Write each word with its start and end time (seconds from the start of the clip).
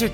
in 0.00 0.08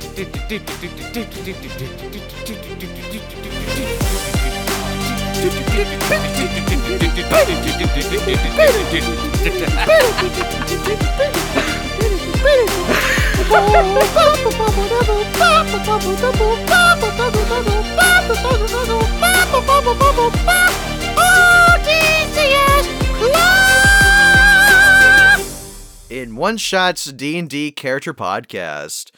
One 26.35 26.57
Shot's 26.57 27.13
D 27.13 27.39
and 27.39 27.49
D 27.49 27.71
character 27.71 28.13
podcast. 28.13 29.13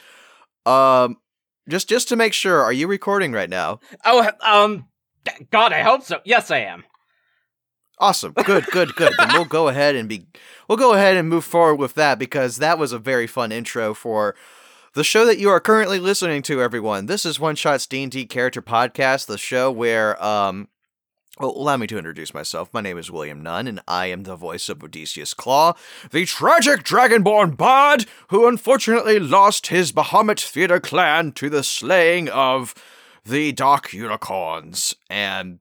Um, 0.69 1.17
just 1.69 1.89
just 1.89 2.09
to 2.09 2.17
make 2.17 2.33
sure, 2.33 2.63
are 2.63 2.73
you 2.73 2.87
recording 2.87 3.33
right 3.33 3.51
now? 3.51 3.81
Oh, 4.05 4.29
um, 4.43 4.87
God, 5.51 5.73
I 5.73 5.83
hope 5.83 6.03
so. 6.03 6.21
Yes, 6.25 6.51
I 6.51 6.59
am. 6.59 6.85
Awesome. 8.01 8.33
Good, 8.33 8.65
good, 8.67 8.95
good. 8.95 9.13
then 9.19 9.29
we'll 9.33 9.45
go 9.45 9.69
ahead 9.69 9.97
and 9.97 10.09
be 10.09 10.27
we'll 10.69 10.79
go 10.79 10.95
ahead 10.95 11.17
and 11.17 11.29
move 11.29 11.45
forward 11.45 11.77
with 11.77 11.95
that 11.95 12.19
because 12.19 12.59
that 12.59 12.79
was 12.79 12.93
a 12.93 12.99
very 12.99 13.27
fun 13.27 13.51
intro 13.51 13.93
for 13.93 14.37
the 14.95 15.03
show 15.03 15.25
that 15.27 15.39
you 15.39 15.49
are 15.51 15.61
currently 15.61 15.99
listening 15.99 16.43
to, 16.43 16.63
everyone. 16.63 17.07
This 17.07 17.27
is 17.27 17.41
One 17.41 17.57
Shot's 17.57 17.87
D&D 17.87 18.27
Character 18.27 18.63
Podcast, 18.63 19.27
the 19.27 19.38
show 19.38 19.71
where 19.71 20.23
um 20.23 20.69
well, 21.39 21.51
allow 21.51 21.77
me 21.77 21.87
to 21.87 21.99
introduce 21.99 22.35
myself. 22.35 22.69
My 22.73 22.81
name 22.81 22.99
is 22.99 23.11
William 23.11 23.43
Nunn, 23.43 23.69
and 23.69 23.81
I 23.87 24.07
am 24.07 24.25
the 24.25 24.35
voice 24.35 24.69
of 24.69 24.83
Odysseus 24.83 25.35
Claw, 25.35 25.75
the 26.11 26.25
tragic 26.25 26.83
dragonborn 26.83 27.57
bard 27.57 28.07
who 28.29 28.49
unfortunately 28.49 29.21
lost 29.21 29.69
his 29.69 29.93
Bahamut 29.93 30.45
theater 30.45 30.81
clan 30.81 31.33
to 31.33 31.49
the 31.49 31.63
slaying 31.63 32.29
of 32.29 32.75
the 33.25 33.53
Dark 33.53 33.93
Unicorns. 33.93 34.97
And 35.09 35.61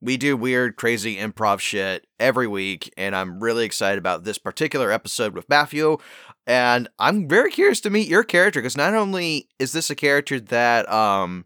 we 0.00 0.16
do 0.16 0.36
weird, 0.36 0.76
crazy 0.76 1.16
improv 1.16 1.58
shit 1.58 2.06
every 2.20 2.46
week, 2.46 2.92
and 2.96 3.16
I'm 3.16 3.42
really 3.42 3.64
excited 3.64 3.98
about 3.98 4.24
this 4.24 4.38
particular 4.38 4.92
episode 4.92 5.34
with 5.34 5.48
Matthew. 5.48 5.98
And 6.46 6.88
I'm 7.00 7.28
very 7.28 7.50
curious 7.50 7.80
to 7.80 7.90
meet 7.90 8.06
your 8.06 8.22
character 8.22 8.60
because 8.60 8.76
not 8.76 8.94
only 8.94 9.48
is 9.58 9.72
this 9.72 9.90
a 9.90 9.96
character 9.96 10.38
that 10.38 10.88
um 10.88 11.44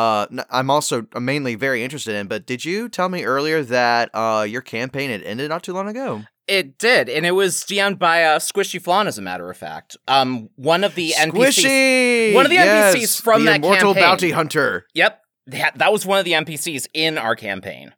uh 0.00 0.26
I'm 0.50 0.70
also 0.70 1.06
mainly 1.18 1.54
very 1.54 1.82
interested 1.84 2.14
in, 2.14 2.26
but 2.26 2.46
did 2.46 2.64
you 2.64 2.88
tell 2.88 3.08
me 3.08 3.24
earlier 3.24 3.62
that 3.64 4.10
uh 4.14 4.46
your 4.48 4.62
campaign 4.62 5.10
had 5.10 5.22
ended 5.22 5.48
not 5.50 5.62
too 5.62 5.72
long 5.72 5.88
ago? 5.88 6.22
It 6.46 6.78
did, 6.78 7.08
and 7.08 7.24
it 7.24 7.30
was 7.30 7.58
DM'd 7.62 8.00
by 8.00 8.24
uh, 8.24 8.40
Squishy 8.40 8.82
Flan, 8.82 9.06
as 9.06 9.18
a 9.18 9.22
matter 9.22 9.48
of 9.48 9.56
fact. 9.56 9.96
Um, 10.08 10.48
one 10.56 10.82
of 10.82 10.96
the 10.96 11.12
Squishy! 11.12 12.32
NPCs, 12.32 12.34
one 12.34 12.44
of 12.44 12.50
the 12.50 12.56
yes, 12.56 12.96
NPCs 12.96 13.22
from 13.22 13.44
the 13.44 13.52
that 13.52 13.56
immortal 13.58 13.94
campaign. 13.94 14.02
bounty 14.02 14.30
hunter. 14.32 14.86
Yep, 14.94 15.20
that, 15.46 15.78
that 15.78 15.92
was 15.92 16.04
one 16.04 16.18
of 16.18 16.24
the 16.24 16.32
NPCs 16.32 16.88
in 16.92 17.18
our 17.18 17.36
campaign. 17.36 17.94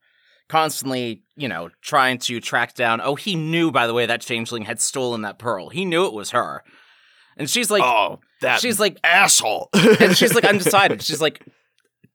Constantly, 0.50 1.22
you 1.34 1.48
know, 1.48 1.70
trying 1.80 2.18
to 2.18 2.40
track 2.40 2.74
down. 2.74 3.00
Oh, 3.00 3.14
he 3.14 3.36
knew, 3.36 3.70
by 3.72 3.86
the 3.86 3.94
way, 3.94 4.04
that 4.04 4.20
changeling 4.20 4.64
had 4.64 4.82
stolen 4.82 5.22
that 5.22 5.38
pearl. 5.38 5.70
He 5.70 5.86
knew 5.86 6.04
it 6.04 6.12
was 6.12 6.32
her, 6.32 6.62
and 7.38 7.48
she's 7.48 7.70
like, 7.70 7.82
oh, 7.82 8.20
that 8.42 8.60
she's 8.60 8.78
like, 8.78 8.98
asshole. 9.02 9.70
and 9.72 10.14
she's 10.14 10.34
like 10.34 10.44
undecided. 10.44 11.00
She's 11.08 11.22
like, 11.22 11.42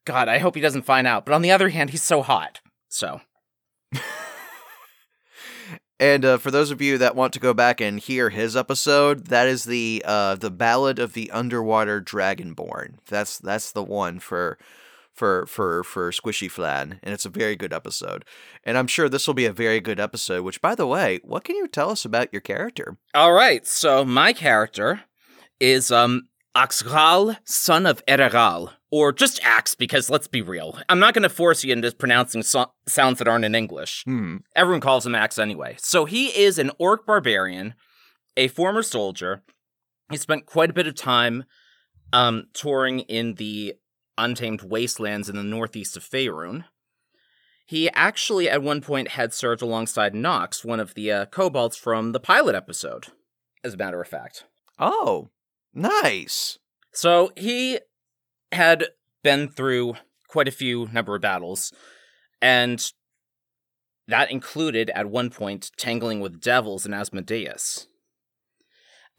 God, 0.07 0.29
I 0.29 0.37
hope 0.37 0.55
he 0.55 0.61
doesn't 0.61 0.83
find 0.83 1.05
out. 1.05 1.25
But 1.25 1.35
on 1.35 1.41
the 1.41 1.51
other 1.51 1.67
hand, 1.67 1.89
he's 1.89 2.01
so 2.01 2.21
hot. 2.21 2.61
So 2.87 3.19
And 5.99 6.23
uh, 6.23 6.37
for 6.37 6.49
those 6.49 6.71
of 6.71 6.81
you 6.81 6.97
that 6.99 7.15
want 7.15 7.33
to 7.33 7.39
go 7.39 7.53
back 7.53 7.81
and 7.81 7.99
hear 7.99 8.29
his 8.29 8.55
episode, 8.55 9.27
that 9.27 9.47
is 9.47 9.63
the 9.63 10.03
uh, 10.05 10.35
the 10.35 10.51
Ballad 10.51 10.99
of 10.99 11.13
the 11.13 11.29
Underwater 11.31 11.99
Dragonborn. 12.01 12.99
That's 13.09 13.39
that's 13.39 13.71
the 13.71 13.83
one 13.83 14.19
for 14.19 14.59
for 15.11 15.47
for 15.47 15.83
for 15.83 16.11
Squishy 16.11 16.49
Flan, 16.49 16.99
and 17.01 17.13
it's 17.13 17.25
a 17.25 17.29
very 17.29 17.55
good 17.55 17.73
episode. 17.73 18.23
And 18.63 18.77
I'm 18.77 18.87
sure 18.87 19.09
this 19.09 19.25
will 19.25 19.33
be 19.33 19.45
a 19.45 19.51
very 19.51 19.79
good 19.79 19.99
episode. 19.99 20.43
Which, 20.43 20.61
by 20.61 20.75
the 20.75 20.87
way, 20.87 21.19
what 21.23 21.43
can 21.43 21.55
you 21.55 21.67
tell 21.67 21.89
us 21.89 22.05
about 22.05 22.31
your 22.31 22.41
character? 22.41 22.97
All 23.15 23.33
right, 23.33 23.65
so 23.65 24.05
my 24.05 24.33
character 24.33 25.01
is 25.59 25.91
um 25.91 26.29
Axral, 26.55 27.37
son 27.43 27.87
of 27.87 28.05
Eregal, 28.05 28.71
or 28.91 29.11
just 29.11 29.39
Axe, 29.43 29.75
because 29.75 30.09
let's 30.09 30.27
be 30.27 30.41
real, 30.41 30.77
I'm 30.87 30.99
not 30.99 31.13
going 31.13 31.23
to 31.23 31.29
force 31.29 31.63
you 31.63 31.73
into 31.73 31.91
pronouncing 31.91 32.43
so- 32.43 32.71
sounds 32.87 33.19
that 33.19 33.27
aren't 33.27 33.45
in 33.45 33.55
English. 33.55 34.03
Hmm. 34.05 34.37
Everyone 34.55 34.81
calls 34.81 35.05
him 35.05 35.15
Axe 35.15 35.37
anyway. 35.37 35.75
So 35.79 36.05
he 36.05 36.27
is 36.27 36.57
an 36.57 36.71
orc 36.77 37.05
barbarian, 37.05 37.73
a 38.35 38.47
former 38.47 38.81
soldier. 38.83 39.43
He 40.09 40.17
spent 40.17 40.45
quite 40.45 40.69
a 40.69 40.73
bit 40.73 40.87
of 40.87 40.95
time 40.95 41.43
um, 42.13 42.47
touring 42.53 43.01
in 43.01 43.35
the 43.35 43.75
untamed 44.17 44.61
wastelands 44.61 45.29
in 45.29 45.35
the 45.35 45.43
northeast 45.43 45.97
of 45.97 46.03
Faerun. 46.03 46.65
He 47.65 47.89
actually, 47.89 48.49
at 48.49 48.63
one 48.63 48.79
point, 48.79 49.09
had 49.09 49.33
served 49.33 49.61
alongside 49.61 50.15
Nox, 50.15 50.63
one 50.63 50.79
of 50.79 50.93
the 50.93 51.11
uh, 51.11 51.25
kobolds 51.25 51.75
from 51.75 52.13
the 52.13 52.19
pilot 52.19 52.55
episode, 52.55 53.07
as 53.61 53.73
a 53.73 53.77
matter 53.77 54.01
of 54.01 54.07
fact. 54.07 54.45
Oh, 54.79 55.29
nice. 55.73 56.59
So 56.93 57.33
he 57.35 57.79
had 58.51 58.85
been 59.23 59.49
through 59.49 59.95
quite 60.27 60.47
a 60.47 60.51
few 60.51 60.87
number 60.91 61.15
of 61.15 61.21
battles, 61.21 61.73
and 62.41 62.91
that 64.07 64.31
included 64.31 64.89
at 64.91 65.09
one 65.09 65.29
point 65.29 65.71
tangling 65.77 66.19
with 66.19 66.41
devils 66.41 66.85
in 66.85 66.93
Asmodeus. 66.93 67.87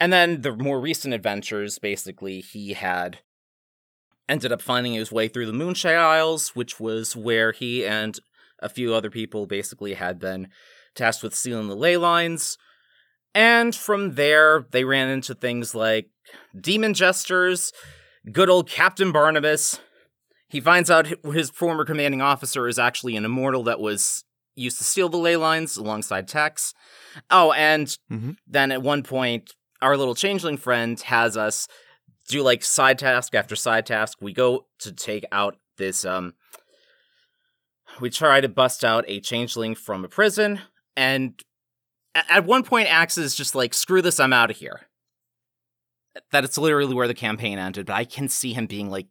And 0.01 0.13
then 0.13 0.43
the 0.43 0.55
more 0.55 0.81
recent 0.81 1.13
adventures, 1.13 1.79
basically, 1.79 2.41
he 2.41 2.75
had 2.75 3.19
ended 4.29 4.53
up 4.53 4.63
finding 4.63 4.93
his 4.93 5.11
way 5.11 5.29
through 5.29 5.47
the 5.47 5.53
Moonshae 5.53 5.97
Isles, 5.97 6.55
which 6.55 6.79
was 6.79 7.17
where 7.17 7.53
he 7.53 7.87
and 7.87 8.19
a 8.61 8.69
few 8.69 8.95
other 8.95 9.11
people 9.11 9.47
basically 9.47 9.95
had 9.95 10.19
been 10.19 10.49
tasked 10.95 11.23
with 11.23 11.35
sealing 11.35 11.69
the 11.69 11.77
ley 11.77 11.97
lines. 11.97 12.59
And 13.35 13.75
from 13.75 14.15
there, 14.15 14.67
they 14.71 14.85
ran 14.85 15.09
into 15.09 15.35
things 15.35 15.75
like 15.75 16.11
demon 16.59 16.95
jesters, 16.95 17.73
good 18.33 18.49
old 18.51 18.69
Captain 18.69 19.13
Barnabas. 19.13 19.81
He 20.49 20.61
finds 20.61 20.91
out 20.91 21.09
his 21.25 21.51
former 21.51 21.85
commanding 21.85 22.23
officer 22.23 22.67
is 22.69 22.79
actually 22.79 23.17
an 23.17 23.25
immortal 23.25 23.63
that 23.65 23.81
was 23.81 24.25
used 24.55 24.79
to 24.79 24.85
steal 24.85 25.09
the 25.09 25.17
ley 25.19 25.37
lines 25.37 25.77
alongside 25.77 26.27
Tex. 26.27 26.75
Oh, 27.31 27.53
and 27.53 27.87
Mhm. 28.11 28.37
then 28.47 28.73
at 28.73 28.83
one 28.83 29.03
point, 29.03 29.55
our 29.81 29.97
little 29.97 30.15
changeling 30.15 30.57
friend 30.57 30.99
has 31.03 31.37
us 31.37 31.69
do 32.29 32.43
like 32.43 32.65
side 32.65 32.99
task 32.99 33.35
after 33.35 33.55
side 33.57 33.87
task. 33.87 34.19
We 34.21 34.33
go 34.33 34.67
to 34.81 34.93
take 34.93 35.25
out 35.33 35.57
this 35.77 36.05
um 36.05 36.35
we 38.01 38.11
try 38.11 38.41
to 38.41 38.49
bust 38.49 38.85
out 38.85 39.05
a 39.09 39.21
changeling 39.21 39.75
from 39.75 40.05
a 40.05 40.09
prison 40.09 40.61
and 40.97 41.41
at 42.15 42.45
one 42.45 42.63
point 42.65 42.89
Axe 42.93 43.17
is 43.17 43.35
just 43.35 43.55
like 43.55 43.73
screw 43.75 44.03
this 44.03 44.19
I'm 44.21 44.33
out 44.33 44.51
of 44.51 44.57
here. 44.57 44.88
That 46.33 46.45
it's 46.45 46.59
literally 46.59 46.95
where 46.95 47.09
the 47.09 47.15
campaign 47.15 47.59
ended, 47.59 47.87
but 47.87 47.95
I 47.95 48.05
can 48.05 48.29
see 48.29 48.53
him 48.53 48.67
being 48.67 48.91
like 48.91 49.07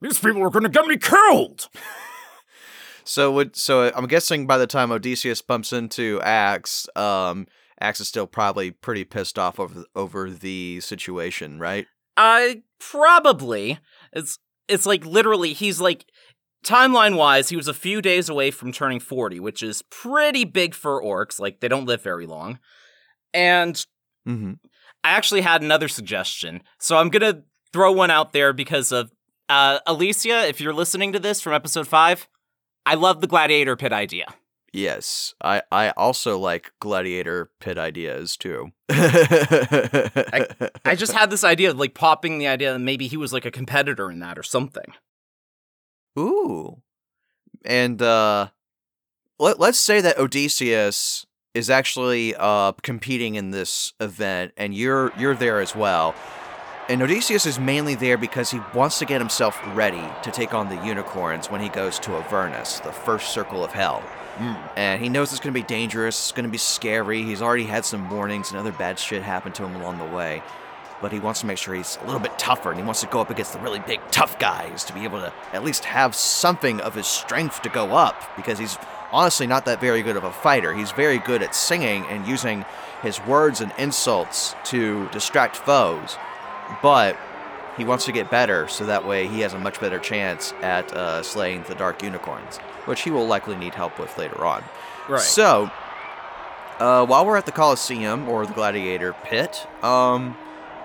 these 0.00 0.18
people 0.18 0.42
are 0.42 0.50
going 0.50 0.64
to 0.64 0.68
get 0.68 0.86
me 0.86 0.96
killed. 0.96 1.68
So 3.04 3.32
would 3.32 3.56
so 3.56 3.90
I'm 3.94 4.06
guessing 4.06 4.46
by 4.46 4.58
the 4.58 4.66
time 4.66 4.92
Odysseus 4.92 5.42
bumps 5.42 5.72
into 5.72 6.20
Axe, 6.22 6.88
um, 6.94 7.46
Axe 7.80 8.00
is 8.00 8.08
still 8.08 8.26
probably 8.26 8.70
pretty 8.70 9.04
pissed 9.04 9.40
off 9.40 9.58
over 9.58 9.84
over 9.94 10.30
the 10.30 10.80
situation, 10.80 11.58
right? 11.58 11.86
I 12.16 12.62
probably 12.78 13.80
it's 14.12 14.38
it's 14.68 14.86
like 14.86 15.04
literally 15.04 15.52
he's 15.52 15.80
like 15.80 16.04
timeline 16.64 17.16
wise 17.16 17.48
he 17.48 17.56
was 17.56 17.66
a 17.66 17.74
few 17.74 18.00
days 18.00 18.28
away 18.28 18.52
from 18.52 18.70
turning 18.70 19.00
40 19.00 19.40
which 19.40 19.64
is 19.64 19.82
pretty 19.90 20.44
big 20.44 20.74
for 20.74 21.02
orcs 21.02 21.40
like 21.40 21.58
they 21.58 21.66
don't 21.66 21.86
live 21.86 22.00
very 22.00 22.24
long 22.24 22.60
and 23.34 23.84
Mm-hmm. 24.28 24.52
I 25.04 25.10
actually 25.10 25.40
had 25.40 25.62
another 25.62 25.88
suggestion 25.88 26.62
so 26.78 26.96
i'm 26.96 27.08
gonna 27.08 27.42
throw 27.72 27.92
one 27.92 28.10
out 28.10 28.32
there 28.32 28.52
because 28.52 28.92
of 28.92 29.10
uh 29.48 29.78
alicia 29.86 30.46
if 30.48 30.60
you're 30.60 30.74
listening 30.74 31.12
to 31.12 31.18
this 31.18 31.40
from 31.40 31.52
episode 31.52 31.86
5 31.86 32.28
i 32.86 32.94
love 32.94 33.20
the 33.20 33.26
gladiator 33.26 33.76
pit 33.76 33.92
idea 33.92 34.26
Yes, 34.74 35.34
I 35.44 35.60
I 35.70 35.90
also 35.90 36.38
like 36.38 36.72
gladiator 36.80 37.50
pit 37.60 37.76
ideas 37.76 38.38
too. 38.38 38.72
i 38.88 40.46
just 40.96 41.12
had 41.12 41.28
this 41.28 41.44
idea 41.44 41.70
of 41.70 41.78
like 41.78 41.92
popping 41.92 42.38
the 42.38 42.46
idea 42.46 42.72
that 42.72 42.78
maybe 42.78 43.06
he 43.06 43.18
was 43.18 43.34
like 43.34 43.44
a 43.44 43.50
competitor 43.50 44.10
in 44.10 44.20
that 44.20 44.38
or 44.38 44.42
something 44.42 44.94
Ooh. 46.18 46.82
And 47.64 48.00
uh 48.02 48.48
let, 49.38 49.58
let's 49.58 49.78
say 49.78 50.00
that 50.00 50.18
Odysseus 50.18 51.26
is 51.54 51.68
actually 51.70 52.34
uh 52.36 52.72
competing 52.82 53.34
in 53.34 53.50
this 53.50 53.92
event 54.00 54.52
and 54.56 54.74
you're 54.74 55.12
you're 55.18 55.34
there 55.34 55.60
as 55.60 55.74
well. 55.76 56.14
And 56.88 57.00
Odysseus 57.02 57.46
is 57.46 57.58
mainly 57.60 57.94
there 57.94 58.18
because 58.18 58.50
he 58.50 58.60
wants 58.74 58.98
to 58.98 59.04
get 59.04 59.20
himself 59.20 59.60
ready 59.74 60.02
to 60.24 60.30
take 60.32 60.52
on 60.52 60.68
the 60.68 60.84
unicorns 60.84 61.48
when 61.48 61.60
he 61.60 61.68
goes 61.68 61.98
to 62.00 62.16
Avernus, 62.16 62.80
the 62.80 62.92
first 62.92 63.32
circle 63.32 63.64
of 63.64 63.72
hell. 63.72 64.02
And 64.76 65.00
he 65.00 65.08
knows 65.08 65.30
it's 65.30 65.40
going 65.40 65.54
to 65.54 65.60
be 65.60 65.66
dangerous, 65.66 66.18
it's 66.18 66.32
going 66.32 66.44
to 66.46 66.50
be 66.50 66.58
scary. 66.58 67.22
He's 67.22 67.40
already 67.40 67.64
had 67.64 67.84
some 67.84 68.10
warnings 68.10 68.50
and 68.50 68.58
other 68.58 68.72
bad 68.72 68.98
shit 68.98 69.22
happen 69.22 69.52
to 69.52 69.64
him 69.64 69.76
along 69.76 69.98
the 69.98 70.04
way. 70.06 70.42
but 71.02 71.12
he 71.12 71.18
wants 71.18 71.40
to 71.40 71.46
make 71.46 71.58
sure 71.58 71.74
he's 71.74 71.98
a 72.02 72.06
little 72.06 72.20
bit 72.20 72.38
tougher 72.38 72.70
and 72.70 72.78
he 72.78 72.84
wants 72.84 73.00
to 73.00 73.06
go 73.08 73.20
up 73.20 73.28
against 73.28 73.52
the 73.52 73.58
really 73.58 73.80
big, 73.80 74.00
tough 74.10 74.38
guys 74.38 74.84
to 74.84 74.92
be 74.94 75.04
able 75.04 75.18
to 75.20 75.32
at 75.52 75.64
least 75.64 75.84
have 75.84 76.14
something 76.14 76.80
of 76.80 76.94
his 76.94 77.06
strength 77.06 77.60
to 77.62 77.68
go 77.68 77.90
up 77.92 78.22
because 78.36 78.58
he's 78.58 78.78
honestly 79.12 79.46
not 79.46 79.64
that 79.66 79.80
very 79.80 80.02
good 80.02 80.16
of 80.16 80.24
a 80.24 80.32
fighter. 80.32 80.74
He's 80.74 80.92
very 80.92 81.18
good 81.18 81.42
at 81.42 81.54
singing 81.54 82.04
and 82.06 82.26
using 82.26 82.64
his 83.02 83.20
words 83.26 83.60
and 83.60 83.72
insults 83.78 84.54
to 84.64 85.08
distract 85.08 85.56
foes, 85.56 86.16
but 86.82 87.16
he 87.76 87.84
wants 87.84 88.04
to 88.04 88.12
get 88.12 88.30
better 88.30 88.68
so 88.68 88.86
that 88.86 89.06
way 89.06 89.26
he 89.26 89.40
has 89.40 89.54
a 89.54 89.58
much 89.58 89.80
better 89.80 89.98
chance 89.98 90.52
at 90.62 90.92
uh, 90.92 91.22
slaying 91.22 91.62
the 91.64 91.74
dark 91.74 92.02
unicorns, 92.02 92.58
which 92.84 93.02
he 93.02 93.10
will 93.10 93.26
likely 93.26 93.56
need 93.56 93.74
help 93.74 93.98
with 93.98 94.16
later 94.18 94.44
on. 94.44 94.62
Right. 95.08 95.20
So, 95.20 95.70
uh, 96.78 97.06
while 97.06 97.26
we're 97.26 97.36
at 97.36 97.46
the 97.46 97.52
Coliseum 97.52 98.28
or 98.28 98.46
the 98.46 98.52
Gladiator 98.52 99.14
Pit, 99.24 99.66
um, 99.82 100.36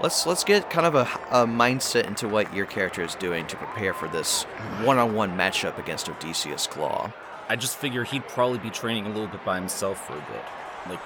let's 0.01 0.25
let's 0.25 0.44
get 0.44 0.69
kind 0.69 0.88
of 0.88 0.95
a, 0.95 1.07
a 1.31 1.45
mindset 1.45 2.07
into 2.07 2.27
what 2.27 2.53
your 2.53 2.65
character 2.65 3.01
is 3.03 3.15
doing 3.15 3.45
to 3.47 3.56
prepare 3.57 3.94
for 3.94 4.07
this 4.07 4.44
one-on-one 4.83 5.38
matchup 5.38 5.77
against 5.77 6.09
Odysseus 6.09 6.68
Claw. 6.68 7.12
I 7.50 7.56
just 7.56 7.78
figure 7.78 8.04
he'd 8.04 8.28
probably 8.28 8.60
be 8.60 8.70
training 8.70 9.06
a 9.06 9.10
little 9.10 9.28
bit 9.28 9.44
by 9.46 9.56
himself 9.58 10.06
for 10.06 10.14
a 10.14 10.22
bit. 10.22 10.44
Like 10.90 11.00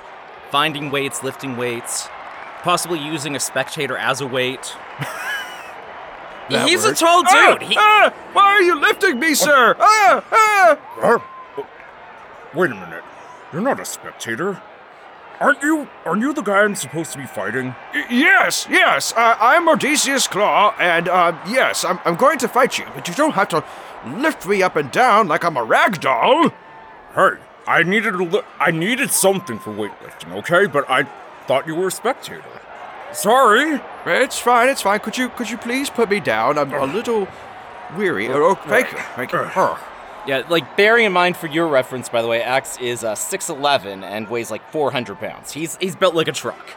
finding 0.50 0.90
weights, 0.92 1.24
lifting 1.24 1.56
weights, 1.58 2.08
possibly 2.64 3.00
using 3.00 3.36
a 3.36 3.40
spectator 3.40 3.96
as 3.98 4.22
a 4.22 4.28
weight. 4.28 4.74
He's 6.50 6.84
works. 6.84 7.00
a 7.02 7.06
tall 7.06 7.24
dude. 7.24 7.62
He, 7.62 7.76
Ah! 7.78 8.14
Why 8.34 8.44
are 8.44 8.62
you 8.62 8.80
lifting 8.80 9.20
me, 9.20 9.34
sir? 9.36 9.76
Ah! 9.80 10.78
Ah! 11.02 11.28
Wait 12.54 12.72
a 12.72 12.76
minute. 12.76 13.04
You're 13.54 13.62
not 13.62 13.80
a 13.80 13.86
spectator. 13.86 14.62
Aren't 15.42 15.64
you? 15.64 15.90
Aren't 16.06 16.22
you 16.22 16.34
the 16.34 16.44
guy 16.44 16.60
I'm 16.60 16.76
supposed 16.76 17.12
to 17.14 17.18
be 17.18 17.26
fighting? 17.26 17.74
Yes, 18.12 18.68
yes. 18.70 19.12
Uh, 19.14 19.36
I'm 19.40 19.68
Odysseus 19.68 20.28
Claw, 20.28 20.76
and 20.80 21.10
uh, 21.10 21.36
yes, 21.48 21.84
I'm, 21.84 22.00
I'm 22.06 22.16
going 22.16 22.38
to 22.40 22.48
fight 22.48 22.78
you, 22.78 22.86
but 22.94 23.08
you 23.08 23.16
don't 23.16 23.34
have 23.34 23.50
to 23.50 23.64
lift 24.06 24.48
me 24.48 24.62
up 24.62 24.76
and 24.76 24.92
down 24.92 25.28
like 25.28 25.44
I'm 25.44 25.58
a 25.58 25.64
rag 25.64 26.00
doll. 26.00 26.50
Hey, 27.16 27.32
I 27.68 27.82
needed 27.82 28.14
a 28.14 28.24
li- 28.24 28.42
I 28.60 28.70
needed 28.70 29.10
something 29.10 29.58
for 29.58 29.72
weightlifting, 29.74 30.32
okay? 30.38 30.68
But 30.68 30.88
I 30.88 31.04
thought 31.48 31.66
you 31.66 31.74
were 31.74 31.88
a 31.88 31.92
spectator. 31.92 32.44
Sorry. 33.12 33.82
It's 34.06 34.38
fine, 34.38 34.70
it's 34.70 34.84
fine. 34.84 35.00
Could 35.00 35.18
you 35.18 35.30
could 35.30 35.50
you 35.50 35.58
please 35.58 35.90
put 35.90 36.12
me 36.12 36.20
down? 36.20 36.60
I'm 36.60 36.72
a 36.72 36.86
little 36.86 37.28
weary. 37.98 38.30
Oh, 38.30 38.54
thank 38.54 38.92
you, 38.92 39.00
thank 39.16 39.32
you. 39.32 39.40
Yeah, 40.28 40.44
like 40.50 40.78
bearing 40.78 41.06
in 41.06 41.12
mind 41.12 41.36
for 41.36 41.48
your 41.48 41.68
reference, 41.68 42.10
by 42.10 42.22
the 42.22 42.28
way, 42.28 42.44
Axe 42.44 42.78
is 42.80 43.04
uh, 43.04 43.14
6'11 43.14 44.04
and 44.04 44.30
weighs 44.30 44.52
like 44.52 44.70
400 44.72 45.20
pounds. 45.20 45.52
He's 45.52 45.78
he's 45.78 45.96
built 45.96 46.14
like 46.14 46.28
a 46.28 46.32
truck. 46.32 46.76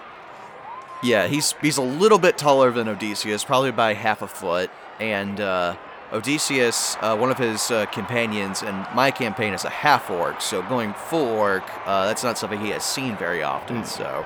Yeah, 1.03 1.27
he's 1.27 1.53
he's 1.61 1.77
a 1.77 1.83
little 1.83 2.19
bit 2.19 2.39
taller 2.39 2.71
than 2.71 2.89
Odysseus, 2.89 3.45
probably 3.45 3.71
by 3.71 3.93
half 3.93 4.23
a 4.23 4.27
foot. 4.27 4.71
And 4.99 5.41
uh, 5.41 5.77
Odysseus, 6.13 6.97
uh, 7.01 7.17
one 7.17 7.31
of 7.31 7.37
his 7.37 7.71
uh, 7.71 7.85
companions, 7.87 8.63
and 8.63 8.87
my 8.95 9.11
campaign 9.11 9.53
is 9.53 9.65
a 9.65 9.71
half 9.71 10.09
orc, 10.09 10.41
so 10.41 10.63
going 10.63 10.95
full 10.95 11.27
orc, 11.27 11.65
uh, 11.87 12.07
that's 12.07 12.25
not 12.25 12.39
something 12.39 12.61
he 12.61 12.71
has 12.71 12.85
seen 12.85 13.17
very 13.17 13.43
often. 13.43 13.85
So, 13.85 14.25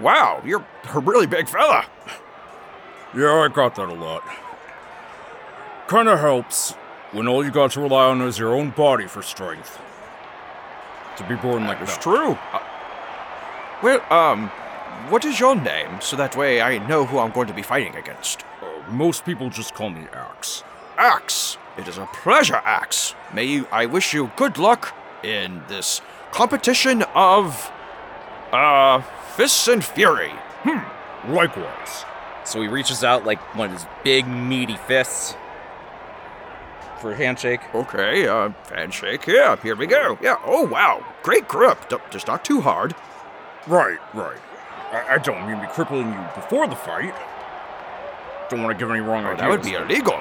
Wow, 0.00 0.42
you're 0.44 0.64
a 0.92 0.98
really 0.98 1.26
big 1.26 1.48
fella. 1.48 1.86
Yeah, 3.16 3.32
I 3.32 3.48
got 3.48 3.76
that 3.76 3.88
a 3.88 3.94
lot. 3.94 4.24
Kinda 5.88 6.16
helps 6.16 6.74
when 7.14 7.28
all 7.28 7.44
you 7.44 7.50
got 7.50 7.70
to 7.72 7.80
rely 7.80 8.06
on 8.06 8.20
is 8.22 8.38
your 8.38 8.54
own 8.54 8.70
body 8.70 9.06
for 9.06 9.22
strength. 9.22 9.80
To 11.16 11.24
be 11.28 11.36
born 11.36 11.64
like 11.66 11.80
It's 11.80 11.94
that. 11.94 12.02
true. 12.02 12.36
Uh, 12.52 12.60
well, 13.82 14.00
um, 14.12 14.48
what 15.10 15.24
is 15.24 15.38
your 15.38 15.54
name, 15.54 16.00
so 16.00 16.16
that 16.16 16.36
way 16.36 16.60
I 16.60 16.78
know 16.86 17.06
who 17.06 17.18
I'm 17.18 17.30
going 17.30 17.46
to 17.46 17.54
be 17.54 17.62
fighting 17.62 17.94
against? 17.94 18.42
Uh, 18.60 18.90
most 18.90 19.24
people 19.24 19.48
just 19.48 19.74
call 19.74 19.90
me 19.90 20.06
Axe. 20.12 20.64
Axe. 20.98 21.56
It 21.78 21.86
is 21.88 21.98
a 21.98 22.06
pleasure, 22.06 22.60
Axe. 22.64 23.14
May 23.32 23.44
you, 23.44 23.66
I 23.70 23.86
wish 23.86 24.12
you 24.12 24.30
good 24.36 24.58
luck 24.58 24.94
in 25.22 25.62
this 25.68 26.00
competition 26.32 27.02
of, 27.14 27.70
uh, 28.52 29.02
fists 29.36 29.68
and 29.68 29.84
fury. 29.84 30.32
Hmm. 30.64 31.32
Likewise. 31.32 32.04
So 32.44 32.60
he 32.60 32.68
reaches 32.68 33.02
out 33.04 33.24
like 33.24 33.38
one 33.56 33.68
of 33.70 33.72
his 33.74 33.86
big 34.02 34.26
meaty 34.26 34.76
fists 34.76 35.36
for 37.04 37.12
a 37.12 37.16
handshake. 37.16 37.60
Okay, 37.74 38.26
uh, 38.26 38.48
handshake. 38.74 39.26
Yeah, 39.26 39.56
here 39.56 39.76
we 39.76 39.86
go. 39.86 40.18
Yeah. 40.22 40.36
Oh 40.42 40.62
wow, 40.66 41.04
great 41.22 41.46
grip. 41.46 41.86
D- 41.90 41.96
just 42.10 42.26
not 42.26 42.46
too 42.46 42.62
hard. 42.62 42.94
Right, 43.66 43.98
right. 44.14 44.38
I, 44.90 45.16
I 45.16 45.18
don't 45.18 45.46
mean 45.46 45.56
to 45.60 45.66
be 45.66 45.72
crippling 45.72 46.10
you 46.10 46.24
before 46.34 46.66
the 46.66 46.76
fight. 46.76 47.14
Don't 48.48 48.62
want 48.62 48.78
to 48.78 48.82
give 48.82 48.90
any 48.90 49.00
wrong 49.00 49.24
Oh, 49.26 49.28
ideas. 49.32 49.40
that 49.40 49.50
would 49.50 49.62
be 49.62 49.74
illegal. 49.74 50.18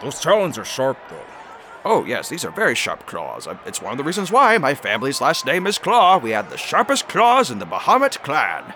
Those 0.00 0.20
talons 0.20 0.58
are 0.58 0.64
sharp, 0.64 0.96
though. 1.10 1.20
Oh 1.84 2.04
yes, 2.04 2.28
these 2.28 2.44
are 2.44 2.50
very 2.52 2.74
sharp 2.76 3.04
claws. 3.06 3.48
It's 3.66 3.82
one 3.82 3.92
of 3.92 3.98
the 3.98 4.04
reasons 4.04 4.30
why 4.30 4.56
my 4.58 4.74
family's 4.74 5.20
last 5.20 5.44
name 5.44 5.66
is 5.66 5.76
Claw. 5.78 6.18
We 6.18 6.30
had 6.30 6.50
the 6.50 6.56
sharpest 6.56 7.08
claws 7.08 7.50
in 7.50 7.58
the 7.58 7.66
Bahamut 7.66 8.22
clan. 8.22 8.74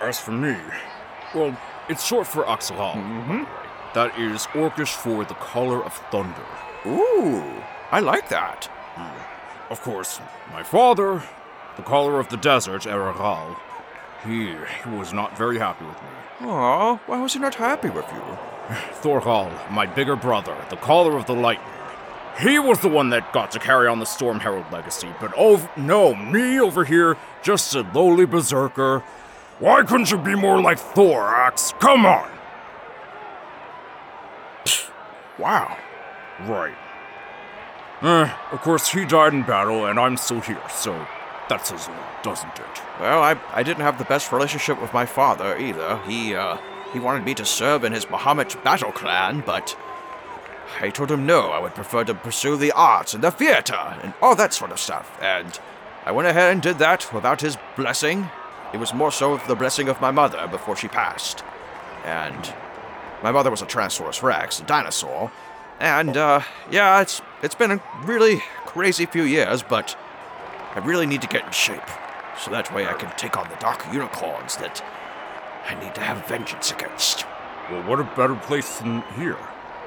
As 0.00 0.20
for 0.20 0.32
me, 0.32 0.56
well, 1.34 1.56
it's 1.88 2.04
short 2.04 2.26
for 2.26 2.44
Axelhal. 2.44 2.94
Mm-hmm. 2.94 3.44
That 3.94 4.18
is 4.18 4.46
Orcish 4.48 4.94
for 4.94 5.24
the 5.24 5.34
color 5.34 5.82
of 5.82 5.92
thunder. 6.10 6.44
Ooh, 6.86 7.42
I 7.90 8.00
like 8.00 8.28
that. 8.28 8.68
Of 9.70 9.80
course, 9.80 10.20
my 10.52 10.62
father, 10.62 11.22
the 11.76 11.82
caller 11.82 12.20
of 12.20 12.28
the 12.28 12.36
desert, 12.36 12.82
Eragal, 12.82 13.56
he, 14.24 14.54
he 14.82 14.96
was 14.96 15.12
not 15.12 15.36
very 15.36 15.58
happy 15.58 15.84
with 15.84 16.00
me. 16.02 16.48
Aw, 16.48 16.96
why 17.06 17.20
was 17.20 17.32
he 17.32 17.38
not 17.38 17.54
happy 17.56 17.88
with 17.88 18.06
you? 18.12 18.20
Thorgal, 19.00 19.50
my 19.70 19.86
bigger 19.86 20.16
brother, 20.16 20.56
the 20.70 20.76
caller 20.76 21.16
of 21.16 21.26
the 21.26 21.34
lightning. 21.34 21.72
He 22.40 22.58
was 22.58 22.80
the 22.80 22.88
one 22.88 23.10
that 23.10 23.32
got 23.32 23.50
to 23.52 23.58
carry 23.58 23.88
on 23.88 23.98
the 23.98 24.04
Storm 24.04 24.40
Herald 24.40 24.70
legacy, 24.70 25.08
but 25.20 25.32
oh 25.36 25.68
no, 25.76 26.14
me 26.14 26.60
over 26.60 26.84
here, 26.84 27.16
just 27.42 27.74
a 27.74 27.80
lowly 27.94 28.26
berserker. 28.26 29.02
Why 29.58 29.82
couldn't 29.82 30.10
you 30.10 30.18
be 30.18 30.34
more 30.34 30.60
like 30.60 30.78
Thorax? 30.78 31.72
Come 31.80 32.06
on! 32.06 32.30
Wow. 35.38 35.76
Right. 36.46 36.74
Eh, 38.00 38.32
of 38.52 38.60
course, 38.62 38.88
he 38.88 39.04
died 39.04 39.34
in 39.34 39.42
battle, 39.42 39.84
and 39.84 39.98
I'm 39.98 40.16
still 40.16 40.40
here, 40.40 40.62
so 40.74 40.92
that 41.50 41.66
says 41.66 41.88
a 41.88 41.90
lot, 41.90 42.22
doesn't 42.22 42.58
it? 42.58 42.82
Well, 43.00 43.22
I, 43.22 43.36
I 43.52 43.62
didn't 43.62 43.82
have 43.82 43.98
the 43.98 44.04
best 44.04 44.32
relationship 44.32 44.80
with 44.80 44.92
my 44.94 45.04
father 45.04 45.58
either. 45.58 45.98
He, 46.06 46.34
uh, 46.34 46.56
he 46.92 46.98
wanted 46.98 47.24
me 47.24 47.34
to 47.34 47.44
serve 47.44 47.84
in 47.84 47.92
his 47.92 48.06
Bahamut 48.06 48.62
battle 48.64 48.92
clan, 48.92 49.42
but 49.44 49.76
I 50.80 50.90
told 50.90 51.10
him 51.10 51.26
no, 51.26 51.50
I 51.50 51.58
would 51.58 51.74
prefer 51.74 52.04
to 52.04 52.14
pursue 52.14 52.56
the 52.56 52.72
arts 52.72 53.14
and 53.14 53.22
the 53.22 53.30
theater 53.30 53.98
and 54.02 54.14
all 54.20 54.34
that 54.36 54.52
sort 54.52 54.72
of 54.72 54.80
stuff. 54.80 55.18
And 55.20 55.58
I 56.04 56.12
went 56.12 56.28
ahead 56.28 56.52
and 56.52 56.62
did 56.62 56.78
that 56.78 57.12
without 57.12 57.40
his 57.40 57.56
blessing. 57.76 58.28
It 58.76 58.78
was 58.78 58.92
more 58.92 59.10
so 59.10 59.38
the 59.38 59.54
blessing 59.54 59.88
of 59.88 60.02
my 60.02 60.10
mother 60.10 60.46
before 60.48 60.76
she 60.76 60.86
passed. 60.86 61.42
And 62.04 62.52
my 63.22 63.32
mother 63.32 63.50
was 63.50 63.62
a 63.62 63.64
Tyrannosaurus 63.64 64.22
Rex, 64.22 64.60
a 64.60 64.64
dinosaur. 64.64 65.32
And, 65.80 66.14
uh, 66.14 66.42
yeah, 66.70 67.00
it's, 67.00 67.22
it's 67.42 67.54
been 67.54 67.70
a 67.70 67.82
really 68.02 68.42
crazy 68.66 69.06
few 69.06 69.22
years, 69.22 69.62
but 69.62 69.96
I 70.74 70.80
really 70.80 71.06
need 71.06 71.22
to 71.22 71.26
get 71.26 71.46
in 71.46 71.52
shape. 71.52 71.88
So 72.38 72.50
that 72.50 72.70
way 72.74 72.86
I 72.86 72.92
can 72.92 73.10
take 73.16 73.38
on 73.38 73.48
the 73.48 73.56
dark 73.56 73.82
unicorns 73.90 74.58
that 74.58 74.84
I 75.66 75.74
need 75.82 75.94
to 75.94 76.02
have 76.02 76.26
vengeance 76.26 76.70
against. 76.70 77.24
Well, 77.70 77.82
what 77.84 77.98
a 77.98 78.04
better 78.14 78.34
place 78.34 78.78
than 78.80 79.00
here? 79.16 79.38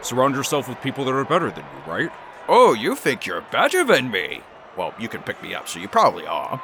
Surround 0.01 0.34
yourself 0.34 0.67
with 0.67 0.81
people 0.81 1.05
that 1.05 1.13
are 1.13 1.24
better 1.25 1.51
than 1.51 1.63
you, 1.63 1.91
right? 1.91 2.10
Oh, 2.48 2.74
you 2.74 2.96
think 2.96 3.27
you're 3.27 3.41
better 3.51 3.84
than 3.84 4.10
me? 4.10 4.41
Well, 4.75 4.96
you 5.00 5.08
can 5.08 5.22
pick 5.22 5.43
me 5.43 5.53
up, 5.53 5.67
so 5.67 5.79
you 5.79 5.88
probably 5.88 6.25
are. 6.25 6.60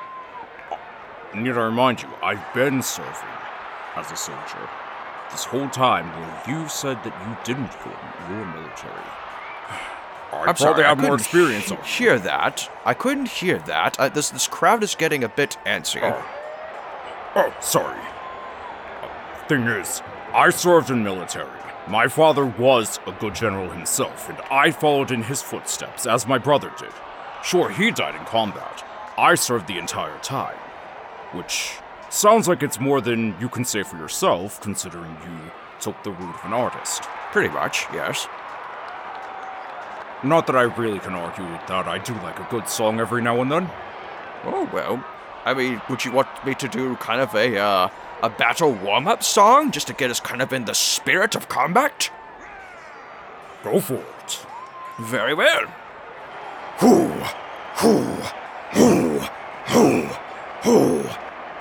Need 1.34 1.58
I 1.58 1.66
remind 1.66 2.02
you, 2.02 2.10
I've 2.22 2.54
been 2.54 2.82
serving 2.82 3.14
as 3.96 4.12
a 4.12 4.16
soldier. 4.16 4.70
This 5.32 5.44
whole 5.44 5.70
time, 5.70 6.10
well, 6.20 6.42
you 6.48 6.68
said 6.70 7.04
that 7.04 7.14
you 7.28 7.38
didn't 7.44 7.72
go 7.84 7.92
in 7.92 8.36
your 8.38 8.46
military. 8.46 8.94
I 10.32 10.38
I'm 10.38 10.44
probably 10.46 10.56
sorry, 10.56 10.84
I 10.84 10.90
have 10.90 11.00
more 11.00 11.16
experience 11.16 11.70
he- 11.70 12.04
hear 12.04 12.20
that. 12.20 12.70
I 12.86 12.94
couldn't 12.94 13.30
hear 13.30 13.58
that. 13.60 14.00
Uh, 14.00 14.10
this 14.10 14.30
this 14.30 14.48
crowd 14.48 14.84
is 14.84 14.96
getting 14.96 15.24
a 15.24 15.30
bit 15.30 15.58
antsy. 15.66 16.00
Oh. 16.02 16.24
Oh, 17.36 17.54
sorry. 17.60 18.00
Uh, 19.02 19.48
thing 19.48 19.64
is, 19.64 20.02
I 20.34 20.50
served 20.52 20.90
in 20.90 21.04
military. 21.04 21.50
My 21.88 22.08
father 22.08 22.46
was 22.46 23.00
a 23.06 23.12
good 23.12 23.36
general 23.36 23.70
himself, 23.70 24.30
and 24.30 24.40
I 24.50 24.72
followed 24.72 25.12
in 25.12 25.24
his 25.24 25.42
footsteps, 25.42 26.08
as 26.08 26.26
my 26.26 26.38
brother 26.38 26.72
did. 26.80 26.92
Sure, 27.44 27.70
he 27.70 27.92
died 27.92 28.16
in 28.16 28.26
combat. 28.26 28.84
I 29.18 29.36
served 29.36 29.68
the 29.68 29.78
entire 29.78 30.18
time. 30.20 30.58
Which 31.36 31.74
sounds 32.10 32.48
like 32.48 32.64
it's 32.64 32.80
more 32.80 33.02
than 33.02 33.36
you 33.40 33.50
can 33.50 33.66
say 33.66 33.84
for 33.84 33.98
yourself, 33.98 34.62
considering 34.62 35.12
you 35.12 35.52
took 35.80 36.02
the 36.04 36.12
route 36.12 36.36
of 36.36 36.46
an 36.46 36.54
artist. 36.54 37.04
Pretty 37.32 37.50
much, 37.50 37.86
yes. 37.94 38.28
Not 40.24 40.48
that 40.48 40.56
I 40.56 40.64
really 40.64 41.00
can 41.00 41.14
argue 41.14 41.44
with 41.44 41.68
that, 41.68 41.88
I 41.88 41.98
do 42.00 42.14
like 42.16 42.40
a 42.40 42.48
good 42.50 42.70
song 42.70 43.00
every 43.00 43.22
now 43.22 43.42
and 43.42 43.52
then. 43.52 43.70
Oh 44.46 44.70
well, 44.74 45.04
I 45.44 45.54
mean, 45.54 45.82
would 45.90 46.06
you 46.06 46.12
want 46.12 46.28
me 46.46 46.56
to 46.56 46.68
do 46.68 46.96
kind 46.96 47.22
of 47.22 47.36
a 47.36 47.58
uh, 47.58 47.90
a 48.24 48.30
battle 48.30 48.72
warm 48.72 49.08
up 49.08 49.24
song 49.24 49.72
just 49.72 49.88
to 49.88 49.94
get 49.94 50.10
us 50.10 50.20
kind 50.20 50.42
of 50.42 50.54
in 50.54 50.66
the 50.66 50.74
spirit 50.74 51.36
of 51.36 51.50
combat? 51.50 52.10
Go 53.64 53.80
for 53.80 53.96
it. 53.96 54.46
Very 55.00 55.34
well. 55.34 55.66
Hoo, 56.80 57.08
hoo, 57.76 58.04
hoo, 58.74 59.20
hoo, 59.68 60.02
hoo, 60.64 61.10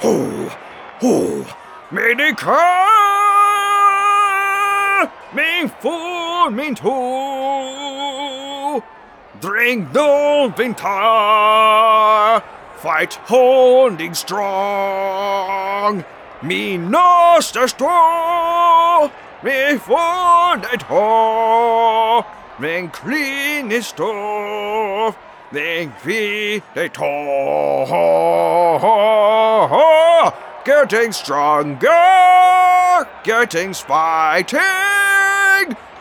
hoo, 0.04 0.50
hoo. 1.00 1.46
Medica! 1.90 2.60
Min 5.32 5.68
fu, 5.80 6.50
min 6.50 6.74
tu. 6.74 6.94
Drink 9.40 9.92
no 9.94 10.52
vintar. 10.56 12.42
Fight 12.76 13.14
holding 13.32 14.14
strong. 14.14 16.04
Mi 16.42 16.76
noster 16.76 17.66
strong. 17.66 19.10
Mi 19.42 19.78
fundet 19.78 20.82
ho. 20.82 22.24
Min 22.58 22.90
clean 22.90 23.72
is 23.72 23.86
stov. 23.92 24.02
Min 24.02 24.12
vi 24.12 24.33
to. 25.54 26.62
Getting 30.64 31.12
stronger. 31.12 31.88
Getting 33.22 33.74
fighting. 33.74 34.60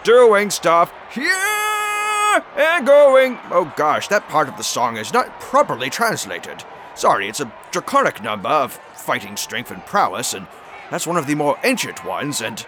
Doing 0.04 0.50
stuff 0.50 0.92
here 1.14 2.44
and 2.56 2.86
going. 2.86 3.38
Oh 3.52 3.72
gosh, 3.76 4.08
that 4.08 4.28
part 4.30 4.50
of 4.50 4.58
the 4.58 4.64
song 4.64 4.98
is 4.98 5.14
not 5.14 5.40
properly 5.40 5.90
translated. 5.90 6.64
Sorry, 6.96 7.28
it's 7.28 7.40
a 7.40 7.54
draconic 7.72 8.24
number 8.24 8.50
of 8.50 8.74
fighting 8.96 9.38
strength 9.38 9.72
and 9.72 9.86
prowess, 9.86 10.34
and 10.34 10.48
that's 10.90 11.08
one 11.08 11.18
of 11.18 11.28
the 11.28 11.36
more 11.36 11.60
ancient 11.64 12.04
ones, 12.06 12.42
and. 12.42 12.66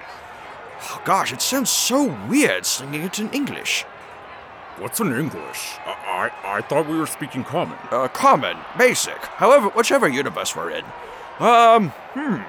Oh 0.84 1.01
gosh, 1.06 1.32
it 1.34 1.42
sounds 1.42 1.70
so 1.70 2.15
weird 2.27 2.65
singing 2.65 3.04
it 3.04 3.18
in 3.20 3.32
English. 3.32 3.86
What's 4.77 5.00
in 5.00 5.13
English? 5.13 5.77
I, 5.86 6.32
I, 6.44 6.62
thought 6.62 6.86
we 6.88 6.98
were 6.98 7.08
speaking 7.08 7.46
common. 7.46 7.77
Uh, 7.91 8.10
common, 8.10 8.58
basic, 8.77 9.17
however, 9.17 9.70
whichever 9.70 10.05
universe 10.05 10.53
we're 10.53 10.72
in. 10.72 10.84
Um, 11.39 11.89
hmm. 12.13 12.41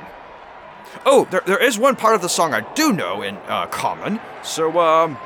Oh, 1.04 1.28
there, 1.30 1.42
there 1.47 1.62
is 1.62 1.78
one 1.78 1.95
part 1.95 2.16
of 2.16 2.23
the 2.23 2.28
song 2.28 2.52
I 2.52 2.62
do 2.75 2.92
know 2.92 3.23
in 3.23 3.37
uh, 3.47 3.66
common. 3.66 4.18
So, 4.42 4.80
um, 4.80 5.16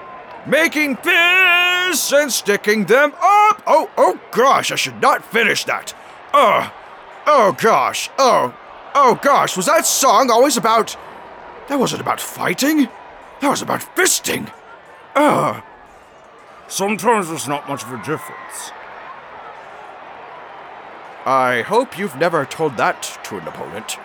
making 0.47 0.97
fists 0.97 2.13
and 2.13 2.31
sticking 2.31 2.85
them 2.85 3.15
up. 3.23 3.63
Oh, 3.67 3.91
oh 3.97 4.21
gosh, 4.31 4.71
I 4.71 4.77
should 4.77 5.01
not 5.01 5.25
finish 5.25 5.65
that. 5.65 5.95
Oh, 6.35 6.71
oh 7.27 7.57
gosh, 7.59 8.11
oh, 8.19 8.55
oh 8.95 9.19
gosh, 9.23 9.57
was 9.57 9.67
that 9.67 9.87
song 9.87 10.31
always 10.31 10.59
about? 10.59 10.99
That 11.69 11.79
wasn't 11.79 12.03
about 12.03 12.21
fighting. 12.21 12.89
That 13.41 13.49
was 13.49 13.63
about 13.63 13.81
fisting. 13.81 14.53
Oh, 15.17 15.63
Sometimes 16.71 17.29
there's 17.29 17.49
not 17.49 17.69
much 17.69 17.83
of 17.83 17.93
a 17.93 17.97
difference. 17.97 18.71
I 21.27 21.63
hope 21.67 21.99
you've 21.99 22.17
never 22.17 22.47
told 22.47 22.77
that 22.77 23.19
to 23.25 23.39
an 23.39 23.49
opponent. 23.49 23.99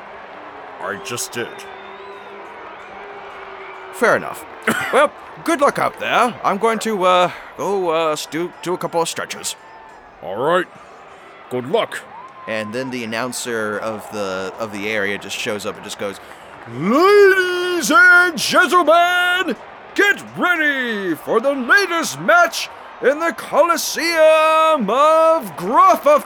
I 0.81 1.00
just 1.05 1.31
did. 1.31 1.48
Fair 3.93 4.17
enough. 4.17 4.43
well, 4.93 5.13
good 5.43 5.62
luck 5.62 5.77
out 5.77 6.00
there. 6.00 6.39
I'm 6.43 6.57
going 6.57 6.79
to 6.79 7.03
uh 7.03 7.31
go 7.55 7.89
uh 7.91 8.15
do 8.31 8.51
do 8.63 8.74
a 8.74 8.77
couple 8.79 9.00
of 9.00 9.07
stretches. 9.07 9.55
All 10.24 10.36
right. 10.36 10.65
Good 11.51 11.67
luck. 11.67 12.01
And 12.48 12.74
then 12.74 12.89
the 12.89 13.03
announcer 13.03 13.77
of 13.77 14.12
the 14.12 14.51
of 14.57 14.72
the 14.72 14.89
area 14.89 15.19
just 15.19 15.38
shows 15.38 15.67
up 15.67 15.75
and 15.75 15.84
just 15.84 16.00
goes, 16.00 16.19
Ladies 16.67 17.91
and 17.91 18.36
gentlemen, 18.36 19.55
get 19.96 20.22
ready 20.38 21.16
for 21.16 21.40
the 21.40 21.54
latest 21.54 22.20
match 22.20 22.70
in 23.02 23.20
the 23.20 23.34
Coliseum 23.38 24.90
of 24.90 25.56
Gruffafud! 25.56 26.25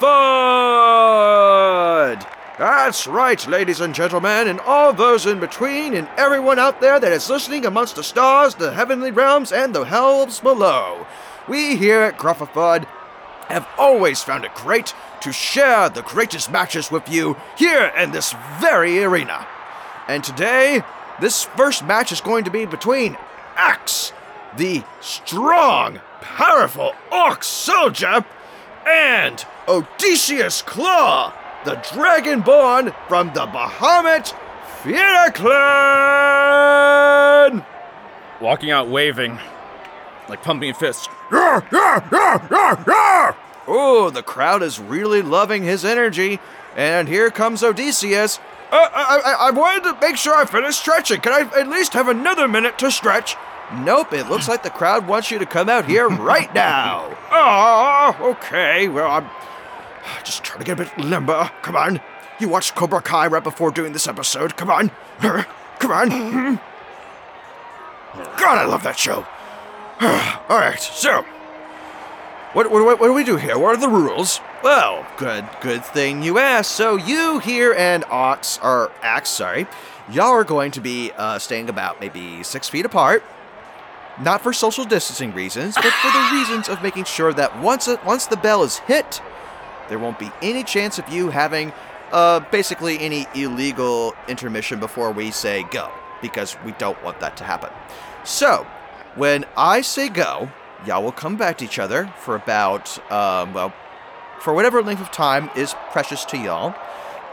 That's 2.58 3.06
right, 3.06 3.48
ladies 3.48 3.80
and 3.80 3.94
gentlemen, 3.94 4.48
and 4.48 4.60
all 4.62 4.92
those 4.92 5.28
in 5.28 5.40
between, 5.40 5.94
and 5.94 6.10
everyone 6.18 6.58
out 6.58 6.82
there 6.82 7.00
that 7.00 7.12
is 7.12 7.30
listening 7.30 7.68
amongst 7.68 7.96
the 7.96 8.04
stars, 8.04 8.56
the 8.56 8.74
heavenly 8.74 9.12
realms, 9.12 9.52
and 9.52 9.74
the 9.74 9.86
hells 9.86 10.40
below. 10.40 11.06
We 11.48 11.78
here 11.78 12.02
at 12.02 12.18
Gruffafud 12.18 12.86
have 13.50 13.68
always 13.78 14.24
found 14.24 14.46
it 14.46 14.56
great 14.56 14.96
to 15.22 15.32
share 15.32 15.90
the 15.90 16.02
greatest 16.02 16.52
matches 16.52 16.90
with 16.90 17.08
you 17.08 17.38
here 17.56 17.94
in 17.98 18.12
this 18.12 18.34
very 18.60 19.04
arena. 19.04 19.48
And 20.08 20.24
today, 20.24 20.82
this 21.22 21.44
first 21.44 21.86
match 21.86 22.12
is 22.12 22.20
going 22.20 22.46
to 22.46 22.52
be 22.52 22.66
between 22.66 23.16
Axe, 23.62 24.14
the 24.56 24.84
strong, 25.02 26.00
powerful 26.22 26.94
orc 27.12 27.44
soldier, 27.44 28.24
and 28.88 29.46
Odysseus 29.68 30.62
Claw, 30.62 31.34
the 31.66 31.76
dragonborn 31.76 32.96
from 33.10 33.34
the 33.34 33.46
Bahamut 33.48 34.34
Fear 34.82 35.32
Clan! 35.32 35.56
Walking 38.40 38.72
out 38.72 38.88
waving, 38.88 39.38
like 40.30 40.42
pumping 40.42 40.74
fists. 40.74 41.10
Yeah, 41.30 41.60
yeah, 41.70 42.08
yeah, 42.14 42.48
yeah, 42.50 42.84
yeah! 42.88 43.36
Oh, 43.68 44.10
the 44.10 44.24
crowd 44.24 44.64
is 44.64 44.80
really 44.80 45.22
loving 45.22 45.64
his 45.64 45.84
energy. 45.84 46.40
And 46.78 47.10
here 47.10 47.30
comes 47.30 47.62
Odysseus. 47.62 48.40
Uh, 48.72 48.88
I, 48.94 49.22
I, 49.26 49.34
I 49.48 49.52
wanted 49.52 49.84
to 49.84 49.98
make 50.00 50.16
sure 50.16 50.34
I 50.34 50.46
finished 50.46 50.80
stretching. 50.80 51.20
Can 51.22 51.34
I 51.34 51.42
at 51.60 51.68
least 51.68 51.94
have 51.94 52.08
another 52.08 52.48
minute 52.48 52.80
to 52.80 52.90
stretch? 52.90 53.36
Nope, 53.74 54.14
it 54.14 54.28
looks 54.28 54.48
like 54.48 54.64
the 54.64 54.70
crowd 54.70 55.08
wants 55.08 55.30
you 55.30 55.40
to 55.40 55.46
come 55.46 55.70
out 55.70 55.86
here 55.86 56.08
right 56.08 56.54
now. 56.54 57.16
Oh, 57.32 58.16
okay. 58.38 58.88
Well, 58.88 59.10
I'm 59.10 59.30
just 60.24 60.44
trying 60.44 60.60
to 60.60 60.66
get 60.66 60.80
a 60.80 60.84
bit 60.84 60.98
limber. 60.98 61.52
Come 61.62 61.76
on. 61.76 62.02
You 62.40 62.50
watched 62.50 62.76
Cobra 62.76 63.02
Kai 63.02 63.28
right 63.28 63.44
before 63.44 63.70
doing 63.72 63.94
this 63.94 64.08
episode. 64.08 64.56
Come 64.56 64.70
on. 64.70 64.92
Come 65.20 65.92
on. 65.92 66.60
God, 68.38 68.58
I 68.58 68.66
love 68.66 68.84
that 68.84 68.98
show. 68.98 69.26
All 70.02 70.58
right, 70.58 70.80
so 70.80 71.26
what, 72.54 72.72
what, 72.72 72.84
what, 72.84 73.00
what 73.00 73.08
do 73.08 73.14
we 73.14 73.24
do 73.24 73.36
here? 73.36 73.60
What 73.60 73.76
are 73.76 73.82
the 73.82 73.90
rules? 73.90 74.42
Well, 74.64 75.06
good, 75.18 75.48
good 75.62 75.86
thing 75.86 76.24
you 76.24 76.40
asked. 76.40 76.72
So 76.72 76.96
you 76.96 77.38
here 77.38 77.74
and 77.74 78.04
Ox, 78.06 78.58
or 78.64 78.92
Axe, 79.04 79.30
sorry, 79.30 79.68
y'all 80.10 80.32
are 80.32 80.44
going 80.44 80.72
to 80.72 80.82
be 80.82 81.12
uh, 81.16 81.38
staying 81.38 81.70
about 81.70 82.00
maybe 82.02 82.42
six 82.42 82.68
feet 82.68 82.86
apart. 82.86 83.24
Not 84.22 84.42
for 84.42 84.52
social 84.52 84.84
distancing 84.84 85.34
reasons, 85.34 85.76
but 85.76 85.86
for 85.86 86.12
the 86.12 86.30
reasons 86.34 86.68
of 86.68 86.84
making 86.84 87.06
sure 87.06 87.32
that 87.34 87.58
once 87.62 87.88
it, 87.88 88.04
once 88.04 88.26
the 88.26 88.36
bell 88.36 88.64
is 88.64 88.78
hit, 88.80 89.22
there 89.88 89.98
won't 89.98 90.20
be 90.20 90.30
any 90.42 90.64
chance 90.64 91.00
of 91.00 91.08
you 91.08 91.30
having 91.30 91.72
uh, 92.12 92.42
basically 92.52 93.00
any 93.00 93.28
illegal 93.34 94.14
intermission 94.28 94.80
before 94.80 95.12
we 95.12 95.32
say 95.32 95.64
go, 95.72 95.90
because 96.22 96.58
we 96.66 96.74
don't 96.74 97.02
want 97.02 97.20
that 97.22 97.38
to 97.38 97.46
happen. 97.46 97.70
So, 98.26 98.68
when 99.16 99.46
I 99.56 99.82
say 99.82 100.10
go, 100.10 100.50
y'all 100.86 101.04
will 101.04 101.14
come 101.14 101.38
back 101.38 101.58
to 101.60 101.66
each 101.66 101.80
other 101.80 102.14
for 102.18 102.36
about, 102.36 102.98
um, 103.12 103.54
well, 103.54 103.74
for 104.42 104.54
whatever 104.54 104.82
length 104.82 105.02
of 105.02 105.12
time 105.12 105.50
is 105.56 105.76
precious 105.92 106.26
to 106.26 106.38
y'all. 106.38 106.76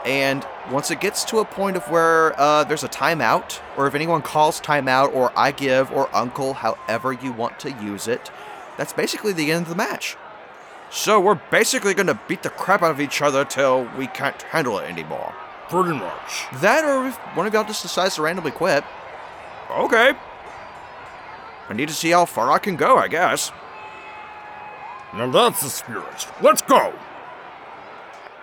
And 0.07 0.47
once 0.71 0.89
it 0.89 1.01
gets 1.01 1.25
to 1.25 1.39
a 1.39 1.45
point 1.45 1.75
of 1.75 1.83
where 1.89 2.33
uh, 2.39 2.63
there's 2.63 2.85
a 2.85 2.87
timeout, 2.87 3.59
or 3.75 3.87
if 3.87 3.93
anyone 3.93 4.21
calls 4.21 4.61
timeout, 4.61 5.13
or 5.13 5.37
I 5.37 5.51
give, 5.51 5.91
or 5.91 6.09
uncle, 6.15 6.53
however 6.53 7.11
you 7.11 7.33
want 7.33 7.59
to 7.59 7.71
use 7.73 8.07
it, 8.07 8.31
that's 8.77 8.93
basically 8.93 9.33
the 9.33 9.51
end 9.51 9.63
of 9.63 9.69
the 9.69 9.75
match. 9.75 10.15
So 10.89 11.19
we're 11.19 11.41
basically 11.51 11.93
gonna 11.93 12.17
beat 12.29 12.41
the 12.41 12.49
crap 12.49 12.81
out 12.81 12.91
of 12.91 13.01
each 13.01 13.21
other 13.21 13.43
till 13.43 13.83
we 13.97 14.07
can't 14.07 14.41
handle 14.43 14.79
it 14.79 14.89
anymore. 14.89 15.33
Pretty 15.67 15.97
much. 15.97 16.45
That, 16.61 16.85
or 16.85 17.07
if 17.07 17.17
one 17.35 17.45
of 17.45 17.53
y'all 17.53 17.65
just 17.65 17.81
decides 17.81 18.15
to 18.15 18.21
randomly 18.21 18.51
quit. 18.51 18.85
Okay. 19.69 20.13
I 21.67 21.73
need 21.73 21.89
to 21.89 21.93
see 21.93 22.11
how 22.11 22.23
far 22.23 22.49
I 22.51 22.59
can 22.59 22.77
go, 22.77 22.95
I 22.95 23.09
guess. 23.09 23.51
Now 25.13 25.29
that's 25.29 25.61
the 25.61 25.69
spirit. 25.69 26.27
Let's 26.41 26.61
go. 26.61 26.93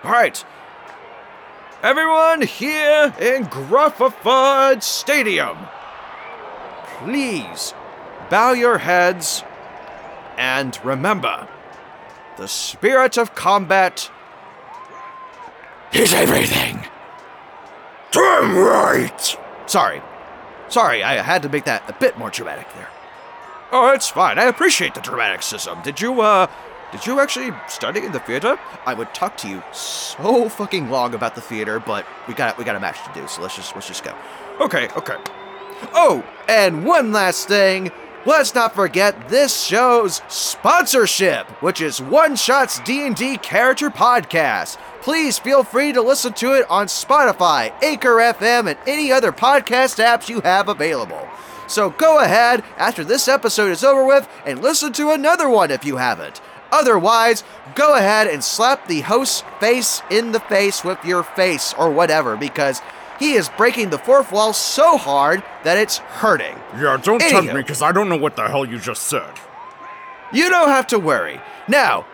All 0.03 0.11
right. 0.13 0.45
Everyone 1.85 2.41
here 2.41 3.13
in 3.21 3.45
Gruffafud 3.45 4.83
Stadium, 4.83 5.59
please 6.97 7.75
bow 8.31 8.53
your 8.53 8.79
heads 8.79 9.45
and 10.39 10.83
remember 10.83 11.47
the 12.39 12.49
spirit 12.49 13.19
of 13.19 13.35
combat 13.35 14.11
is 15.93 16.15
everything. 16.15 16.87
Damn 18.13 18.57
right. 18.57 19.37
Sorry. 19.67 20.01
Sorry, 20.71 21.03
I 21.03 21.21
had 21.21 21.43
to 21.43 21.51
make 21.51 21.67
that 21.67 21.87
a 21.87 21.93
bit 21.93 22.17
more 22.17 22.31
dramatic 22.31 22.67
there. 22.73 22.89
Oh, 23.73 23.93
it's 23.93 24.09
fine. 24.09 24.39
I 24.39 24.45
appreciate 24.45 24.95
the 24.95 25.03
dramaticism. 25.03 25.83
Did 25.83 26.01
you, 26.01 26.23
uh, 26.23 26.47
did 26.95 27.07
you 27.09 27.19
actually 27.19 27.53
study 27.67 28.05
in 28.07 28.13
the 28.13 28.21
theater? 28.21 28.57
I 28.87 28.95
would 28.95 29.13
talk 29.13 29.37
to 29.39 29.49
you 29.49 29.65
so 29.73 30.49
fucking 30.49 30.91
long 30.91 31.13
about 31.13 31.35
the 31.35 31.41
theater, 31.41 31.81
but 31.81 32.07
we 32.29 32.35
got 32.35 32.57
we 32.57 32.63
got 32.63 32.77
a 32.77 32.81
match 32.81 33.03
to 33.05 33.21
do, 33.21 33.27
so 33.27 33.43
let's 33.43 33.57
just 33.57 33.75
let's 33.75 33.89
just 33.89 34.05
go. 34.05 34.15
Okay, 34.61 34.89
okay. 34.97 35.17
Oh, 35.93 36.25
and 36.49 36.87
one 36.87 37.11
last 37.11 37.49
thing. 37.49 37.91
Let's 38.27 38.55
not 38.55 38.77
forget 38.77 39.29
this 39.29 39.65
show's 39.65 40.23
sponsorship, 40.29 41.51
which 41.61 41.81
is 41.81 42.01
One 42.01 42.37
Shot's 42.37 42.79
D&D 42.81 43.37
Character 43.39 43.91
Podcast. 43.91 44.79
Please 45.03 45.39
feel 45.39 45.63
free 45.63 45.93
to 45.93 46.01
listen 46.01 46.33
to 46.35 46.55
it 46.55 46.65
on 46.71 46.87
Spotify, 46.87 47.75
Anchor 47.83 48.17
FM, 48.17 48.71
and 48.71 48.79
any 48.87 49.13
other 49.13 49.31
podcast 49.31 50.03
apps 50.03 50.31
you 50.31 50.41
have 50.41 50.69
available. 50.71 51.29
So 51.67 51.91
go 51.91 52.21
ahead 52.21 52.63
after 52.79 53.05
this 53.05 53.29
episode 53.29 53.73
is 53.73 53.85
over 53.85 54.07
with 54.07 54.29
and 54.47 54.63
listen 54.63 54.93
to 54.95 55.11
another 55.11 55.49
one 55.49 55.71
if 55.71 55.85
you 55.85 55.97
haven't. 55.97 56.41
Otherwise, 56.75 57.45
go 57.77 57.95
ahead 57.95 58.27
and 58.27 58.43
slap 58.43 58.89
the 58.89 59.01
host's 59.03 59.45
face 59.61 60.03
in 60.11 60.33
the 60.33 60.41
face 60.41 60.83
with 60.83 60.99
your 61.05 61.23
face 61.23 61.73
or 61.79 61.89
whatever 61.89 62.37
because 62.37 62.83
he 63.21 63.35
is 63.35 63.49
breaking 63.51 63.91
the 63.91 63.99
fourth 63.99 64.33
wall 64.33 64.53
so 64.53 64.97
hard 64.97 65.45
that 65.63 65.79
it's 65.79 65.99
hurting. 65.99 66.57
Yeah, 66.77 66.99
don't 67.01 67.21
tempt 67.21 67.49
Anywho. 67.49 67.55
me, 67.55 67.63
because 67.63 67.81
I 67.81 67.93
don't 67.93 68.09
know 68.09 68.17
what 68.17 68.35
the 68.35 68.49
hell 68.49 68.65
you 68.65 68.81
just 68.81 69.05
said. 69.05 69.35
You 70.33 70.51
don't 70.51 70.69
have 70.69 70.89
to 70.89 70.99
worry. 70.99 71.41
Now, 71.69 72.07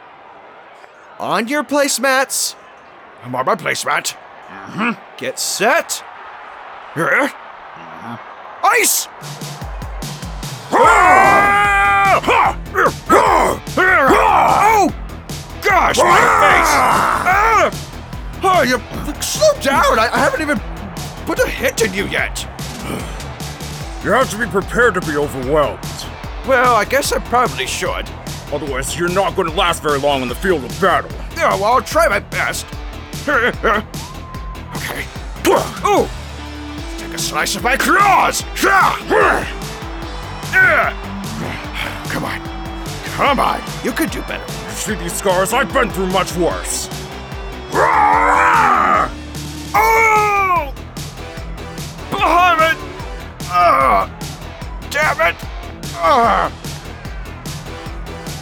on 1.18 1.48
your 1.48 1.64
placemats, 1.64 2.54
I'm 3.24 3.34
on 3.34 3.46
my 3.46 3.54
placemat. 3.54 4.14
Mm-hmm. 4.48 5.16
get 5.16 5.38
set. 5.38 6.04
Here. 6.94 7.32
Ice! 8.62 9.08
Oh! 12.26 12.56
Gosh, 15.62 15.98
my 15.98 16.20
face! 16.40 16.72
Ah! 16.76 17.70
Oh, 18.42 18.62
you 18.62 18.78
slow 19.20 19.52
down! 19.60 19.98
I, 19.98 20.08
I 20.12 20.18
haven't 20.18 20.40
even 20.40 20.58
put 21.26 21.38
a 21.38 21.46
hit 21.46 21.82
in 21.82 21.92
you 21.94 22.06
yet. 22.06 22.46
You 24.02 24.12
have 24.12 24.30
to 24.30 24.38
be 24.38 24.46
prepared 24.46 24.94
to 24.94 25.00
be 25.02 25.16
overwhelmed. 25.16 25.84
Well, 26.46 26.74
I 26.74 26.84
guess 26.84 27.12
I 27.12 27.18
probably 27.18 27.66
should. 27.66 28.08
Otherwise, 28.52 28.96
you're 28.98 29.10
not 29.10 29.36
going 29.36 29.48
to 29.48 29.54
last 29.54 29.82
very 29.82 29.98
long 29.98 30.22
in 30.22 30.28
the 30.28 30.34
field 30.34 30.64
of 30.64 30.80
battle. 30.80 31.10
Yeah, 31.36 31.54
well, 31.54 31.74
I'll 31.74 31.82
try 31.82 32.08
my 32.08 32.20
best. 32.20 32.66
Okay. 33.28 35.04
Ooh! 35.86 36.08
Take 36.98 37.14
a 37.14 37.18
slice 37.18 37.56
of 37.56 37.62
my 37.62 37.76
claws! 37.76 38.42
Yeah! 40.52 40.96
Come 42.10 42.24
on. 42.24 42.40
Come 43.14 43.40
on. 43.40 43.60
You 43.84 43.92
could 43.92 44.10
do 44.10 44.20
better. 44.22 44.44
You 44.64 44.70
see 44.70 44.94
these 44.94 45.12
scars? 45.12 45.52
I've 45.52 45.72
been 45.72 45.90
through 45.90 46.08
much 46.08 46.34
worse. 46.36 46.88
Oh! 49.72 50.72
Bahamut! 52.10 52.76
Ah! 53.48 54.08
Damn 54.90 55.20
it! 55.20 55.36
Ah! 55.94 56.52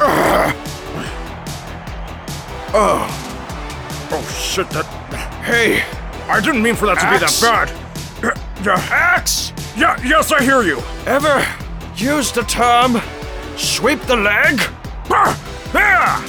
Ah! 0.00 0.54
Oh, 2.74 3.14
Oh 4.10 4.22
shit, 4.40 4.68
that. 4.70 4.84
hey! 5.44 5.82
I 6.30 6.40
didn't 6.40 6.62
mean 6.62 6.74
for 6.74 6.86
that 6.86 6.98
to 6.98 7.10
be 7.10 7.18
that 7.18 7.38
bad. 7.40 7.70
Uh, 8.24 8.30
Yeah, 8.64 8.78
Axe! 8.90 9.52
yeah, 9.76 9.96
yes, 10.04 10.32
I 10.32 10.42
hear 10.42 10.62
you. 10.62 10.80
Ever 11.06 11.44
use 11.96 12.32
the 12.32 12.42
term 12.42 13.00
sweep 13.58 14.00
the 14.02 14.16
leg? 14.16 14.60
Yeah. 15.74 16.24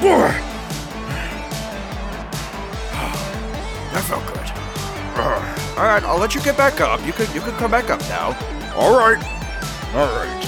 That 3.92 4.04
felt 4.04 4.24
good. 4.26 4.40
All 5.76 5.84
right, 5.84 6.02
I'll 6.04 6.18
let 6.18 6.34
you 6.34 6.40
get 6.42 6.56
back 6.56 6.80
up. 6.80 7.04
You 7.04 7.12
can 7.12 7.26
you 7.34 7.40
can 7.40 7.52
come 7.56 7.70
back 7.72 7.90
up 7.90 8.00
now. 8.02 8.36
All 8.76 8.96
right, 8.96 9.18
all 9.94 10.06
right. 10.14 10.40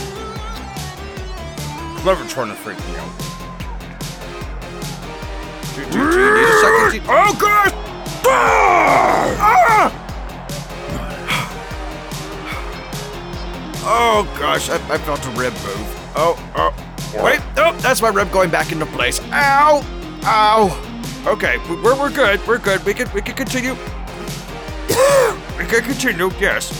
Clever 1.98 2.24
trying 2.28 2.48
to 2.48 2.54
freak 2.54 2.78
me 2.86 2.96
out. 2.96 3.10
Do, 5.74 5.84
do, 5.86 5.90
do 5.90 5.98
you 5.98 6.34
need 6.34 6.44
a 6.44 6.52
second? 6.60 7.02
Oh 7.08 7.36
gosh! 7.40 7.72
Ah! 8.26 9.98
Oh 13.84 14.22
gosh, 14.38 14.70
I, 14.70 14.76
I 14.94 14.98
felt 14.98 15.26
a 15.26 15.30
rib 15.30 15.52
move. 15.54 16.01
Oh, 16.14 16.36
oh. 16.56 16.72
Wait, 17.24 17.40
oh, 17.58 17.76
that's 17.80 18.00
my 18.00 18.08
rib 18.08 18.30
going 18.30 18.50
back 18.50 18.72
into 18.72 18.86
place. 18.86 19.20
Ow! 19.32 19.82
Ow! 20.24 21.22
Okay, 21.26 21.58
we- 21.68 21.76
we're, 21.76 21.98
we're 21.98 22.10
good. 22.10 22.44
We're 22.46 22.58
good. 22.58 22.84
We 22.84 22.94
can 22.94 23.10
we 23.12 23.20
can 23.22 23.34
continue. 23.34 23.74
we 25.58 25.64
can 25.66 25.82
continue. 25.82 26.30
Yes. 26.40 26.72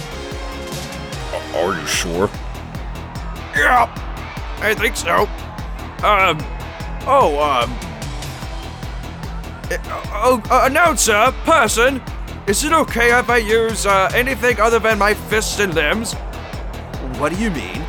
Are 1.54 1.74
you 1.78 1.86
sure? 1.86 2.30
Yeah, 3.54 3.86
I 4.60 4.74
think 4.74 4.96
so. 4.96 5.28
Um, 6.02 6.38
oh, 7.06 7.38
um, 7.40 7.70
uh, 9.70 9.78
oh, 10.14 10.42
uh, 10.50 10.62
announcer, 10.70 11.32
person, 11.44 12.02
is 12.46 12.64
it 12.64 12.72
okay 12.72 13.16
if 13.18 13.28
I 13.28 13.36
use 13.36 13.84
uh, 13.86 14.10
anything 14.14 14.58
other 14.60 14.78
than 14.78 14.98
my 14.98 15.12
fists 15.14 15.60
and 15.60 15.74
limbs? 15.74 16.14
What 17.18 17.32
do 17.32 17.38
you 17.38 17.50
mean? 17.50 17.84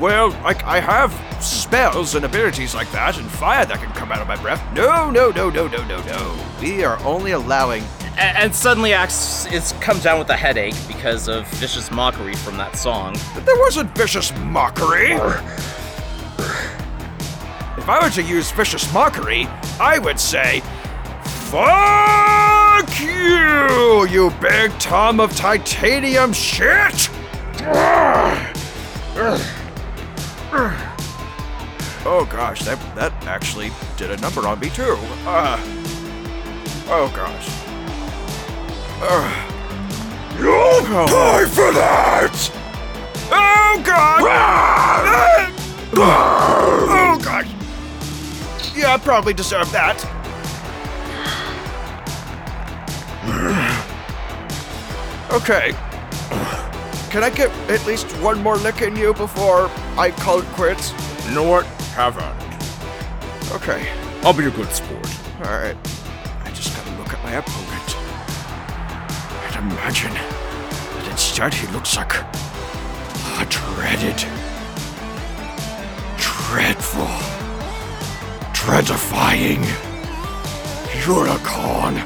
Well, 0.00 0.28
like 0.44 0.62
I 0.64 0.78
have 0.80 1.12
spells 1.42 2.14
and 2.14 2.24
abilities 2.24 2.74
like 2.74 2.90
that, 2.92 3.18
and 3.18 3.30
fire 3.30 3.64
that 3.64 3.78
can 3.78 3.90
come 3.92 4.12
out 4.12 4.20
of 4.20 4.28
my 4.28 4.36
breath. 4.36 4.62
No, 4.74 5.10
no, 5.10 5.30
no, 5.30 5.48
no, 5.48 5.66
no, 5.68 5.84
no, 5.86 6.02
no. 6.02 6.38
We 6.60 6.84
are 6.84 7.02
only 7.02 7.32
allowing. 7.32 7.82
A- 8.16 8.20
and 8.20 8.54
suddenly 8.54 8.92
Axe 8.92 9.46
is 9.46 9.72
comes 9.80 10.02
down 10.02 10.18
with 10.18 10.28
a 10.28 10.36
headache 10.36 10.74
because 10.86 11.28
of 11.28 11.48
vicious 11.54 11.90
mockery 11.90 12.34
from 12.34 12.58
that 12.58 12.76
song. 12.76 13.16
But 13.34 13.46
there 13.46 13.58
wasn't 13.58 13.96
vicious 13.96 14.36
mockery. 14.40 15.12
If 17.78 17.88
I 17.88 18.00
were 18.02 18.10
to 18.10 18.22
use 18.22 18.50
vicious 18.50 18.92
mockery, 18.92 19.46
I 19.80 19.98
would 19.98 20.20
say, 20.20 20.60
Fuck 21.50 23.00
you, 23.00 24.06
you 24.08 24.30
big 24.40 24.72
tom 24.78 25.20
of 25.20 25.34
titanium 25.34 26.32
shit! 26.34 27.08
Oh 32.08 32.24
gosh, 32.24 32.62
that 32.62 32.78
that 32.94 33.12
actually 33.26 33.72
did 33.96 34.12
a 34.12 34.16
number 34.18 34.46
on 34.46 34.60
me 34.60 34.70
too. 34.70 34.96
Uh, 35.26 35.58
oh 36.86 37.10
gosh. 37.16 37.48
Uh, 39.02 39.28
You'll 40.38 40.82
pay 41.08 41.46
for 41.52 41.72
that! 41.72 42.52
Oh 43.32 43.82
god! 43.84 44.20
oh 45.98 47.18
god! 47.24 47.46
Yeah, 48.76 48.94
I 48.94 48.98
probably 48.98 49.34
deserve 49.34 49.72
that. 49.72 49.98
okay. 55.32 55.74
Can 57.16 57.24
I 57.24 57.30
get 57.30 57.50
at 57.70 57.86
least 57.86 58.12
one 58.20 58.42
more 58.42 58.58
lick 58.58 58.82
in 58.82 58.94
you 58.94 59.14
before 59.14 59.70
I 59.96 60.10
call 60.10 60.40
it 60.40 60.44
quits? 60.48 60.92
You 61.26 61.34
know 61.36 61.48
what? 61.48 61.64
Have 61.96 62.18
at 62.18 62.36
it. 62.42 63.52
Okay. 63.52 63.88
I'll 64.20 64.34
be 64.34 64.44
a 64.44 64.50
good 64.50 64.70
sport. 64.70 65.08
Alright. 65.40 65.78
I 66.44 66.50
just 66.50 66.76
gotta 66.76 66.90
look 66.98 67.14
at 67.14 67.24
my 67.24 67.32
opponent. 67.36 67.96
And 69.46 69.72
imagine 69.72 70.12
that 70.12 71.08
instead 71.10 71.54
he 71.54 71.66
looks 71.68 71.96
like 71.96 72.12
a 72.12 73.46
dreaded, 73.48 74.18
dreadful, 76.20 77.08
dreadifying 78.52 79.64
unicorn 81.06 81.96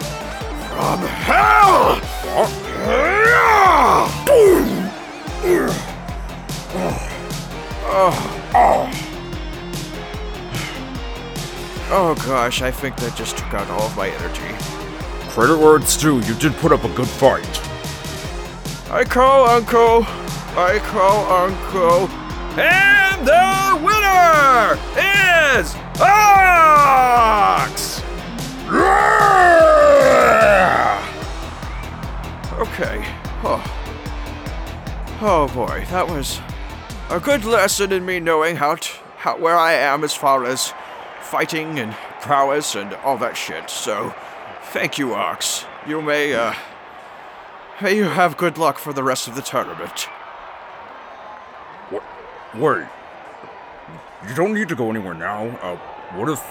from 0.70 1.00
hell! 1.00 2.00
Oh. 7.92 8.90
oh 11.90 12.14
gosh, 12.26 12.60
I 12.60 12.70
think 12.70 12.96
that 12.96 13.16
just 13.16 13.38
took 13.38 13.54
out 13.54 13.68
all 13.70 13.82
of 13.82 13.96
my 13.96 14.08
energy. 14.08 14.54
Credit 15.30 15.56
where 15.56 15.76
it's 15.76 15.96
due, 15.96 16.20
you 16.20 16.34
did 16.34 16.52
put 16.56 16.72
up 16.72 16.84
a 16.84 16.88
good 16.94 17.08
fight. 17.08 17.46
I 18.90 19.04
call 19.04 19.46
Uncle. 19.48 20.04
I 20.58 20.78
call 20.84 21.32
Uncle. 21.32 22.08
And 22.58 23.26
the 23.26 23.78
winner 23.82 24.78
is 25.58 25.74
Ox! 26.00 27.10
Okay. 32.60 33.04
Oh. 33.42 33.79
Oh 35.20 35.50
boy, 35.54 35.84
that 35.90 36.08
was 36.08 36.40
a 37.10 37.20
good 37.20 37.44
lesson 37.44 37.92
in 37.92 38.04
me 38.04 38.20
knowing 38.20 38.56
how, 38.56 38.76
t- 38.76 38.98
how 39.18 39.36
where 39.38 39.56
I 39.56 39.72
am 39.72 40.04
as 40.04 40.14
far 40.14 40.44
as 40.44 40.72
fighting 41.20 41.78
and 41.78 41.92
prowess 42.20 42.74
and 42.74 42.94
all 42.94 43.18
that 43.18 43.36
shit. 43.36 43.70
So, 43.70 44.14
thank 44.72 44.98
you, 44.98 45.14
Ox. 45.14 45.64
You 45.86 46.02
may, 46.02 46.34
uh, 46.34 46.54
may 47.80 47.96
you 47.96 48.04
have 48.04 48.36
good 48.36 48.58
luck 48.58 48.78
for 48.78 48.92
the 48.92 49.02
rest 49.02 49.28
of 49.28 49.34
the 49.34 49.42
tournament. 49.42 50.08
What? 51.90 52.02
Wait. 52.54 52.86
You 54.28 54.34
don't 54.34 54.52
need 54.52 54.68
to 54.68 54.76
go 54.76 54.90
anywhere 54.90 55.14
now. 55.14 55.46
Uh, 55.62 55.76
what 56.16 56.28
if 56.28 56.42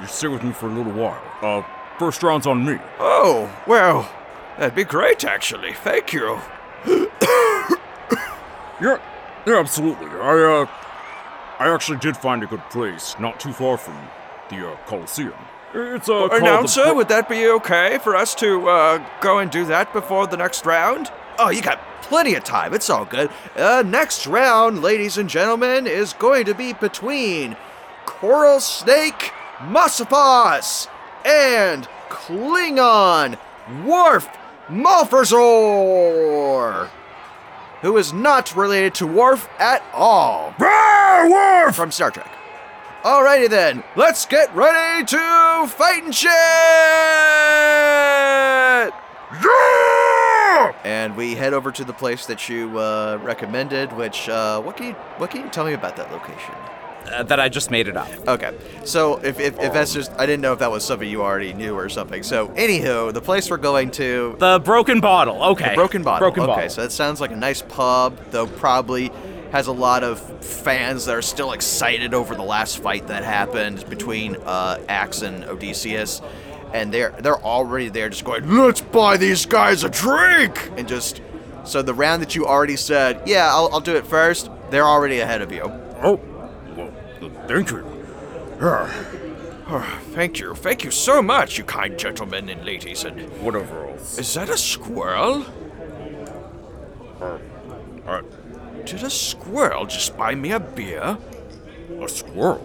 you 0.00 0.06
stay 0.06 0.28
with 0.28 0.42
me 0.42 0.52
for 0.52 0.66
a 0.66 0.72
little 0.72 0.92
while? 0.92 1.22
Uh, 1.42 1.62
first 1.98 2.22
round's 2.22 2.46
on 2.46 2.64
me. 2.64 2.78
Oh, 2.98 3.54
well, 3.66 4.10
that'd 4.58 4.74
be 4.74 4.84
great, 4.84 5.24
actually. 5.24 5.74
Thank 5.74 6.12
you. 6.12 6.40
Yeah, 8.80 8.98
yeah, 9.46 9.58
absolutely. 9.58 10.08
I, 10.08 10.62
uh, 10.62 10.66
I 11.58 11.72
actually 11.72 11.98
did 11.98 12.16
find 12.16 12.42
a 12.42 12.46
good 12.46 12.62
place, 12.70 13.16
not 13.18 13.40
too 13.40 13.52
far 13.52 13.76
from 13.78 13.96
the, 14.50 14.70
uh, 14.72 14.76
Coliseum. 14.86 15.32
It's, 15.74 16.08
uh, 16.08 16.28
called 16.28 16.42
Announcer, 16.42 16.82
Pro- 16.84 16.94
would 16.94 17.08
that 17.08 17.28
be 17.28 17.46
okay 17.48 17.98
for 17.98 18.14
us 18.16 18.34
to, 18.36 18.68
uh, 18.68 18.98
go 19.20 19.38
and 19.38 19.50
do 19.50 19.64
that 19.66 19.92
before 19.92 20.26
the 20.26 20.36
next 20.36 20.64
round? 20.66 21.10
Oh, 21.38 21.50
you 21.50 21.60
got 21.62 21.80
plenty 22.02 22.34
of 22.34 22.44
time. 22.44 22.72
It's 22.74 22.88
all 22.88 23.04
good. 23.04 23.30
Uh, 23.56 23.82
next 23.84 24.26
round, 24.26 24.82
ladies 24.82 25.18
and 25.18 25.28
gentlemen, 25.28 25.86
is 25.86 26.12
going 26.14 26.44
to 26.46 26.54
be 26.54 26.72
between 26.72 27.56
Coral 28.06 28.60
Snake 28.60 29.32
Masapas 29.58 30.88
and 31.24 31.88
Klingon 32.08 33.36
Worf 33.84 34.28
Malferzor, 34.70 36.88
who 37.86 37.96
is 37.98 38.12
not 38.12 38.56
related 38.56 38.92
to 38.96 39.06
Worf 39.06 39.48
at 39.60 39.80
all 39.94 40.52
Ah, 40.58 41.28
Worf! 41.30 41.76
from 41.76 41.92
Star 41.92 42.10
Trek. 42.10 42.28
Alrighty 43.04 43.48
then, 43.48 43.84
let's 43.94 44.26
get 44.26 44.52
ready 44.56 45.04
to 45.04 45.66
fight 45.68 46.02
and 46.02 46.12
shit! 46.12 46.32
Yeah! 49.40 50.72
and 50.82 51.16
we 51.16 51.36
head 51.36 51.52
over 51.52 51.70
to 51.70 51.84
the 51.84 51.92
place 51.92 52.26
that 52.26 52.48
you 52.48 52.76
uh, 52.76 53.20
recommended. 53.22 53.92
Which 53.92 54.28
uh, 54.28 54.60
what 54.62 54.76
can 54.76 54.86
you 54.88 54.92
what 55.18 55.30
can 55.30 55.42
you 55.42 55.48
tell 55.50 55.64
me 55.64 55.74
about 55.74 55.94
that 55.96 56.10
location? 56.10 56.54
Uh, 57.06 57.22
that 57.22 57.38
I 57.40 57.48
just 57.48 57.70
made 57.70 57.88
it 57.88 57.96
up. 57.96 58.08
Okay, 58.26 58.52
so 58.84 59.16
if, 59.18 59.38
if, 59.40 59.58
if 59.60 59.72
that's 59.72 59.92
just 59.94 60.12
I 60.18 60.26
didn't 60.26 60.40
know 60.42 60.52
if 60.52 60.58
that 60.58 60.70
was 60.70 60.84
something 60.84 61.08
you 61.08 61.22
already 61.22 61.52
knew 61.52 61.74
or 61.74 61.88
something. 61.88 62.22
So 62.22 62.48
anywho, 62.48 63.12
the 63.12 63.20
place 63.20 63.48
we're 63.50 63.56
going 63.58 63.90
to, 63.92 64.36
The 64.38 64.58
broken 64.58 65.00
bottle. 65.00 65.42
Okay. 65.42 65.74
Broken 65.74 66.02
Bottle. 66.02 66.26
Broken 66.28 66.42
bottle. 66.42 66.54
okay, 66.54 66.62
bottle. 66.62 66.74
so 66.74 66.82
that 66.82 66.92
sounds 66.92 67.20
like 67.20 67.30
a 67.30 67.36
nice 67.36 67.62
pub, 67.62 68.18
though 68.30 68.46
probably 68.46 69.10
has 69.52 69.68
a 69.68 69.72
lot 69.72 70.02
of 70.02 70.20
fans 70.44 71.06
that 71.06 71.14
are 71.14 71.22
still 71.22 71.52
excited 71.52 72.12
over 72.12 72.34
the 72.34 72.42
last 72.42 72.78
fight 72.82 73.06
that 73.06 73.22
happened 73.24 73.88
between 73.88 74.36
uh, 74.44 74.78
Axe 74.88 75.22
and 75.22 75.44
Odysseus. 75.44 76.20
And 76.74 76.92
they're 76.92 77.14
they're 77.20 77.40
already 77.40 77.88
there 77.88 78.08
just 78.08 78.24
going, 78.24 78.50
let's 78.56 78.80
buy 78.80 79.16
these 79.16 79.46
guys 79.46 79.84
a 79.84 79.88
drink! 79.88 80.72
And 80.76 80.88
just 80.88 81.22
so 81.64 81.80
the 81.80 81.94
round 81.94 82.20
that 82.22 82.34
you 82.34 82.44
already 82.46 82.76
said, 82.76 83.22
yeah, 83.24 83.48
I'll, 83.50 83.68
I'll 83.72 83.80
do 83.80 83.94
it 83.96 84.06
first, 84.06 84.50
they're 84.70 84.84
already 84.84 85.20
ahead 85.20 85.40
of 85.42 85.52
you. 85.52 85.62
Oh, 86.02 86.20
thank 87.46 87.70
you. 87.70 87.84
Ah, 88.60 90.00
Thank 90.12 90.38
you. 90.38 90.54
Thank 90.54 90.84
you 90.84 90.90
so 90.90 91.20
much, 91.20 91.58
you 91.58 91.64
kind 91.64 91.98
gentlemen 91.98 92.48
and 92.48 92.64
ladies. 92.64 93.04
And 93.04 93.20
whatever 93.42 93.88
else. 93.88 94.18
is 94.18 94.32
that 94.34 94.48
a 94.48 94.56
squirrel? 94.56 95.44
Uh, 98.06 98.22
Did 98.84 99.02
a 99.02 99.10
squirrel 99.10 99.86
just 99.86 100.16
buy 100.16 100.34
me 100.34 100.52
a 100.52 100.60
beer? 100.60 101.18
a 102.00 102.08
squirrel? 102.08 102.64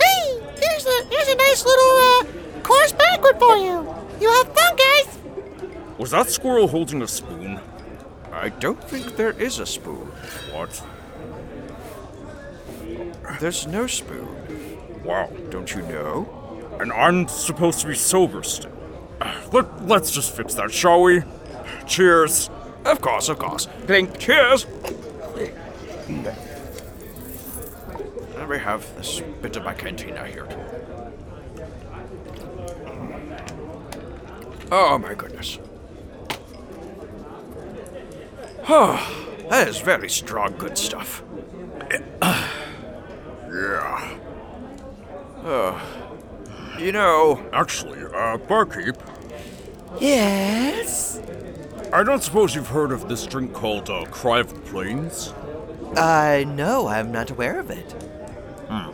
Hey, 0.00 0.40
here's 0.58 0.86
a 0.86 1.04
here's 1.10 1.28
a 1.28 1.36
nice 1.36 1.64
little 1.64 1.96
uh, 2.10 2.24
course 2.62 2.92
banquet 2.92 3.38
for 3.38 3.56
you. 3.56 3.86
You 4.20 4.28
have 4.30 4.46
fun, 4.56 4.76
guys. 4.76 5.18
Was 5.98 6.10
that 6.10 6.30
squirrel 6.30 6.66
holding 6.66 7.02
a 7.02 7.08
spoon? 7.08 7.60
I 8.32 8.48
don't 8.48 8.82
think 8.82 9.16
there 9.16 9.32
is 9.32 9.58
a 9.60 9.66
spoon. 9.66 10.08
What? 10.52 10.82
There's 13.40 13.66
no 13.66 13.86
spoon. 13.86 14.28
Wow. 15.04 15.30
Don't 15.50 15.74
you 15.74 15.82
know? 15.82 16.78
And 16.80 16.92
I'm 16.92 17.28
supposed 17.28 17.80
to 17.80 17.88
be 17.88 17.94
sober 17.94 18.42
still. 18.42 18.72
Let, 19.52 19.86
let's 19.86 20.10
just 20.10 20.34
fix 20.34 20.54
that, 20.54 20.72
shall 20.72 21.02
we? 21.02 21.22
Cheers. 21.86 22.50
Of 22.84 23.00
course, 23.00 23.28
of 23.28 23.38
course. 23.38 23.68
Clink. 23.86 24.18
Cheers! 24.18 24.66
Let 28.36 28.48
me 28.48 28.58
have 28.58 28.96
this 28.96 29.20
bit 29.40 29.56
of 29.56 29.64
my 29.64 29.74
cantina 29.74 30.26
here. 30.26 30.48
Oh 34.70 34.98
my 34.98 35.14
goodness. 35.14 35.58
Oh, 38.68 39.44
that 39.50 39.68
is 39.68 39.78
very 39.80 40.08
strong, 40.08 40.56
good 40.56 40.78
stuff. 40.78 41.22
Yeah. 43.52 44.18
You 46.78 46.92
know, 46.92 47.40
Actually, 47.52 48.00
uh, 48.14 48.38
barkeep, 48.38 48.96
Yes. 50.00 51.20
I 51.92 52.02
don't 52.02 52.22
suppose 52.22 52.54
you've 52.54 52.68
heard 52.68 52.92
of 52.92 53.08
this 53.08 53.26
drink 53.26 53.52
called, 53.52 53.90
uh, 53.90 54.06
Cry 54.06 54.40
of 54.40 54.52
the 54.54 54.60
Plains? 54.60 55.34
Uh, 55.96 56.44
no, 56.46 56.88
I'm 56.88 57.12
not 57.12 57.30
aware 57.30 57.60
of 57.60 57.70
it. 57.70 57.92
Hmm. 58.70 58.90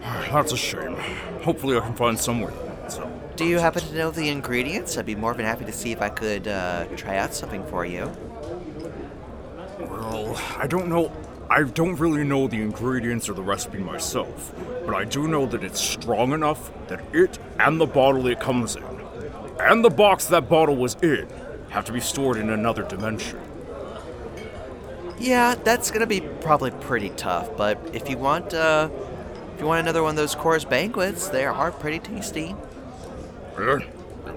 That's 0.32 0.52
a 0.52 0.56
shame. 0.56 0.96
Hopefully 1.42 1.78
I 1.78 1.80
can 1.80 1.94
find 1.94 2.18
somewhere. 2.18 2.52
So, 2.88 3.10
Do 3.36 3.46
you 3.46 3.58
happen 3.58 3.82
to 3.82 3.94
know 3.94 4.10
the 4.10 4.28
ingredients? 4.28 4.98
I'd 4.98 5.06
be 5.06 5.14
more 5.14 5.32
than 5.32 5.46
happy 5.46 5.64
to 5.64 5.72
see 5.72 5.92
if 5.92 6.02
I 6.02 6.10
could 6.10 6.46
uh, 6.46 6.84
try 6.96 7.16
out 7.16 7.32
something 7.32 7.64
for 7.66 7.86
you. 7.86 8.10
well, 9.80 10.36
I 10.58 10.66
don't 10.66 10.88
know. 10.88 11.10
I 11.48 11.62
don't 11.62 11.94
really 11.96 12.24
know 12.24 12.48
the 12.48 12.60
ingredients 12.60 13.28
or 13.28 13.34
the 13.34 13.42
recipe 13.42 13.78
myself, 13.78 14.52
but 14.84 14.94
I 14.94 15.04
do 15.04 15.28
know 15.28 15.46
that 15.46 15.62
it's 15.62 15.80
strong 15.80 16.32
enough 16.32 16.70
that 16.88 17.00
it 17.14 17.38
and 17.60 17.80
the 17.80 17.86
bottle 17.86 18.26
it 18.26 18.40
comes 18.40 18.74
in, 18.76 18.84
and 19.60 19.84
the 19.84 19.90
box 19.90 20.26
that 20.26 20.48
bottle 20.48 20.76
was 20.76 20.96
in, 21.02 21.28
have 21.70 21.84
to 21.84 21.92
be 21.92 22.00
stored 22.00 22.36
in 22.36 22.50
another 22.50 22.82
dimension. 22.82 23.38
Yeah, 25.18 25.54
that's 25.54 25.90
gonna 25.90 26.06
be 26.06 26.20
probably 26.20 26.72
pretty 26.72 27.10
tough. 27.10 27.56
But 27.56 27.78
if 27.92 28.10
you 28.10 28.18
want, 28.18 28.52
uh, 28.52 28.88
if 29.54 29.60
you 29.60 29.66
want 29.66 29.80
another 29.80 30.02
one 30.02 30.10
of 30.10 30.16
those 30.16 30.34
chorus 30.34 30.64
banquets, 30.64 31.28
they 31.28 31.44
are 31.46 31.70
pretty 31.70 32.00
tasty. 32.00 32.54
Eh, 33.58 33.78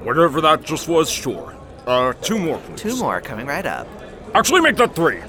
Whatever 0.03 0.39
that 0.41 0.63
just 0.63 0.87
was, 0.87 1.09
sure. 1.09 1.55
Uh, 1.85 2.13
two 2.21 2.37
more, 2.37 2.59
please. 2.59 2.79
Two 2.81 2.95
more 2.97 3.19
coming 3.19 3.47
right 3.47 3.65
up. 3.65 3.87
Actually, 4.35 4.61
make 4.61 4.77
that 4.77 4.95
three. 4.95 5.19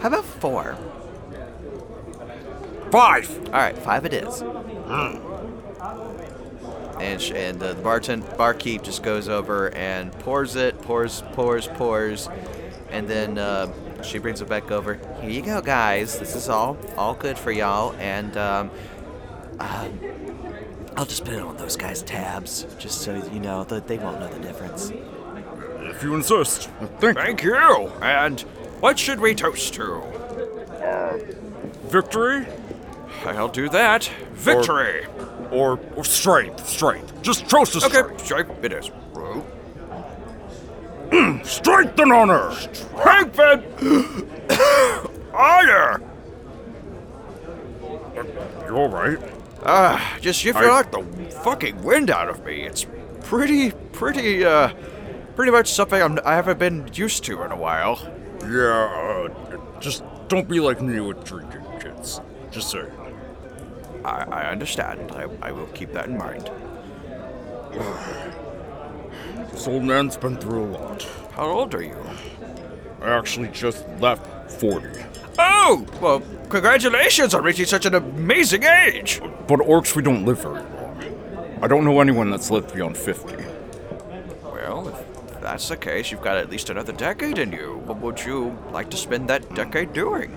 How 0.00 0.08
about 0.08 0.24
four? 0.24 0.76
Five. 2.90 3.46
All 3.46 3.52
right, 3.52 3.76
five 3.76 4.04
it 4.04 4.14
is. 4.14 4.42
And 7.00 7.20
sh- 7.22 7.32
and 7.32 7.60
the 7.60 7.74
bartend 7.76 8.36
barkeep 8.36 8.82
just 8.82 9.02
goes 9.02 9.28
over 9.28 9.72
and 9.74 10.12
pours 10.20 10.56
it, 10.56 10.80
pours, 10.82 11.22
pours, 11.32 11.68
pours, 11.68 12.28
and 12.90 13.06
then 13.06 13.38
uh, 13.38 13.72
she 14.02 14.18
brings 14.18 14.40
it 14.40 14.48
back 14.48 14.70
over. 14.72 14.94
Here 15.20 15.30
you 15.30 15.42
go, 15.42 15.60
guys. 15.60 16.18
This 16.18 16.34
is 16.34 16.48
all 16.48 16.76
all 16.96 17.14
good 17.14 17.38
for 17.38 17.52
y'all, 17.52 17.94
and 17.98 18.36
um, 18.36 18.70
um, 19.60 20.00
I'll 20.96 21.04
just 21.06 21.24
put 21.24 21.34
it 21.34 21.40
on 21.40 21.56
those 21.56 21.76
guys' 21.76 22.02
tabs, 22.02 22.66
just 22.78 23.02
so 23.02 23.14
you 23.32 23.38
know 23.38 23.62
that 23.64 23.86
they 23.86 23.98
won't 23.98 24.18
know 24.18 24.28
the 24.28 24.40
difference. 24.40 24.90
If 25.80 26.02
you 26.02 26.14
insist. 26.16 26.68
Thank 26.98 27.16
thank 27.16 27.42
you. 27.44 27.54
And 27.54 28.40
what 28.80 28.98
should 28.98 29.20
we 29.20 29.34
toast 29.34 29.74
to? 29.74 30.02
Victory 31.88 32.46
I'll 33.24 33.48
do 33.48 33.68
that. 33.70 34.10
Victory. 34.32 35.06
or 35.50 35.78
or 35.96 36.04
strength? 36.04 36.66
Strength. 36.68 37.22
Just 37.22 37.48
toast 37.48 37.72
to 37.72 37.78
Okay, 37.86 37.96
strength. 37.98 38.24
strike 38.24 38.46
it 38.62 38.72
is. 38.72 38.90
Strength 41.48 41.98
and 42.00 42.12
honor. 42.12 42.50
Strength 42.52 43.38
and 43.38 43.64
honor. 45.34 46.00
You 48.66 48.76
all 48.76 48.88
right? 48.88 49.18
Ah, 49.64 50.16
just 50.20 50.44
you 50.44 50.52
feel 50.52 50.70
I- 50.70 50.82
like 50.82 50.90
the 50.92 51.02
fucking 51.42 51.82
wind 51.82 52.10
out 52.10 52.28
of 52.28 52.44
me. 52.44 52.62
It's 52.62 52.86
pretty, 53.24 53.70
pretty, 53.92 54.44
uh, 54.44 54.70
pretty 55.34 55.50
much 55.52 55.72
something 55.72 56.00
I'm, 56.00 56.18
I 56.24 56.34
haven't 56.34 56.58
been 56.58 56.88
used 56.92 57.24
to 57.24 57.42
in 57.42 57.52
a 57.52 57.56
while. 57.56 57.98
Yeah. 58.42 59.28
Uh, 59.30 59.80
just 59.80 60.02
don't 60.28 60.48
be 60.48 60.60
like 60.60 60.80
me 60.82 61.00
with 61.00 61.24
drinking, 61.24 61.62
kids. 61.80 62.20
Just 62.50 62.70
say. 62.70 62.84
I, 64.04 64.24
I 64.30 64.50
understand. 64.50 65.12
I, 65.12 65.28
I 65.42 65.52
will 65.52 65.66
keep 65.68 65.92
that 65.92 66.06
in 66.06 66.18
mind. 66.18 66.50
This 69.52 69.66
old 69.66 69.82
man's 69.84 70.16
been 70.16 70.36
through 70.36 70.64
a 70.64 70.70
lot. 70.70 71.06
How 71.32 71.46
old 71.46 71.74
are 71.74 71.82
you? 71.82 71.96
I 73.00 73.10
actually 73.10 73.48
just 73.48 73.88
left 74.00 74.50
40. 74.52 74.88
Oh, 75.38 75.86
well, 76.00 76.20
congratulations 76.48 77.34
on 77.34 77.44
reaching 77.44 77.66
such 77.66 77.86
an 77.86 77.94
amazing 77.94 78.64
age. 78.64 79.20
But 79.46 79.60
orcs, 79.60 79.94
we 79.94 80.02
don't 80.02 80.24
live 80.24 80.42
very 80.42 80.60
long. 80.62 81.58
I 81.62 81.66
don't 81.66 81.84
know 81.84 82.00
anyone 82.00 82.30
that's 82.30 82.50
lived 82.50 82.74
beyond 82.74 82.96
50. 82.96 83.36
Well, 84.42 84.88
if 84.88 85.40
that's 85.40 85.68
the 85.68 85.76
case, 85.76 86.10
you've 86.10 86.22
got 86.22 86.36
at 86.36 86.50
least 86.50 86.70
another 86.70 86.92
decade 86.92 87.38
in 87.38 87.52
you. 87.52 87.82
What 87.84 87.98
would 87.98 88.24
you 88.24 88.56
like 88.72 88.90
to 88.90 88.96
spend 88.96 89.28
that 89.28 89.54
decade 89.54 89.92
doing? 89.92 90.36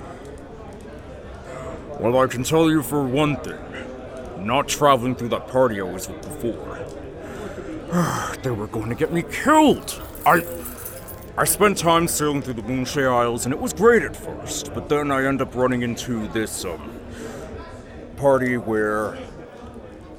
Well, 2.01 2.17
I 2.17 2.25
can 2.25 2.43
tell 2.43 2.67
you 2.67 2.81
for 2.81 3.03
one 3.03 3.35
thing. 3.41 3.59
Not 4.39 4.67
traveling 4.67 5.13
through 5.13 5.27
that 5.29 5.47
party 5.47 5.79
I 5.79 5.83
was 5.83 6.09
with 6.09 6.19
before. 6.23 6.79
they 8.41 8.49
were 8.49 8.65
going 8.65 8.89
to 8.89 8.95
get 8.95 9.13
me 9.13 9.21
killed. 9.21 10.01
I. 10.25 10.43
I 11.37 11.45
spent 11.45 11.77
time 11.77 12.07
sailing 12.07 12.41
through 12.41 12.55
the 12.55 12.63
Moonshae 12.63 13.07
Isles, 13.07 13.45
and 13.45 13.53
it 13.53 13.59
was 13.59 13.71
great 13.71 14.01
at 14.01 14.15
first, 14.15 14.73
but 14.73 14.89
then 14.89 15.11
I 15.11 15.25
end 15.25 15.43
up 15.43 15.55
running 15.55 15.83
into 15.83 16.27
this, 16.29 16.65
um. 16.65 16.99
party 18.17 18.57
where. 18.57 19.19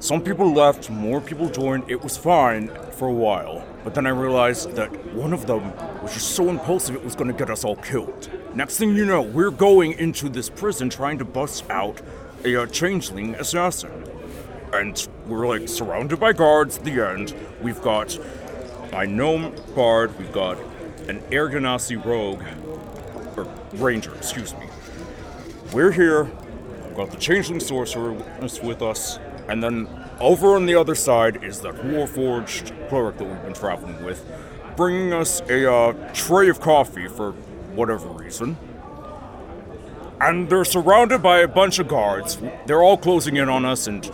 Some 0.03 0.21
people 0.21 0.51
left, 0.51 0.89
more 0.89 1.21
people 1.21 1.47
joined. 1.47 1.89
It 1.89 2.03
was 2.03 2.17
fine 2.17 2.67
for 2.91 3.07
a 3.07 3.13
while, 3.13 3.65
but 3.85 3.95
then 3.95 4.05
I 4.05 4.09
realized 4.09 4.75
that 4.75 4.89
one 5.13 5.31
of 5.31 5.47
them 5.47 5.73
was 6.01 6.13
just 6.13 6.31
so 6.31 6.49
impulsive 6.49 6.95
it 6.95 7.05
was 7.05 7.15
to 7.15 7.31
get 7.31 7.49
us 7.49 7.63
all 7.63 7.77
killed. 7.77 8.29
Next 8.53 8.77
thing 8.77 8.97
you 8.97 9.05
know, 9.05 9.21
we're 9.21 9.49
going 9.49 9.93
into 9.93 10.27
this 10.27 10.49
prison 10.49 10.89
trying 10.89 11.19
to 11.19 11.23
bust 11.23 11.63
out 11.69 12.01
a 12.43 12.63
uh, 12.63 12.65
changeling 12.65 13.35
assassin. 13.35 13.93
And 14.73 15.07
we're 15.25 15.47
like 15.47 15.69
surrounded 15.69 16.19
by 16.19 16.33
guards 16.33 16.79
at 16.79 16.83
the 16.83 16.99
end. 16.99 17.33
We've 17.61 17.81
got 17.81 18.19
my 18.91 19.05
gnome 19.05 19.55
bard, 19.73 20.19
we've 20.19 20.33
got 20.33 20.57
an 21.07 21.23
Air 21.31 21.47
Genasi 21.47 22.03
rogue, 22.03 22.43
or 23.37 23.47
ranger, 23.75 24.13
excuse 24.15 24.53
me. 24.55 24.67
We're 25.71 25.93
here, 25.93 26.25
we've 26.25 26.97
got 26.97 27.09
the 27.09 27.17
changeling 27.17 27.61
sorcerer 27.61 28.11
with 28.11 28.81
us, 28.81 29.17
and 29.47 29.61
then 29.61 29.87
over 30.19 30.55
on 30.55 30.65
the 30.65 30.75
other 30.75 30.95
side 30.95 31.43
is 31.43 31.61
that 31.61 31.75
warforged 31.75 32.89
cleric 32.89 33.17
that 33.17 33.25
we've 33.25 33.41
been 33.43 33.53
traveling 33.53 34.03
with, 34.03 34.25
bringing 34.77 35.13
us 35.13 35.41
a 35.49 35.71
uh, 35.71 36.13
tray 36.13 36.49
of 36.49 36.61
coffee 36.61 37.07
for 37.07 37.31
whatever 37.75 38.07
reason. 38.07 38.57
And 40.21 40.49
they're 40.49 40.63
surrounded 40.63 41.21
by 41.21 41.39
a 41.39 41.47
bunch 41.47 41.79
of 41.79 41.87
guards. 41.87 42.39
They're 42.65 42.81
all 42.81 42.97
closing 42.97 43.35
in 43.35 43.49
on 43.49 43.65
us, 43.65 43.87
and 43.87 44.09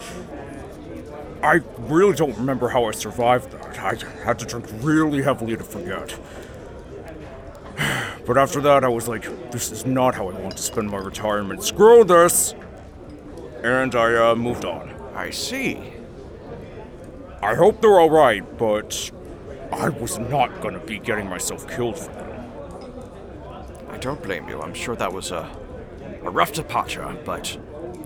I 1.43 1.61
really 1.77 2.15
don't 2.15 2.35
remember 2.37 2.69
how 2.69 2.85
I 2.85 2.91
survived 2.91 3.51
that. 3.51 3.77
I 3.79 3.95
had 4.23 4.39
to 4.39 4.45
drink 4.45 4.65
really 4.81 5.21
heavily 5.21 5.55
to 5.55 5.63
forget. 5.63 6.17
But 8.25 8.37
after 8.37 8.61
that, 8.61 8.83
I 8.83 8.89
was 8.89 9.07
like, 9.07 9.23
this 9.49 9.71
is 9.71 9.87
not 9.87 10.13
how 10.13 10.29
I 10.29 10.39
want 10.39 10.55
to 10.55 10.61
spend 10.61 10.91
my 10.91 10.97
retirement. 10.97 11.63
Screw 11.63 12.03
this! 12.03 12.53
And 13.63 13.95
I 13.95 14.31
uh, 14.31 14.35
moved 14.35 14.65
on. 14.65 14.98
I 15.15 15.29
see. 15.31 15.93
I 17.41 17.55
hope 17.55 17.81
they're 17.81 17.99
alright, 17.99 18.57
but 18.57 19.11
I 19.71 19.89
was 19.89 20.17
not 20.17 20.61
gonna 20.61 20.79
be 20.79 20.99
getting 20.99 21.29
myself 21.29 21.67
killed 21.69 21.97
for 21.97 22.11
them. 22.11 22.29
I 23.89 23.97
don't 23.97 24.21
blame 24.21 24.47
you. 24.47 24.61
I'm 24.61 24.73
sure 24.73 24.95
that 24.95 25.11
was 25.11 25.31
a, 25.31 25.49
a 26.23 26.29
rough 26.29 26.53
departure, 26.53 27.17
but 27.25 27.57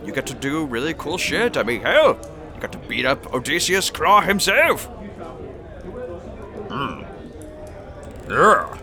you 0.06 0.12
get 0.12 0.26
to 0.28 0.34
do 0.34 0.66
really 0.66 0.94
cool 0.94 1.18
shit. 1.18 1.56
I 1.58 1.64
mean, 1.64 1.82
hell, 1.82 2.20
you 2.56 2.62
got 2.62 2.72
to 2.72 2.78
beat 2.80 3.06
up 3.06 3.34
Odysseus 3.34 3.90
Claw 3.90 4.22
himself. 4.22 4.86
Hmm. 6.70 7.04
Yeah. 8.30 8.78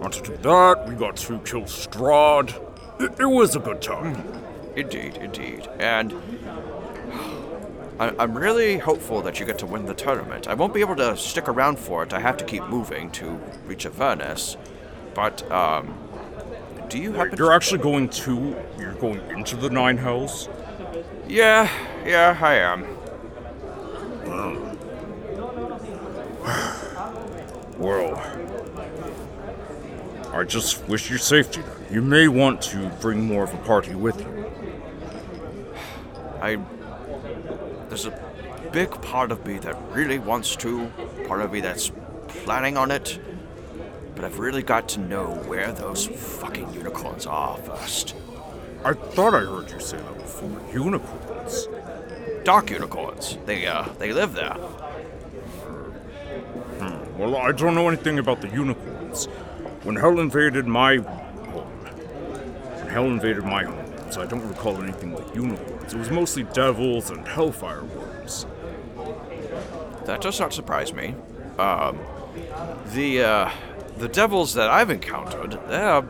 Got 0.00 0.12
to 0.12 0.22
do 0.22 0.36
that. 0.36 0.86
We 0.88 0.94
got 0.94 1.16
to 1.16 1.38
kill 1.40 1.62
Strahd. 1.62 2.54
It, 3.00 3.20
it 3.20 3.26
was 3.26 3.56
a 3.56 3.58
good 3.58 3.82
time. 3.82 4.22
Indeed, 4.76 5.16
indeed. 5.16 5.68
And 5.78 6.12
I, 7.98 8.12
I'm 8.18 8.36
really 8.36 8.78
hopeful 8.78 9.22
that 9.22 9.38
you 9.38 9.46
get 9.46 9.58
to 9.58 9.66
win 9.66 9.86
the 9.86 9.94
tournament. 9.94 10.48
I 10.48 10.54
won't 10.54 10.74
be 10.74 10.80
able 10.80 10.96
to 10.96 11.16
stick 11.16 11.48
around 11.48 11.78
for 11.78 12.02
it. 12.02 12.12
I 12.12 12.20
have 12.20 12.36
to 12.38 12.44
keep 12.44 12.64
moving 12.64 13.10
to 13.12 13.40
reach 13.66 13.86
Avernus. 13.86 14.56
But, 15.14 15.48
um, 15.50 15.94
do 16.88 16.98
you 16.98 17.12
happen 17.12 17.38
You're 17.38 17.52
actually 17.52 17.82
going 17.82 18.08
to. 18.10 18.56
You're 18.78 18.94
going 18.94 19.20
into 19.30 19.56
the 19.56 19.70
Nine 19.70 19.96
Hells? 19.96 20.48
Yeah, 21.28 21.68
yeah, 22.04 22.38
I 22.40 22.54
am. 22.54 22.86
Well. 27.76 28.22
I 30.32 30.44
just 30.44 30.88
wish 30.88 31.10
you 31.10 31.18
safety. 31.18 31.62
You 31.90 32.00
may 32.02 32.28
want 32.28 32.62
to 32.62 32.88
bring 33.00 33.24
more 33.24 33.44
of 33.44 33.52
a 33.54 33.58
party 33.58 33.94
with 33.94 34.20
you. 34.20 34.52
I. 36.40 36.58
There's 37.94 38.06
a 38.06 38.70
big 38.72 38.90
part 39.02 39.30
of 39.30 39.46
me 39.46 39.58
that 39.58 39.76
really 39.92 40.18
wants 40.18 40.56
to, 40.56 40.88
part 41.28 41.40
of 41.42 41.52
me 41.52 41.60
that's 41.60 41.92
planning 42.26 42.76
on 42.76 42.90
it. 42.90 43.20
But 44.16 44.24
I've 44.24 44.40
really 44.40 44.64
got 44.64 44.88
to 44.90 45.00
know 45.00 45.26
where 45.46 45.70
those 45.70 46.06
fucking 46.06 46.74
unicorns 46.74 47.24
are 47.24 47.56
first. 47.58 48.16
I 48.84 48.94
thought 48.94 49.34
I 49.34 49.44
heard 49.44 49.70
you 49.70 49.78
say 49.78 49.98
that 49.98 50.18
before. 50.18 50.60
Unicorns. 50.72 51.68
Dark 52.42 52.70
unicorns. 52.70 53.38
They, 53.46 53.64
uh, 53.68 53.86
they 54.00 54.12
live 54.12 54.34
there. 54.34 54.56
Well, 57.16 57.36
I 57.36 57.52
don't 57.52 57.76
know 57.76 57.86
anything 57.86 58.18
about 58.18 58.40
the 58.40 58.48
unicorns. 58.48 59.26
When 59.84 59.94
Hell 59.94 60.18
invaded 60.18 60.66
my 60.66 60.96
home, 60.96 61.68
when 62.80 62.88
Hell 62.88 63.04
invaded 63.04 63.44
my 63.44 63.62
home, 63.62 64.10
so 64.10 64.20
I 64.20 64.26
don't 64.26 64.44
recall 64.48 64.82
anything 64.82 65.14
like 65.14 65.32
unicorns. 65.32 65.73
It 65.92 65.98
was 65.98 66.10
mostly 66.10 66.44
devils 66.44 67.10
and 67.10 67.26
hellfire 67.26 67.84
worms. 67.84 68.46
That 70.06 70.20
does 70.20 70.40
not 70.40 70.52
surprise 70.52 70.92
me. 70.92 71.14
Um, 71.58 71.98
the, 72.92 73.22
uh, 73.22 73.50
the 73.98 74.08
devils 74.08 74.54
that 74.54 74.70
I've 74.70 74.90
encountered, 74.90 75.58
they're. 75.68 76.02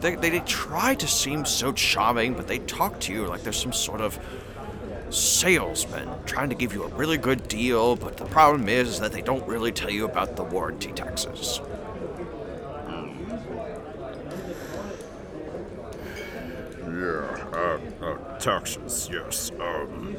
They, 0.00 0.16
they, 0.16 0.30
they 0.30 0.40
try 0.40 0.96
to 0.96 1.06
seem 1.06 1.44
so 1.44 1.72
charming, 1.72 2.34
but 2.34 2.48
they 2.48 2.58
talk 2.58 2.98
to 3.00 3.12
you 3.12 3.26
like 3.26 3.44
there's 3.44 3.60
some 3.60 3.72
sort 3.72 4.00
of 4.00 4.18
salesman 5.10 6.08
trying 6.26 6.48
to 6.48 6.56
give 6.56 6.74
you 6.74 6.82
a 6.82 6.88
really 6.88 7.18
good 7.18 7.46
deal, 7.46 7.94
but 7.94 8.16
the 8.16 8.24
problem 8.24 8.68
is 8.68 8.98
that 8.98 9.12
they 9.12 9.22
don't 9.22 9.46
really 9.46 9.70
tell 9.70 9.90
you 9.90 10.04
about 10.04 10.34
the 10.34 10.42
warranty 10.42 10.90
taxes. 10.90 11.60
Yeah, 17.02 17.46
uh, 17.52 17.78
uh, 18.06 18.38
taxes, 18.38 19.08
yes. 19.12 19.50
Um. 19.60 20.16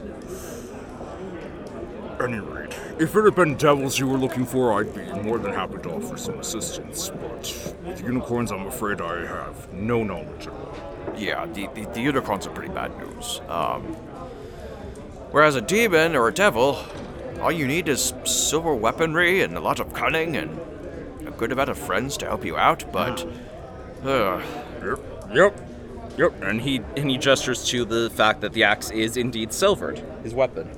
Any 2.21 2.39
rate, 2.39 2.75
if 2.99 3.15
it 3.15 3.23
had 3.23 3.35
been 3.35 3.55
devils 3.55 3.97
you 3.97 4.07
were 4.07 4.17
looking 4.17 4.45
for, 4.45 4.73
I'd 4.79 4.93
be 4.93 5.03
more 5.23 5.39
than 5.39 5.51
happy 5.53 5.77
to 5.79 5.91
offer 5.93 6.15
some 6.15 6.39
assistance. 6.39 7.09
But 7.09 7.73
with 7.83 8.01
unicorns, 8.01 8.51
I'm 8.51 8.67
afraid 8.67 9.01
I 9.01 9.25
have 9.25 9.73
no 9.73 10.03
knowledge 10.03 10.47
at 10.47 10.53
all. 10.53 10.75
Yeah, 11.17 11.45
the, 11.47 11.67
the, 11.73 11.85
the 11.85 12.01
unicorns 12.01 12.45
are 12.45 12.51
pretty 12.51 12.71
bad 12.73 12.95
news. 12.99 13.41
Um, 13.49 13.83
whereas 15.31 15.55
a 15.55 15.61
demon 15.61 16.15
or 16.15 16.27
a 16.27 16.33
devil, 16.33 16.77
all 17.41 17.51
you 17.51 17.65
need 17.67 17.89
is 17.89 18.13
silver 18.25 18.75
weaponry 18.75 19.41
and 19.41 19.57
a 19.57 19.59
lot 19.59 19.79
of 19.79 19.91
cunning 19.93 20.37
and 20.37 20.59
a 21.27 21.31
good 21.31 21.51
amount 21.51 21.69
of 21.69 21.77
friends 21.77 22.15
to 22.17 22.25
help 22.25 22.45
you 22.45 22.55
out, 22.57 22.89
but. 22.91 23.25
Uh, 24.05 24.41
Yep. 24.83 24.99
Yep. 25.33 25.69
Yep. 26.17 26.43
And 26.43 26.61
he 26.61 26.81
and 26.95 27.09
he 27.09 27.17
gestures 27.17 27.65
to 27.69 27.85
the 27.85 28.09
fact 28.11 28.41
that 28.41 28.53
the 28.53 28.63
axe 28.63 28.91
is 28.91 29.17
indeed 29.17 29.51
silvered. 29.51 30.03
His 30.23 30.33
weapon 30.33 30.69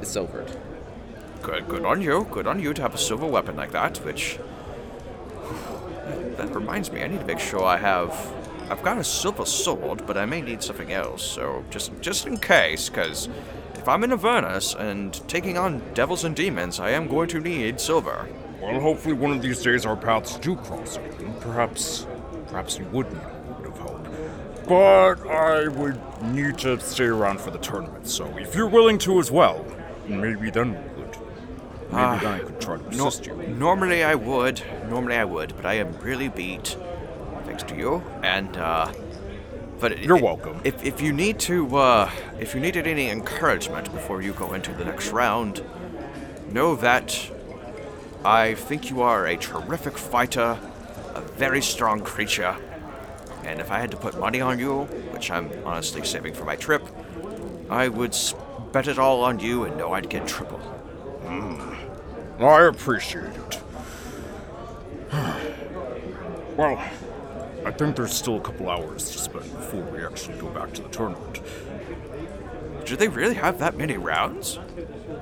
is 0.00 0.08
silvered. 0.08 0.50
good, 1.42 1.66
good 1.68 1.84
on 1.84 2.00
you. 2.00 2.26
Good 2.30 2.46
on 2.46 2.60
you 2.60 2.72
to 2.74 2.82
have 2.82 2.94
a 2.94 2.98
silver 2.98 3.26
weapon 3.26 3.56
like 3.56 3.72
that, 3.72 3.98
which. 3.98 4.38
That 6.36 6.54
reminds 6.54 6.92
me, 6.92 7.02
I 7.02 7.08
need 7.08 7.20
to 7.20 7.26
make 7.26 7.40
sure 7.40 7.64
I 7.64 7.76
have. 7.76 8.12
I've 8.70 8.82
got 8.82 8.98
a 8.98 9.04
silver 9.04 9.44
sword, 9.44 10.06
but 10.06 10.16
I 10.16 10.26
may 10.26 10.40
need 10.40 10.62
something 10.62 10.92
else, 10.92 11.22
so 11.22 11.64
just 11.70 11.90
just 12.00 12.26
in 12.26 12.36
case, 12.36 12.88
because 12.88 13.28
if 13.74 13.88
I'm 13.88 14.04
in 14.04 14.12
Avernus 14.12 14.74
and 14.74 15.12
taking 15.28 15.58
on 15.58 15.82
devils 15.94 16.24
and 16.24 16.36
demons, 16.36 16.78
I 16.78 16.90
am 16.90 17.08
going 17.08 17.28
to 17.30 17.40
need 17.40 17.80
silver. 17.80 18.28
Well, 18.60 18.80
hopefully 18.80 19.14
one 19.14 19.32
of 19.32 19.42
these 19.42 19.62
days 19.62 19.86
our 19.86 19.96
paths 19.96 20.36
do 20.38 20.54
cross 20.56 20.96
again. 20.96 21.34
Perhaps, 21.40 22.06
perhaps 22.48 22.78
you 22.78 22.84
would 22.86 23.10
need 23.12 23.22
a 23.22 23.38
little 23.38 23.54
bit 23.54 23.66
of 23.72 23.78
help. 23.78 24.06
But 24.68 25.26
I 25.26 25.68
would 25.68 25.98
need 26.22 26.58
to 26.58 26.78
stay 26.80 27.04
around 27.04 27.40
for 27.40 27.50
the 27.50 27.58
tournament, 27.58 28.06
so 28.06 28.26
if 28.36 28.54
you're 28.54 28.68
willing 28.68 28.98
to 28.98 29.18
as 29.18 29.30
well, 29.30 29.64
maybe 30.06 30.50
then 30.50 30.72
we 30.96 31.02
could. 31.04 31.16
Maybe 31.90 32.18
then 32.24 32.26
I 32.34 32.38
could 32.40 32.60
try 32.60 32.76
to 32.76 32.96
No- 32.96 33.06
assist 33.08 33.26
you. 33.26 33.34
normally 33.48 34.04
I 34.04 34.14
would, 34.14 34.60
normally 34.90 35.16
I 35.16 35.24
would, 35.24 35.54
but 35.56 35.64
I 35.64 35.74
am 35.74 35.96
really 36.00 36.28
beat, 36.28 36.76
thanks 37.46 37.62
to 37.64 37.74
you. 37.76 38.02
And 38.22 38.56
uh, 38.58 38.92
but 39.80 39.98
You're 40.00 40.18
it- 40.18 40.22
welcome. 40.22 40.60
If 40.64 40.84
if 40.84 41.00
you 41.00 41.12
need 41.12 41.38
to, 41.40 41.76
uh, 41.76 42.10
if 42.38 42.54
you 42.54 42.60
needed 42.60 42.86
any 42.86 43.08
encouragement 43.10 43.90
before 43.92 44.20
you 44.20 44.32
go 44.32 44.52
into 44.52 44.72
the 44.72 44.84
next 44.84 45.12
round, 45.12 45.62
know 46.52 46.76
that 46.76 47.18
I 48.24 48.54
think 48.54 48.90
you 48.90 49.00
are 49.00 49.26
a 49.26 49.36
terrific 49.36 49.96
fighter, 49.96 50.58
a 51.14 51.20
very 51.38 51.62
strong 51.62 52.00
creature. 52.00 52.56
And 53.48 53.60
if 53.60 53.70
I 53.70 53.80
had 53.80 53.90
to 53.92 53.96
put 53.96 54.18
money 54.20 54.42
on 54.42 54.58
you, 54.58 54.82
which 55.12 55.30
I'm 55.30 55.50
honestly 55.64 56.04
saving 56.04 56.34
for 56.34 56.44
my 56.44 56.54
trip, 56.54 56.86
I 57.70 57.88
would 57.88 58.14
bet 58.72 58.86
it 58.86 58.98
all 58.98 59.24
on 59.24 59.40
you 59.40 59.64
and 59.64 59.76
know 59.78 59.94
I'd 59.94 60.10
get 60.10 60.28
triple. 60.28 60.60
I 62.40 62.66
appreciate 62.66 63.24
it. 63.24 63.60
well, 66.56 66.78
I 67.64 67.70
think 67.72 67.96
there's 67.96 68.12
still 68.12 68.36
a 68.36 68.40
couple 68.40 68.68
hours 68.68 69.10
to 69.10 69.18
spend 69.18 69.50
before 69.56 69.82
we 69.82 70.04
actually 70.04 70.38
go 70.38 70.48
back 70.50 70.72
to 70.74 70.82
the 70.82 70.88
tournament. 70.90 71.40
Do 72.84 72.96
they 72.96 73.08
really 73.08 73.34
have 73.34 73.58
that 73.58 73.76
many 73.76 73.96
rounds? 73.96 74.58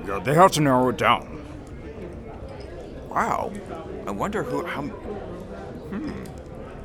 Yeah, 0.05 0.19
they 0.19 0.33
have 0.35 0.51
to 0.53 0.61
narrow 0.61 0.89
it 0.89 0.97
down. 0.97 1.45
Wow. 3.09 3.51
I 4.05 4.11
wonder 4.11 4.43
who. 4.43 4.65
How. 4.65 4.81
Hmm. 4.83 6.26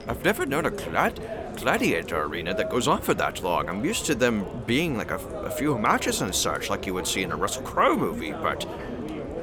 I've 0.08 0.24
never 0.24 0.44
known 0.44 0.66
a 0.66 0.70
glad, 0.70 1.20
gladiator 1.56 2.22
arena 2.22 2.54
that 2.54 2.70
goes 2.70 2.88
on 2.88 3.02
for 3.02 3.14
that 3.14 3.42
long. 3.42 3.68
I'm 3.68 3.84
used 3.84 4.06
to 4.06 4.14
them 4.14 4.44
being 4.66 4.96
like 4.96 5.10
a, 5.10 5.16
a 5.16 5.50
few 5.50 5.78
matches 5.78 6.20
and 6.20 6.34
such, 6.34 6.70
like 6.70 6.86
you 6.86 6.94
would 6.94 7.06
see 7.06 7.22
in 7.22 7.30
a 7.30 7.36
Russell 7.36 7.62
Crowe 7.62 7.96
movie, 7.96 8.32
but 8.32 8.66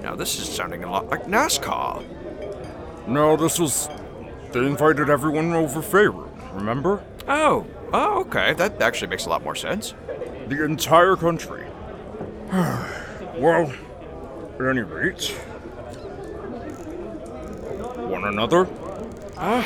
now 0.02 0.16
this 0.16 0.40
is 0.40 0.50
sounding 0.50 0.84
a 0.84 0.92
lot 0.92 1.08
like 1.08 1.26
NASCAR. 1.26 2.04
No, 3.08 3.38
this 3.38 3.58
was. 3.60 3.90
They 4.52 4.66
invited 4.66 5.10
everyone 5.10 5.54
over 5.54 5.82
Faerun, 5.82 6.30
remember? 6.56 7.04
Oh, 7.28 7.66
oh, 7.94 8.22
okay. 8.22 8.54
That 8.54 8.82
actually 8.82 9.10
makes 9.10 9.26
a 9.26 9.30
lot 9.30 9.44
more 9.44 9.56
sense. 9.56 9.94
The 10.48 10.66
entire 10.66 11.16
country. 11.16 11.66
well, 12.52 13.72
at 14.60 14.66
any 14.66 14.82
rate. 14.82 15.28
One 18.10 18.26
another? 18.26 18.68
Ah, 19.38 19.66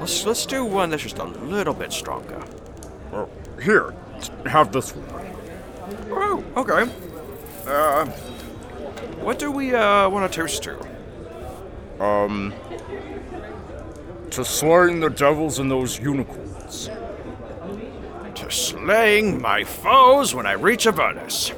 Let's 0.00 0.24
let's 0.24 0.46
do 0.46 0.64
one 0.64 0.90
that's 0.90 1.02
just 1.02 1.18
a 1.18 1.24
little 1.24 1.74
bit 1.74 1.92
stronger. 1.92 2.42
Well, 3.12 3.28
here, 3.62 3.94
have 4.46 4.72
this 4.72 4.94
one. 4.96 5.06
Oh, 6.10 6.44
okay. 6.56 6.90
Uh, 7.66 8.06
what 9.20 9.38
do 9.38 9.50
we 9.50 9.74
uh 9.74 10.08
want 10.08 10.32
to 10.32 10.40
toast 10.40 10.62
to? 10.64 10.78
Um. 12.02 12.54
To 14.30 14.44
slaying 14.44 15.00
the 15.00 15.10
devils 15.10 15.58
and 15.58 15.70
those 15.70 15.98
unicorns. 15.98 16.88
To 18.36 18.50
slaying 18.50 19.42
my 19.42 19.64
foes 19.64 20.34
when 20.34 20.46
I 20.46 20.52
reach 20.52 20.86
Avernus. 20.86 21.52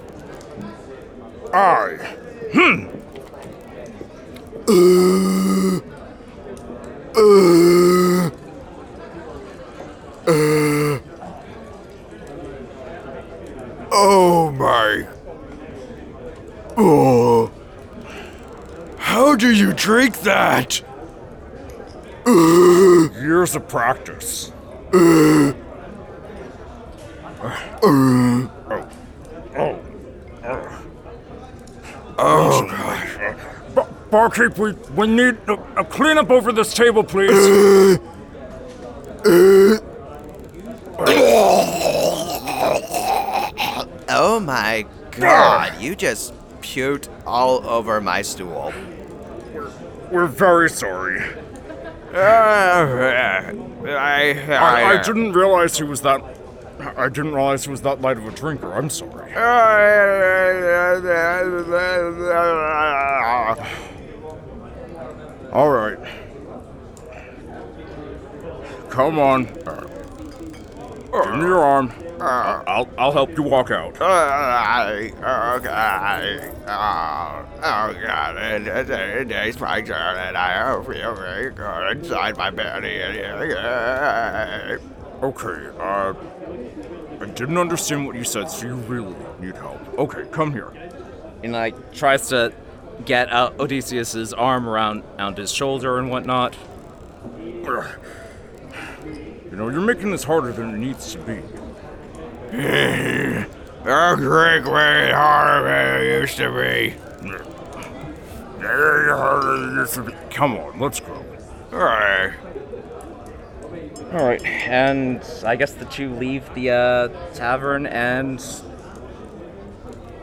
I. 1.53 2.17
Oh 13.95 14.51
my. 14.51 15.07
Oh. 16.79 17.51
How 18.97 19.37
do 19.37 19.53
you 20.25 20.31
drink 20.31 20.83
that? 22.25 23.13
Years 23.23 23.55
of 23.57 23.69
practice. 23.69 24.53
oh. 24.95 25.55
Oh. 27.85 28.89
Oh, 29.55 29.81
oh 32.19 32.67
god. 32.69 33.09
Uh, 33.19 33.35
Bar- 33.75 33.89
barkeep, 34.11 34.59
we, 34.59 34.73
we 34.95 35.07
need 35.07 35.37
a, 35.49 35.55
a 35.81 35.85
cleanup 35.85 36.31
over 36.31 36.53
this 36.53 36.73
table, 36.75 37.03
please. 37.03 37.31
Oh 44.15 44.41
my 44.41 44.87
god, 45.13 45.81
you 45.81 45.95
just 45.97 46.35
puked 46.61 47.09
all 47.27 47.67
over 47.67 48.01
my 48.01 48.23
stool. 48.23 48.73
We're 50.13 50.27
very 50.27 50.69
sorry. 50.69 51.23
Uh, 52.13 52.17
I, 52.19 53.55
I, 53.87 54.35
I 54.51 54.95
uh, 54.97 55.03
didn't 55.03 55.33
realize 55.33 55.79
he 55.79 55.85
was 55.85 56.03
that. 56.03 56.23
I 56.99 57.09
didn't 57.09 57.33
realize 57.33 57.65
he 57.65 57.71
was 57.71 57.81
that 57.81 58.03
light 58.03 58.19
of 58.19 58.27
a 58.27 58.31
drinker. 58.31 58.71
I'm 58.75 58.91
sorry. 58.91 59.33
Uh, 59.35 59.41
uh, 62.31 63.69
All 65.51 65.71
right. 65.71 65.99
Come 68.91 69.19
on. 69.19 69.47
Uh, 69.67 69.87
give 71.25 71.35
me 71.37 71.41
your 71.41 71.61
arm. 71.61 71.91
Uh, 72.23 72.63
I'll 72.69 72.89
I'll 72.97 73.13
help 73.13 73.37
you 73.37 73.43
walk 73.43 73.73
out. 73.73 73.97
Oh 74.01 75.61
god. 75.63 76.53
Oh, 76.69 77.47
oh 77.59 77.95
god. 78.01 78.37
It, 78.37 78.67
it, 78.69 78.91
it, 78.91 79.31
it's 79.31 79.59
my 79.59 79.83
turn 79.83 80.19
and 80.19 80.37
I 80.37 80.81
feel 80.85 81.15
very 81.17 81.51
good 81.51 81.97
inside 81.97 82.37
my 82.37 82.51
belly. 82.51 83.03
Okay. 85.23 85.67
Uh, 85.79 86.15
I 87.21 87.27
didn't 87.27 87.59
understand 87.59 88.07
what 88.07 88.15
you 88.15 88.25
said, 88.25 88.51
so 88.51 88.67
you 88.67 88.75
really 88.75 89.17
need 89.41 89.57
help. 89.57 89.81
Okay, 89.99 90.25
come 90.31 90.53
here. 90.53 90.73
And 91.43 91.53
like 91.53 91.93
tries 91.93 92.29
to 92.29 92.53
get 93.05 93.33
uh, 93.33 93.53
Odysseus's 93.59 94.33
arm 94.33 94.69
around 94.69 95.03
around 95.19 95.39
his 95.39 95.53
shoulder 95.53 95.99
and 95.99 96.09
whatnot. 96.09 96.57
Ugh. 97.67 97.87
You 99.05 99.57
know, 99.57 99.69
you're 99.69 99.81
making 99.81 100.13
this 100.13 100.25
harder 100.25 100.53
than 100.53 100.75
it 100.75 100.79
needs 100.79 101.13
to 101.13 101.19
be. 101.19 101.43
A 102.53 103.47
great 104.17 104.65
way 104.65 105.11
harder 105.11 105.65
than 105.65 106.03
it 106.03 106.21
used 106.21 106.37
to 106.37 106.51
be. 106.51 106.95
harder 109.09 109.57
than 109.57 109.73
it 109.73 109.81
used 109.81 109.95
to 109.95 110.03
be. 110.03 110.13
Come 110.31 110.59
on, 110.59 110.79
let's 110.79 111.01
go. 111.01 111.25
Alright. 111.73 112.35
All 114.13 114.27
right, 114.27 114.45
and 114.45 115.25
I 115.47 115.57
guess 115.57 115.73
the 115.73 115.87
two 115.87 116.15
leave 116.17 116.45
the 116.55 116.71
uh, 116.71 117.09
tavern, 117.33 117.87
and 117.87 118.45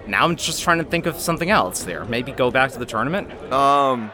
now 0.06 0.24
I'm 0.26 0.36
just 0.36 0.62
trying 0.62 0.78
to 0.78 0.84
think 0.84 1.08
of 1.08 1.18
something 1.18 1.50
else. 1.50 1.82
There, 1.84 2.06
maybe 2.06 2.32
go 2.32 2.52
back 2.52 2.72
to 2.74 2.80
the 2.80 2.86
tournament. 2.86 3.32
Um, 3.52 4.12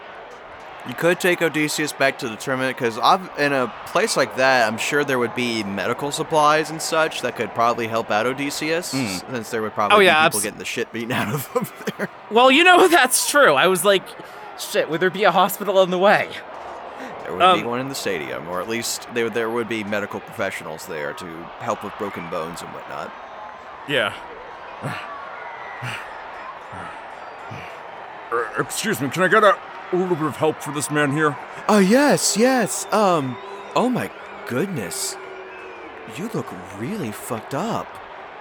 you 0.88 0.94
could 0.94 1.20
take 1.20 1.42
Odysseus 1.42 1.94
back 1.94 2.20
to 2.20 2.30
the 2.30 2.36
tournament 2.36 2.78
because 2.78 2.98
in 3.40 3.54
a 3.54 3.74
place 3.88 4.16
like 4.16 4.36
that, 4.38 4.68
I'm 4.72 4.78
sure 4.78 5.04
there 5.04 5.18
would 5.20 5.34
be 5.36 5.64
medical 5.64 6.12
supplies 6.12 6.70
and 6.70 6.82
such 6.82 7.22
that 7.22 7.36
could 7.36 7.54
probably 7.56 7.88
help 7.88 8.12
out 8.12 8.26
Odysseus, 8.28 8.88
since 8.88 9.50
there 9.50 9.62
would 9.64 9.74
probably 9.74 9.96
Oh, 9.96 10.00
be 10.00 10.06
people 10.06 10.16
abs- 10.22 10.44
getting 10.44 10.60
the 10.60 10.66
shit 10.66 10.92
beaten 10.94 11.12
out 11.12 11.34
of 11.34 11.52
them 11.54 11.68
there. 11.98 12.10
Well, 12.30 12.52
you 12.52 12.64
know 12.64 12.88
that's 13.00 13.30
true. 13.30 13.54
I 13.56 13.68
was 13.68 13.84
like, 13.84 14.04
shit, 14.60 14.90
would 14.90 15.00
there 15.02 15.10
be 15.10 15.24
a 15.24 15.32
hospital 15.32 15.78
on 15.80 15.90
the 15.90 15.98
way? 15.98 16.30
There 17.24 17.32
would 17.34 17.40
be 17.56 17.62
Um, 17.62 17.66
one 17.66 17.80
in 17.80 17.90
the 17.90 17.96
stadium, 17.96 18.48
or 18.48 18.62
at 18.62 18.70
least 18.70 19.08
there 19.16 19.30
there 19.32 19.50
would 19.50 19.68
be 19.68 19.84
medical 19.84 20.20
professionals 20.20 20.86
there 20.86 21.14
to 21.14 21.26
help 21.60 21.84
with 21.84 21.94
broken 21.98 22.30
bones 22.30 22.62
and 22.62 22.70
whatnot. 22.72 23.12
Yeah. 23.88 24.14
Uh, 24.84 24.94
excuse 28.60 29.02
me, 29.02 29.10
can 29.10 29.24
I 29.24 29.28
get 29.28 29.44
a, 29.44 29.58
a 29.92 29.96
little 29.96 30.16
bit 30.16 30.26
of 30.26 30.38
help 30.38 30.62
for 30.62 30.72
this 30.72 30.90
man 30.92 31.12
here? 31.12 31.38
Oh 31.68 31.80
yes, 31.80 32.38
yes. 32.38 32.86
Um. 32.94 33.38
Oh 33.76 33.90
my 33.90 34.10
goodness. 34.48 35.16
You 36.18 36.30
look 36.34 36.48
really 36.80 37.12
fucked 37.12 37.54
up. 37.56 37.88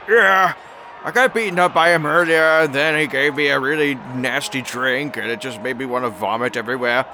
Yeah. 0.08 0.54
I 1.02 1.10
got 1.10 1.34
beaten 1.34 1.58
up 1.58 1.74
by 1.74 1.90
him 1.94 2.06
earlier, 2.06 2.42
and 2.62 2.74
then 2.74 2.98
he 2.98 3.06
gave 3.06 3.34
me 3.36 3.48
a 3.48 3.60
really 3.60 3.94
nasty 4.14 4.62
drink, 4.62 5.16
and 5.18 5.26
it 5.30 5.40
just 5.40 5.60
made 5.60 5.76
me 5.76 5.84
want 5.84 6.04
to 6.06 6.10
vomit 6.10 6.56
everywhere. 6.56 7.04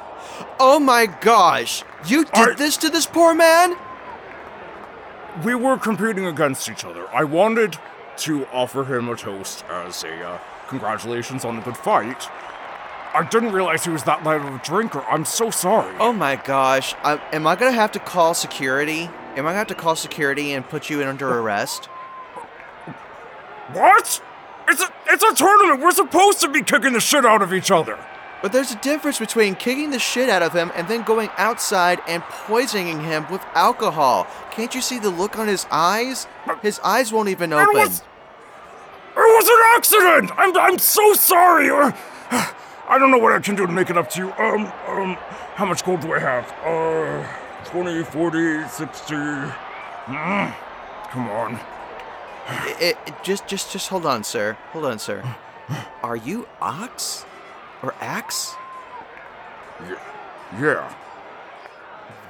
Oh 0.60 0.78
my 0.78 1.06
gosh! 1.06 1.82
You 2.06 2.24
did 2.24 2.34
I- 2.34 2.54
this 2.54 2.76
to 2.78 2.88
this 2.90 3.06
poor 3.06 3.34
man? 3.34 3.76
We 5.44 5.54
were 5.54 5.76
competing 5.78 6.26
against 6.26 6.68
each 6.68 6.84
other. 6.84 7.08
I 7.14 7.24
wanted 7.24 7.78
to 8.18 8.46
offer 8.46 8.84
him 8.84 9.08
a 9.08 9.16
toast 9.16 9.64
as 9.70 10.02
a 10.04 10.22
uh, 10.28 10.38
congratulations 10.68 11.44
on 11.44 11.56
a 11.58 11.60
good 11.62 11.76
fight. 11.76 12.28
I 13.12 13.26
didn't 13.28 13.52
realize 13.52 13.84
he 13.84 13.90
was 13.90 14.04
that 14.04 14.22
light 14.24 14.40
of 14.40 14.54
a 14.54 14.58
drinker. 14.58 15.02
I'm 15.02 15.24
so 15.24 15.50
sorry. 15.50 15.94
Oh 15.98 16.12
my 16.12 16.36
gosh. 16.36 16.94
I, 17.02 17.20
am 17.32 17.46
I 17.46 17.56
gonna 17.56 17.72
have 17.72 17.92
to 17.92 17.98
call 17.98 18.34
security? 18.34 19.10
Am 19.36 19.46
I 19.46 19.50
gonna 19.50 19.54
have 19.54 19.66
to 19.68 19.74
call 19.74 19.96
security 19.96 20.52
and 20.52 20.68
put 20.68 20.90
you 20.90 21.00
in 21.00 21.08
under 21.08 21.30
uh, 21.30 21.36
arrest? 21.36 21.86
What? 23.72 24.22
It's 24.68 24.82
a 24.82 24.92
it's 25.08 25.24
a 25.24 25.34
tournament. 25.34 25.80
We're 25.80 25.90
supposed 25.92 26.40
to 26.40 26.48
be 26.48 26.62
kicking 26.62 26.92
the 26.92 27.00
shit 27.00 27.24
out 27.24 27.42
of 27.42 27.52
each 27.52 27.70
other. 27.70 27.98
But 28.42 28.52
there's 28.52 28.72
a 28.72 28.76
difference 28.76 29.18
between 29.18 29.54
kicking 29.54 29.90
the 29.90 29.98
shit 29.98 30.30
out 30.30 30.42
of 30.42 30.52
him 30.52 30.72
and 30.74 30.88
then 30.88 31.02
going 31.02 31.28
outside 31.36 32.00
and 32.08 32.22
poisoning 32.22 33.02
him 33.02 33.26
with 33.30 33.42
alcohol. 33.54 34.26
Can't 34.50 34.74
you 34.74 34.80
see 34.80 34.98
the 34.98 35.10
look 35.10 35.38
on 35.38 35.46
his 35.46 35.66
eyes? 35.70 36.26
Uh, 36.46 36.56
his 36.56 36.80
eyes 36.80 37.12
won't 37.12 37.28
even 37.28 37.52
open. 37.52 37.76
It 37.76 37.78
was 37.78 38.00
it 38.00 39.16
was 39.16 39.48
an 39.48 39.76
accident. 39.76 40.30
I'm 40.38 40.56
I'm 40.56 40.78
so 40.78 41.12
sorry. 41.14 41.70
Uh, 41.70 41.92
I 42.90 42.98
don't 42.98 43.12
know 43.12 43.18
what 43.18 43.32
I 43.32 43.38
can 43.38 43.54
do 43.54 43.66
to 43.68 43.72
make 43.72 43.88
it 43.88 43.96
up 43.96 44.10
to 44.10 44.18
you. 44.18 44.32
Um, 44.32 44.66
um, 44.88 45.16
how 45.54 45.64
much 45.64 45.84
gold 45.84 46.00
do 46.00 46.12
I 46.12 46.18
have? 46.18 46.50
Uh, 46.64 47.24
20, 47.70 48.02
40, 48.02 48.68
60. 48.68 49.14
Mm, 49.14 50.54
come 51.10 51.30
on. 51.30 51.60
It, 52.80 52.98
it, 53.06 53.14
just, 53.22 53.46
just, 53.46 53.70
just 53.70 53.88
hold 53.90 54.06
on, 54.06 54.24
sir. 54.24 54.54
Hold 54.72 54.86
on, 54.86 54.98
sir. 54.98 55.22
Are 56.02 56.16
you 56.16 56.48
Ox 56.60 57.24
or 57.80 57.94
Axe? 58.00 58.56
Yeah. 59.88 59.94
Yeah. 60.60 60.94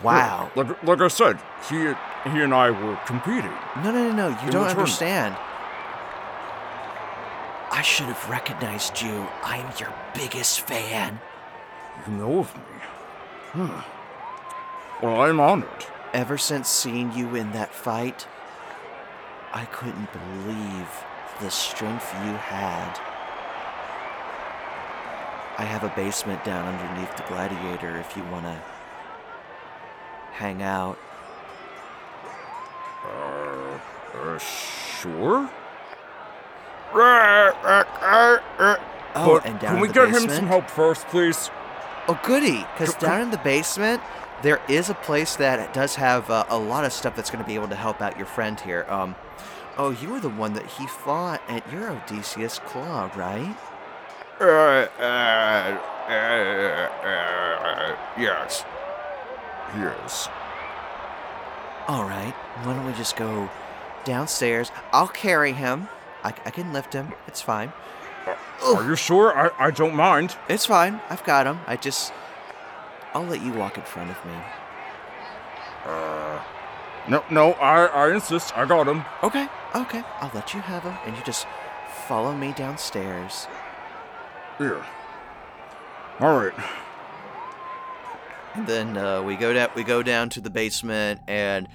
Wow. 0.03 0.51
Like, 0.55 0.83
like 0.83 1.01
I 1.01 1.09
said, 1.09 1.39
he, 1.71 1.77
he 2.31 2.43
and 2.43 2.53
I 2.53 2.71
were 2.71 2.97
competing. 3.07 3.53
No, 3.83 3.93
no, 3.93 4.13
no, 4.13 4.13
no. 4.13 4.45
You 4.45 4.51
don't 4.51 4.67
understand. 4.69 5.37
I 7.71 7.83
should 7.83 8.07
have 8.07 8.29
recognized 8.29 9.01
you. 9.01 9.27
I'm 9.45 9.73
your 9.79 9.95
biggest 10.15 10.63
fan. 10.63 11.21
You 12.07 12.15
know 12.15 12.39
of 12.41 12.55
me. 12.55 12.63
Huh. 13.53 13.83
Well, 15.01 15.23
I'm 15.23 15.39
honored. 15.39 15.87
Ever 16.13 16.37
since 16.37 16.69
seeing 16.69 17.13
you 17.13 17.37
in 17.37 17.53
that 17.53 17.73
fight, 17.73 18.27
I 19.53 19.65
couldn't 19.67 20.09
believe 20.13 21.05
the 21.41 21.51
strength 21.51 22.13
you 22.25 22.33
had. 22.33 22.99
I 25.57 25.65
have 25.65 25.85
a 25.85 25.93
basement 25.95 26.43
down 26.45 26.67
underneath 26.67 27.17
the 27.17 27.23
Gladiator 27.25 27.99
if 27.99 28.17
you 28.17 28.25
want 28.25 28.45
to 28.47 28.63
hang 30.33 30.63
out. 30.63 30.99
Uh, 33.05 33.79
uh, 34.15 34.39
sure? 34.39 35.51
Oh, 39.15 39.41
and 39.45 39.59
down 39.59 39.75
can 39.75 39.81
we 39.81 39.89
get 39.89 40.07
basement? 40.07 40.31
him 40.31 40.37
some 40.37 40.47
help 40.47 40.71
first, 40.71 41.07
please? 41.09 41.51
Oh, 42.09 42.19
goody! 42.25 42.67
Because 42.73 42.95
down 42.97 43.23
in 43.23 43.31
the 43.31 43.39
basement, 43.39 44.03
there 44.43 44.61
is 44.69 44.89
a 44.91 44.95
place 44.95 45.37
that 45.37 45.73
does 45.75 45.95
have 45.97 46.31
uh, 46.31 46.45
a 46.49 46.59
lot 46.59 46.85
of 46.85 46.93
stuff 46.93 47.15
that's 47.17 47.31
going 47.31 47.43
to 47.43 47.49
be 47.49 47.55
able 47.55 47.69
to 47.69 47.77
help 47.77 48.01
out 48.01 48.17
your 48.17 48.27
friend 48.27 48.59
here. 48.59 48.87
Um, 48.89 49.15
oh, 49.77 49.91
you 49.91 50.11
were 50.11 50.21
the 50.21 50.29
one 50.31 50.55
that 50.55 50.67
he 50.67 50.87
fought 50.87 51.43
at 51.49 51.71
your 51.73 51.91
Odysseus 51.91 52.59
Claw, 52.61 53.11
right? 53.17 53.57
Uh, 54.41 54.87
uh, 54.99 55.79
uh, 56.09 56.89
uh, 57.05 57.97
yes. 58.19 58.65
Yes. 59.77 60.29
All 61.87 62.05
right. 62.05 62.35
Why 62.63 62.75
don't 62.75 62.87
we 62.87 62.93
just 62.95 63.17
go 63.17 63.51
downstairs? 64.05 64.73
I'll 64.93 65.09
carry 65.09 65.53
him. 65.53 65.89
I, 66.23 66.29
I 66.45 66.51
can 66.51 66.73
lift 66.73 66.93
him. 66.93 67.13
It's 67.27 67.41
fine. 67.41 67.73
Are 68.65 68.85
you 68.85 68.97
sure? 68.97 69.37
I, 69.37 69.67
I 69.67 69.71
don't 69.71 69.95
mind. 69.95 70.37
It's 70.49 70.67
fine. 70.67 71.01
I've 71.09 71.25
got 71.25 71.47
him. 71.47 71.61
I 71.67 71.77
just. 71.77 72.13
I'll 73.15 73.25
let 73.25 73.43
you 73.43 73.53
walk 73.53 73.77
in 73.77 73.85
front 73.85 74.11
of 74.11 74.25
me. 74.25 74.33
Uh, 75.85 76.41
no, 77.09 77.25
no, 77.31 77.53
I, 77.55 77.87
I 77.87 78.15
insist. 78.15 78.57
I 78.57 78.67
got 78.67 78.87
him. 78.87 79.05
Okay. 79.23 79.49
Okay. 79.75 80.03
I'll 80.21 80.31
let 80.35 80.53
you 80.55 80.61
have 80.61 80.83
him, 80.83 80.95
and 81.07 81.17
you 81.17 81.23
just 81.25 81.47
follow 82.07 82.37
me 82.37 82.53
downstairs. 82.53 83.47
Here. 84.59 84.85
All 86.21 86.39
right. 86.39 86.53
And 88.55 88.67
then 88.67 88.97
uh, 88.97 89.23
we 89.23 89.37
go 89.37 89.55
down. 89.55 89.71
We 89.75 89.85
go 89.85 90.03
down 90.03 90.29
to 90.31 90.41
the 90.41 90.51
basement, 90.51 91.21
and 91.27 91.67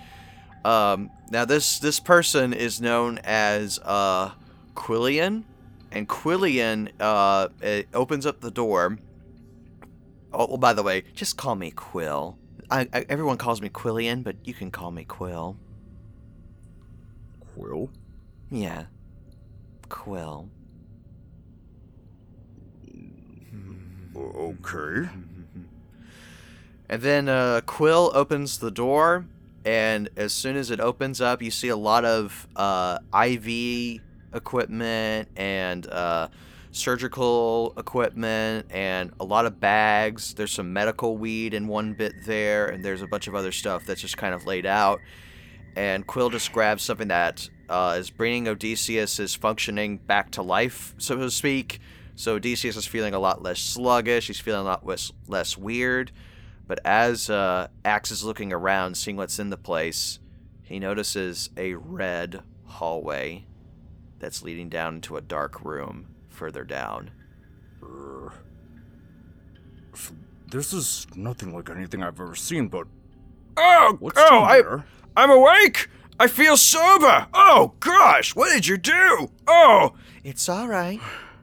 um, 0.66 1.11
now 1.30 1.45
this 1.45 1.80
this 1.80 1.99
person 1.99 2.51
is 2.53 2.82
known 2.82 3.20
as 3.24 3.80
uh, 3.84 4.32
Quillian, 4.74 5.43
and 5.91 6.09
Quillian 6.09 6.89
uh, 6.99 7.49
opens 7.93 8.26
up 8.26 8.41
the 8.41 8.51
door. 8.51 8.97
Oh, 10.34 10.47
well, 10.47 10.57
by 10.57 10.74
the 10.74 10.84
way, 10.84 11.03
just 11.13 11.38
call 11.38 11.55
me 11.55 11.72
Quill. 11.72 12.38
I, 12.70 12.89
I, 12.91 13.05
everyone 13.07 13.38
calls 13.38 13.61
me 13.61 13.70
Quillian, 13.70 14.24
but 14.24 14.36
you 14.43 14.53
can 14.53 14.72
call 14.72 14.91
me 14.91 15.05
Quill. 15.05 15.55
Quill? 17.53 17.89
Yeah, 18.49 18.86
Quill. 19.88 20.49
Okay. 24.16 25.09
And 26.89 27.01
then 27.01 27.30
uh, 27.30 27.61
Quill 27.66 28.11
opens 28.13 28.57
the 28.59 28.72
door, 28.72 29.26
and 29.66 30.09
as 30.16 30.32
soon 30.32 30.55
as 30.55 30.70
it 30.70 30.80
opens 30.80 31.20
up, 31.20 31.41
you 31.41 31.49
see 31.49 31.70
a 31.70 31.76
lot 31.76 32.05
of 32.05 32.47
uh, 32.55 32.99
IV 33.13 33.99
equipment 34.32 35.28
and 35.36 35.88
uh, 35.88 36.28
surgical 36.72 37.74
equipment 37.78 38.68
and 38.70 39.11
a 39.20 39.26
lot 39.26 39.47
of 39.47 39.59
bags. 39.59 40.36
There's 40.36 40.51
some 40.51 40.72
medical 40.72 41.18
weed 41.18 41.55
in 41.55 41.68
one 41.68 41.93
bit 41.93 42.13
there, 42.26 42.68
and 42.68 42.86
there's 42.86 43.01
a 43.01 43.07
bunch 43.07 43.28
of 43.28 43.34
other 43.34 43.51
stuff 43.51 43.86
that's 43.88 44.01
just 44.01 44.18
kind 44.18 44.36
of 44.36 44.45
laid 44.45 44.68
out. 44.68 44.99
And 45.76 46.05
Quill 46.05 46.30
just 46.30 46.51
grabs 46.51 46.84
something 46.84 47.07
that 47.07 47.49
uh, 47.68 47.95
is 47.97 48.11
bringing 48.11 48.47
Odysseus' 48.47 49.34
functioning 49.34 49.97
back 49.97 50.30
to 50.32 50.43
life, 50.43 50.93
so 50.99 51.16
to 51.18 51.32
speak. 51.32 51.80
So 52.16 52.36
Odysseus 52.36 52.78
is 52.78 52.86
feeling 52.86 53.13
a 53.13 53.20
lot 53.20 53.41
less 53.41 53.59
sluggish. 53.59 54.28
He's 54.28 54.39
feeling 54.39 54.61
a 54.61 54.63
lot 54.63 54.86
less, 54.86 55.11
less 55.28 55.57
weird. 55.57 56.11
But 56.68 56.80
as 56.84 57.30
uh, 57.30 57.68
Axe 57.84 58.11
is 58.11 58.24
looking 58.24 58.51
around, 58.51 58.95
seeing 58.97 59.18
what's 59.18 59.38
in 59.39 59.49
the 59.49 59.57
place, 59.57 60.20
he 60.63 60.80
notices 60.80 61.49
a 61.57 61.76
red 61.76 62.41
hallway 62.66 63.45
that's 64.20 64.41
leading 64.41 64.70
down 64.70 64.95
into 64.95 65.18
a 65.18 65.22
dark 65.22 65.63
room 65.63 66.07
further 66.30 66.63
down. 66.63 67.11
Uh, 67.84 68.30
this 70.49 70.74
is 70.74 71.07
nothing 71.16 71.53
like 71.53 71.70
anything 71.70 72.01
I've 72.03 72.20
ever 72.20 72.36
seen, 72.36 72.68
but 72.68 72.88
Oh, 73.57 73.95
what's 73.99 74.20
oh, 74.20 74.39
I, 74.39 74.61
there? 74.61 74.86
I'm 75.16 75.30
awake. 75.30 75.88
I 76.20 76.28
feel 76.28 76.57
sober. 76.57 77.28
Oh 77.34 77.74
gosh, 77.80 78.36
what 78.36 78.51
did 78.51 78.68
you 78.68 78.78
do? 78.78 79.30
Oh, 79.47 79.93
It's 80.24 80.49
all 80.49 80.68
right. 80.68 80.99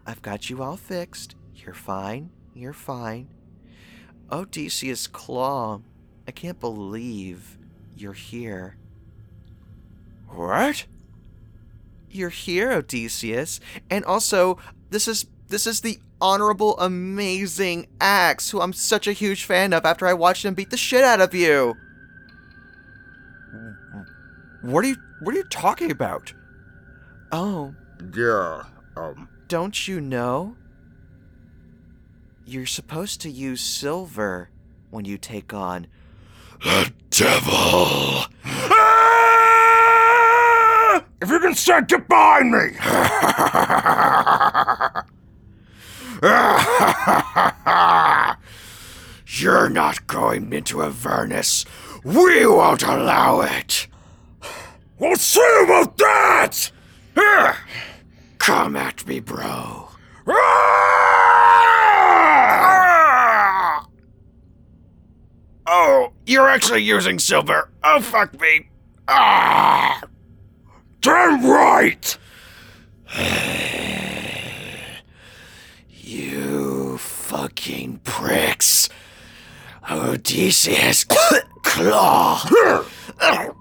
I've 0.06 0.20
got 0.22 0.50
you 0.50 0.62
all 0.62 0.76
fixed. 0.76 1.36
You're 1.54 1.74
fine. 1.74 2.30
You're 2.54 2.72
fine. 2.72 3.28
Odysseus 4.32 5.06
Claw, 5.06 5.80
I 6.26 6.30
can't 6.30 6.58
believe 6.58 7.58
you're 7.96 8.14
here. 8.14 8.76
what? 10.28 10.86
You're 12.10 12.30
here, 12.30 12.72
Odysseus. 12.72 13.60
And 13.90 14.04
also, 14.04 14.58
this 14.90 15.06
is 15.06 15.26
this 15.48 15.66
is 15.66 15.80
the 15.82 15.98
honorable, 16.20 16.78
amazing 16.78 17.88
Axe, 18.00 18.50
who 18.50 18.60
I'm 18.60 18.72
such 18.72 19.06
a 19.06 19.12
huge 19.12 19.44
fan 19.44 19.72
of 19.74 19.84
after 19.84 20.06
I 20.06 20.14
watched 20.14 20.44
him 20.44 20.54
beat 20.54 20.70
the 20.70 20.76
shit 20.76 21.04
out 21.04 21.20
of 21.20 21.34
you. 21.34 21.74
What 24.62 24.84
are 24.84 24.88
you? 24.88 24.96
What 25.20 25.34
are 25.34 25.38
you 25.38 25.44
talking 25.44 25.90
about? 25.90 26.32
Oh, 27.32 27.74
Yeah. 28.14 28.62
Um. 28.96 29.28
don't 29.48 29.88
you 29.88 30.00
know? 30.00 30.56
You're 32.44 32.66
supposed 32.66 33.20
to 33.22 33.30
use 33.30 33.60
silver 33.60 34.50
when 34.90 35.04
you 35.04 35.16
take 35.16 35.54
on 35.54 35.86
Devil. 37.10 38.24
If 41.20 41.30
you 41.30 41.38
can 41.38 41.54
say 41.54 41.80
to 41.82 41.98
behind 42.00 42.50
me! 42.50 42.70
You're 49.26 49.68
not 49.68 50.06
going 50.06 50.52
into 50.52 50.82
Avernus. 50.82 51.64
We 52.04 52.46
won't 52.46 52.82
allow 52.82 53.40
it. 53.42 53.86
We'll 54.98 55.16
see 55.16 55.60
about 55.64 55.96
that! 55.98 56.70
Here, 57.14 57.56
Come 58.38 58.74
at 58.74 59.06
me, 59.06 59.20
bro. 59.20 59.88
Ah! 60.26 61.01
Oh, 65.66 66.12
you're 66.26 66.48
actually 66.48 66.82
using 66.82 67.18
silver. 67.18 67.70
Oh, 67.84 68.00
fuck 68.00 68.38
me. 68.40 68.68
Ah! 69.08 70.02
Damn 71.00 71.44
right! 71.44 72.18
You 76.04 76.98
fucking 76.98 78.00
pricks. 78.04 78.90
Odysseus 79.90 81.04
Claw. 81.62 82.46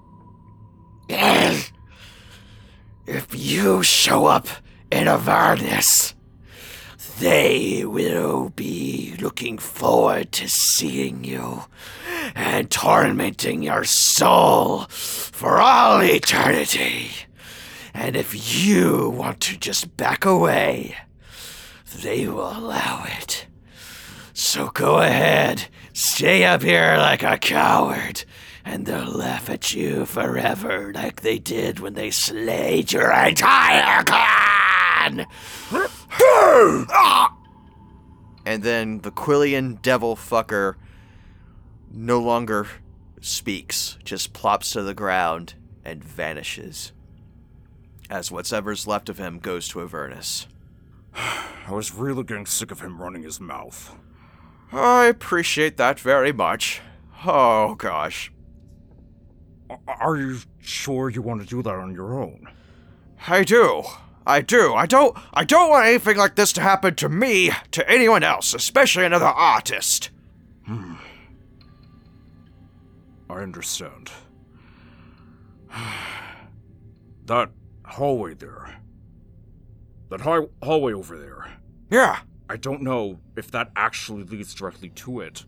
if 3.08 3.28
you 3.34 3.82
show 3.84 4.26
up 4.26 4.48
in 4.92 5.08
Avernus, 5.08 6.14
they 7.22 7.86
will 7.86 8.50
be 8.50 9.16
looking 9.20 9.60
forward 9.60 10.32
to 10.32 10.50
seeing 10.50 11.24
you 11.24 11.66
and 12.34 12.72
tormenting 12.72 13.62
your 13.62 13.84
soul 13.84 14.86
for 14.90 15.62
all 15.62 16.02
eternity. 16.02 17.12
And 17.94 18.16
if 18.16 18.66
you 18.66 19.12
want 19.12 19.40
to 19.42 19.56
just 19.56 19.96
back 19.98 20.26
away, 20.26 20.96
they 22.02 22.28
will 22.28 22.58
allow 22.58 23.06
it. 23.06 23.46
So 24.34 24.70
go 24.70 24.98
ahead, 24.98 25.68
stay 25.94 26.44
up 26.44 26.64
here 26.64 26.96
like 26.98 27.22
a 27.22 27.38
coward, 27.38 28.26
and 28.66 28.88
they'll 28.88 29.06
laugh 29.06 29.48
at 29.48 29.76
you 29.76 30.08
forever 30.08 30.92
like 30.96 31.22
they 31.22 31.38
did 31.38 31.82
when 31.82 31.94
they 31.94 32.10
slayed 32.10 32.92
your 32.92 33.12
entire 33.12 34.04
clan! 34.06 35.28
And 38.46 38.64
then 38.64 39.00
the 39.02 39.12
Quillian 39.12 39.82
devil 39.82 40.16
fucker 40.16 40.76
no 41.92 42.20
longer 42.20 42.68
speaks, 43.22 43.98
just 44.04 44.34
plops 44.34 44.72
to 44.72 44.82
the 44.82 44.94
ground 44.94 45.54
and 45.86 46.04
vanishes. 46.04 46.92
As 48.10 48.32
whatever's 48.32 48.88
left 48.88 49.10
of 49.10 49.18
him 49.18 49.40
goes 49.40 49.68
to 49.70 49.82
Avernus. 49.82 50.48
I 51.14 51.72
was 51.72 51.94
really 51.94 52.24
getting 52.24 52.46
sick 52.46 52.72
of 52.72 52.82
him 52.82 53.02
running 53.02 53.24
his 53.24 53.40
mouth. 53.40 53.96
I 54.72 55.06
appreciate 55.06 55.78
that 55.78 56.00
very 56.00 56.32
much. 56.32 56.82
Oh 57.26 57.76
gosh. 57.76 58.32
Are 59.88 60.18
you 60.18 60.40
sure 60.60 61.10
you 61.10 61.22
want 61.22 61.42
to 61.42 61.48
do 61.48 61.62
that 61.62 61.74
on 61.74 61.94
your 61.94 62.20
own? 62.20 62.48
I 63.28 63.44
do. 63.44 63.84
I 64.26 64.42
do. 64.42 64.74
I 64.74 64.86
don't 64.86 65.18
I 65.34 65.44
don't 65.44 65.70
want 65.70 65.88
anything 65.88 66.18
like 66.18 66.36
this 66.36 66.54
to 66.54 66.62
happen 66.62 66.96
to 66.96 67.10
me, 67.10 67.52
to 67.72 67.90
anyone 67.90 68.24
else, 68.24 68.54
especially 68.54 69.06
another 69.06 69.26
artist. 69.26 70.12
Hmm. 70.66 70.96
I 73.30 73.36
understand. 73.42 74.12
that 77.26 77.50
hallway 77.86 78.34
there. 78.34 78.76
That 80.10 80.22
hallway 80.22 80.94
over 80.94 81.18
there. 81.18 81.52
Yeah. 81.90 82.20
I 82.50 82.58
don't 82.58 82.82
know 82.82 83.20
if 83.38 83.50
that 83.52 83.72
actually 83.78 84.24
leads 84.24 84.54
directly 84.54 84.90
to 84.90 85.22
it, 85.22 85.46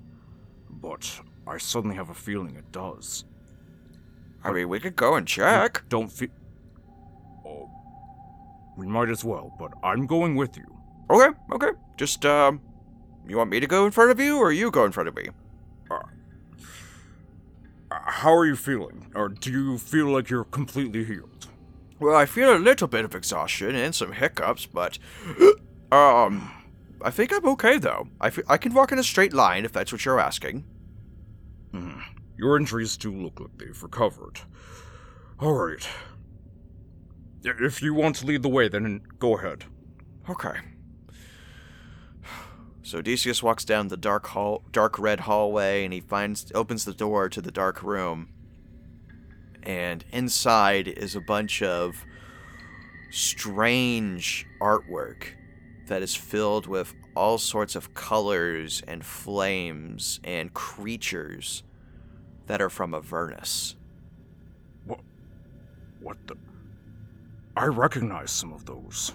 but 0.69 1.19
I 1.45 1.57
suddenly 1.57 1.97
have 1.97 2.09
a 2.09 2.13
feeling 2.13 2.55
it 2.55 2.71
does. 2.71 3.25
I 4.43 4.51
mean, 4.53 4.69
we 4.69 4.79
could 4.79 4.95
go 4.95 5.15
and 5.15 5.27
check. 5.27 5.83
Don't 5.89 6.11
feel. 6.11 6.29
We 8.77 8.87
might 8.87 9.09
as 9.09 9.23
well, 9.23 9.53
but 9.59 9.71
I'm 9.83 10.05
going 10.07 10.35
with 10.35 10.57
you. 10.57 10.65
Okay, 11.09 11.29
okay. 11.51 11.71
Just 11.97 12.25
um 12.25 12.61
you 13.27 13.37
want 13.37 13.49
me 13.51 13.59
to 13.59 13.67
go 13.67 13.85
in 13.85 13.91
front 13.91 14.11
of 14.11 14.19
you 14.19 14.37
or 14.37 14.51
you 14.51 14.69
go 14.71 14.85
in 14.85 14.91
front 14.91 15.07
of 15.09 15.15
me? 15.15 15.29
Uh, 15.89 15.99
How 18.05 18.33
are 18.33 18.45
you 18.45 18.55
feeling? 18.55 19.11
Or 19.15 19.29
do 19.29 19.51
you 19.51 19.77
feel 19.77 20.07
like 20.07 20.29
you're 20.29 20.43
completely 20.45 21.03
healed? 21.03 21.47
Well, 21.99 22.15
I 22.15 22.25
feel 22.25 22.55
a 22.55 22.57
little 22.57 22.87
bit 22.87 23.05
of 23.05 23.15
exhaustion 23.15 23.75
and 23.75 23.93
some 23.95 24.11
hiccups, 24.13 24.65
but 24.65 24.97
um 25.91 26.51
I 27.01 27.11
think 27.11 27.31
I'm 27.33 27.47
okay 27.49 27.77
though. 27.77 28.07
I 28.19 28.31
I 28.47 28.57
can 28.57 28.73
walk 28.73 28.91
in 28.91 28.99
a 28.99 29.03
straight 29.03 29.33
line 29.33 29.65
if 29.65 29.71
that's 29.71 29.91
what 29.91 30.03
you're 30.05 30.19
asking. 30.19 30.65
Your 32.37 32.57
injuries 32.57 32.97
do 32.97 33.11
look 33.15 33.39
like 33.39 33.57
they've 33.57 33.83
recovered. 33.83 34.39
Alright. 35.41 35.87
If 37.43 37.81
you 37.81 37.93
want 37.93 38.15
to 38.17 38.25
lead 38.25 38.41
the 38.41 38.49
way, 38.49 38.67
then 38.69 39.01
go 39.19 39.37
ahead. 39.37 39.65
Okay. 40.29 40.59
So 42.81 42.99
Odysseus 42.99 43.43
walks 43.43 43.65
down 43.65 43.87
the 43.87 43.97
dark 43.97 44.27
hall, 44.27 44.63
dark 44.71 44.97
red 44.99 45.21
hallway, 45.21 45.83
and 45.83 45.93
he 45.93 46.01
finds 46.01 46.51
opens 46.53 46.85
the 46.85 46.93
door 46.93 47.29
to 47.29 47.41
the 47.41 47.51
dark 47.51 47.83
room. 47.83 48.29
And 49.61 50.03
inside 50.11 50.87
is 50.87 51.15
a 51.15 51.21
bunch 51.21 51.61
of 51.61 52.05
strange 53.09 54.45
artwork 54.59 55.27
that 55.87 56.01
is 56.01 56.15
filled 56.15 56.67
with 56.67 56.93
all 57.15 57.37
sorts 57.37 57.75
of 57.75 57.93
colors 57.93 58.81
and 58.87 59.05
flames 59.05 60.19
and 60.23 60.53
creatures 60.53 61.63
that 62.47 62.61
are 62.61 62.69
from 62.69 62.93
Avernus. 62.93 63.75
What 64.85 66.17
the? 66.27 66.35
I 67.55 67.65
recognize 67.65 68.31
some 68.31 68.51
of 68.51 68.65
those. 68.65 69.13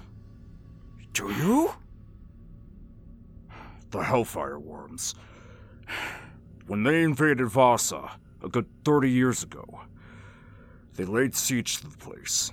Do 1.12 1.30
you? 1.32 1.72
The 3.90 4.02
Hellfire 4.02 4.58
Worms. 4.58 5.14
When 6.66 6.82
they 6.82 7.02
invaded 7.02 7.48
Vasa 7.48 8.18
a 8.42 8.48
good 8.48 8.66
30 8.84 9.10
years 9.10 9.42
ago, 9.42 9.80
they 10.94 11.04
laid 11.04 11.34
siege 11.34 11.78
to 11.78 11.88
the 11.88 11.96
place. 11.96 12.52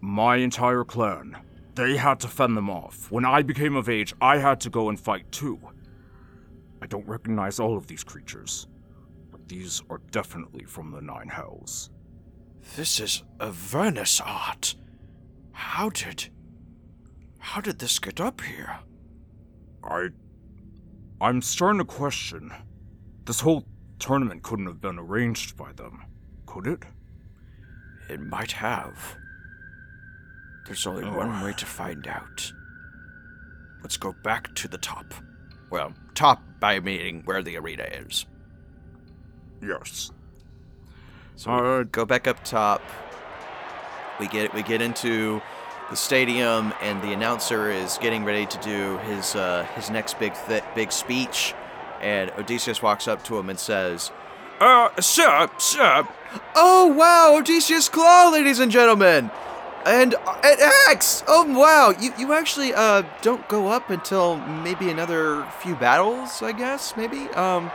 My 0.00 0.36
entire 0.36 0.84
clan, 0.84 1.36
they 1.74 1.96
had 1.96 2.20
to 2.20 2.28
fend 2.28 2.56
them 2.56 2.70
off. 2.70 3.10
When 3.10 3.24
I 3.24 3.42
became 3.42 3.74
of 3.74 3.88
age, 3.88 4.14
I 4.20 4.38
had 4.38 4.60
to 4.60 4.70
go 4.70 4.88
and 4.88 5.00
fight 5.00 5.30
too. 5.32 5.58
I 6.80 6.86
don't 6.86 7.06
recognize 7.08 7.58
all 7.58 7.76
of 7.76 7.88
these 7.88 8.04
creatures, 8.04 8.68
but 9.32 9.48
these 9.48 9.82
are 9.90 10.00
definitely 10.12 10.64
from 10.64 10.92
the 10.92 11.00
Nine 11.00 11.28
Hells. 11.28 11.90
This 12.76 13.00
is 13.00 13.22
Avernus 13.40 14.20
art. 14.20 14.74
How 15.52 15.90
did 15.90 16.28
How 17.38 17.60
did 17.60 17.78
this 17.78 17.98
get 17.98 18.20
up 18.20 18.40
here? 18.40 18.78
I. 19.82 20.08
I'm 21.20 21.42
starting 21.42 21.78
to 21.78 21.84
question. 21.84 22.52
This 23.24 23.40
whole 23.40 23.64
tournament 23.98 24.42
couldn't 24.42 24.66
have 24.66 24.80
been 24.80 24.98
arranged 24.98 25.56
by 25.56 25.72
them, 25.72 26.04
could 26.46 26.66
it? 26.66 26.84
It 28.08 28.20
might 28.20 28.52
have. 28.52 29.16
There's 30.66 30.86
only 30.86 31.04
one 31.04 31.42
way 31.42 31.52
to 31.54 31.66
find 31.80 32.06
out. 32.06 32.52
Let's 33.82 33.96
go 33.96 34.14
back 34.22 34.54
to 34.56 34.68
the 34.68 34.78
top. 34.78 35.14
Well, 35.70 35.92
top 36.14 36.42
by 36.60 36.80
meaning 36.80 37.22
where 37.24 37.42
the 37.42 37.56
arena 37.56 37.84
is. 37.84 38.26
Yes. 39.62 40.12
So 41.38 41.52
Uh, 41.52 41.78
we 41.78 41.84
go 41.84 42.04
back 42.04 42.26
up 42.26 42.42
top. 42.42 42.82
We 44.18 44.26
get 44.26 44.52
we 44.52 44.62
get 44.64 44.82
into 44.82 45.40
the 45.88 45.94
stadium, 45.96 46.74
and 46.82 47.00
the 47.00 47.12
announcer 47.12 47.70
is 47.70 47.96
getting 47.98 48.24
ready 48.24 48.44
to 48.44 48.58
do 48.58 48.98
his 49.06 49.36
uh, 49.36 49.64
his 49.76 49.88
next 49.88 50.18
big 50.18 50.32
th- 50.48 50.64
big 50.74 50.90
speech. 50.90 51.54
And 52.00 52.32
Odysseus 52.36 52.82
walks 52.82 53.06
up 53.06 53.22
to 53.24 53.38
him 53.38 53.48
and 53.50 53.58
says, 53.58 54.10
Uh, 54.58 54.88
sir, 55.00 55.48
sir, 55.58 56.08
"Oh 56.56 56.86
wow, 56.88 57.36
Odysseus 57.38 57.88
Claw, 57.88 58.30
ladies 58.32 58.58
and 58.58 58.72
gentlemen, 58.72 59.30
and 59.86 60.16
and 60.42 60.60
Axe. 60.90 61.22
Oh 61.28 61.44
wow, 61.56 61.94
you 62.00 62.12
you 62.18 62.32
actually 62.32 62.74
uh 62.74 63.02
don't 63.22 63.46
go 63.48 63.68
up 63.68 63.90
until 63.90 64.38
maybe 64.38 64.90
another 64.90 65.46
few 65.60 65.76
battles, 65.76 66.42
I 66.42 66.50
guess. 66.50 66.96
Maybe. 66.96 67.28
Um, 67.34 67.70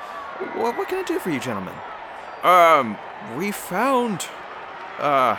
what 0.60 0.78
what 0.78 0.90
can 0.90 0.98
I 1.00 1.04
do 1.04 1.18
for 1.18 1.30
you, 1.30 1.40
gentlemen? 1.40 1.76
um, 2.44 2.98
we 3.38 3.52
found, 3.52 4.28
uh, 5.00 5.38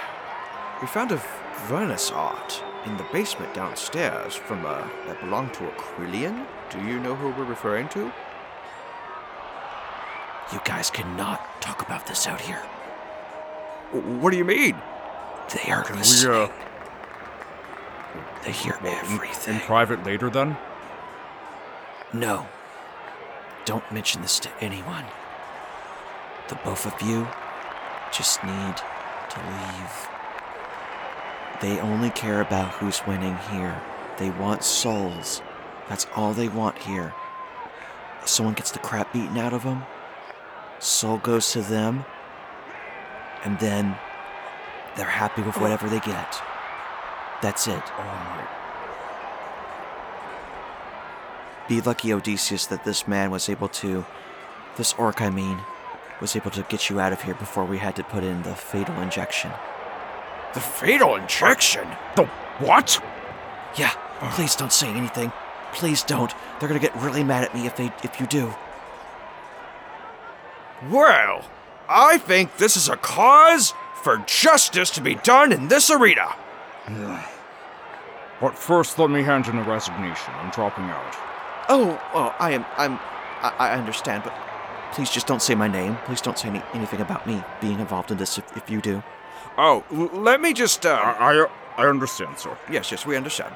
we 0.80 0.86
found 0.86 1.12
a 1.12 1.20
Vernus 1.68 2.12
art 2.14 2.62
in 2.86 2.96
the 2.96 3.04
basement 3.12 3.52
downstairs 3.54 4.34
from, 4.34 4.64
uh, 4.66 4.82
that 5.06 5.20
belonged 5.20 5.54
to 5.54 5.66
a 5.66 5.70
Quillian. 5.72 6.46
Do 6.70 6.78
you 6.84 6.98
know 7.00 7.14
who 7.14 7.28
we're 7.30 7.48
referring 7.48 7.88
to? 7.90 8.10
You 10.52 10.60
guys 10.64 10.90
cannot 10.90 11.40
talk 11.60 11.82
about 11.82 12.06
this 12.06 12.26
out 12.26 12.40
here. 12.40 12.62
What 13.92 14.30
do 14.30 14.36
you 14.36 14.44
mean? 14.44 14.76
They 15.54 15.70
are 15.70 15.82
Can 15.84 15.94
we, 15.96 15.98
listening. 16.00 16.34
uh, 16.34 16.48
They 18.44 18.52
hear 18.52 18.76
in, 18.80 18.86
everything. 18.86 19.54
in 19.54 19.60
private 19.60 20.04
later 20.04 20.28
then? 20.30 20.56
No. 22.12 22.46
Don't 23.64 23.90
mention 23.90 24.20
this 24.22 24.38
to 24.40 24.50
anyone. 24.60 25.04
The 26.48 26.56
both 26.56 26.84
of 26.86 27.00
you 27.08 27.26
just 28.16 28.42
need 28.44 28.76
to 29.30 29.40
leave. 29.40 30.08
They 31.60 31.80
only 31.80 32.10
care 32.10 32.40
about 32.40 32.72
who's 32.74 33.06
winning 33.06 33.36
here. 33.50 33.80
They 34.18 34.30
want 34.30 34.62
souls. 34.62 35.42
That's 35.88 36.06
all 36.14 36.32
they 36.32 36.48
want 36.48 36.78
here. 36.78 37.12
Someone 38.24 38.54
gets 38.54 38.70
the 38.70 38.78
crap 38.78 39.12
beaten 39.12 39.36
out 39.36 39.52
of 39.52 39.64
them, 39.64 39.84
soul 40.78 41.18
goes 41.18 41.52
to 41.52 41.60
them, 41.60 42.04
and 43.44 43.58
then 43.58 43.96
they're 44.96 45.04
happy 45.04 45.42
with 45.42 45.58
whatever 45.58 45.88
they 45.88 46.00
get. 46.00 46.40
That's 47.42 47.66
it. 47.66 47.82
Oh 47.98 48.02
my. 48.02 48.46
Be 51.68 51.80
lucky, 51.80 52.12
Odysseus, 52.12 52.66
that 52.66 52.84
this 52.84 53.08
man 53.08 53.30
was 53.30 53.48
able 53.48 53.68
to, 53.68 54.04
this 54.76 54.94
orc, 54.94 55.20
I 55.20 55.30
mean, 55.30 55.60
was 56.20 56.36
able 56.36 56.50
to 56.52 56.62
get 56.62 56.88
you 56.88 57.00
out 57.00 57.12
of 57.12 57.22
here 57.22 57.34
before 57.34 57.64
we 57.64 57.78
had 57.78 57.96
to 57.96 58.04
put 58.04 58.24
in 58.24 58.42
the 58.42 58.54
fatal 58.54 59.00
injection. 59.00 59.50
The 60.54 60.60
fatal 60.60 61.16
injection? 61.16 61.86
The 62.16 62.24
what? 62.58 63.02
Yeah, 63.76 63.90
please 64.32 64.54
don't 64.54 64.72
say 64.72 64.88
anything. 64.88 65.32
Please 65.72 66.02
don't. 66.02 66.32
They're 66.58 66.68
gonna 66.68 66.80
get 66.80 66.94
really 66.96 67.24
mad 67.24 67.44
at 67.44 67.54
me 67.54 67.66
if 67.66 67.76
they 67.76 67.92
if 68.02 68.20
you 68.20 68.26
do. 68.26 68.54
Well, 70.90 71.44
I 71.88 72.18
think 72.18 72.56
this 72.58 72.76
is 72.76 72.88
a 72.88 72.96
cause 72.96 73.74
for 74.02 74.18
justice 74.26 74.90
to 74.90 75.00
be 75.00 75.16
done 75.16 75.52
in 75.52 75.68
this 75.68 75.90
arena. 75.90 76.34
But 78.40 78.58
first, 78.58 78.98
let 78.98 79.10
me 79.10 79.22
hand 79.22 79.46
in 79.46 79.56
a 79.56 79.62
resignation. 79.62 80.34
I'm 80.34 80.50
dropping 80.50 80.84
out. 80.84 81.14
Oh, 81.68 81.98
oh, 82.12 82.34
I 82.38 82.50
am. 82.50 82.66
I'm. 82.76 82.98
I, 83.40 83.54
I 83.58 83.70
understand, 83.78 84.22
but 84.24 84.34
please 84.94 85.10
just 85.10 85.26
don't 85.26 85.42
say 85.42 85.54
my 85.54 85.68
name. 85.68 85.96
Please 86.06 86.20
don't 86.20 86.38
say 86.38 86.48
any, 86.48 86.62
anything 86.72 87.00
about 87.00 87.26
me 87.26 87.42
being 87.60 87.80
involved 87.80 88.10
in 88.10 88.16
this. 88.16 88.38
If, 88.38 88.56
if 88.56 88.70
you 88.70 88.80
do, 88.80 89.02
Oh, 89.56 89.84
l- 89.92 90.10
let 90.20 90.40
me 90.40 90.52
just. 90.52 90.84
Uh, 90.86 90.94
I, 91.18 91.44
I, 91.78 91.84
I 91.84 91.88
understand, 91.88 92.38
sir. 92.38 92.56
yes, 92.70 92.90
yes, 92.90 93.04
we 93.06 93.16
understand. 93.16 93.54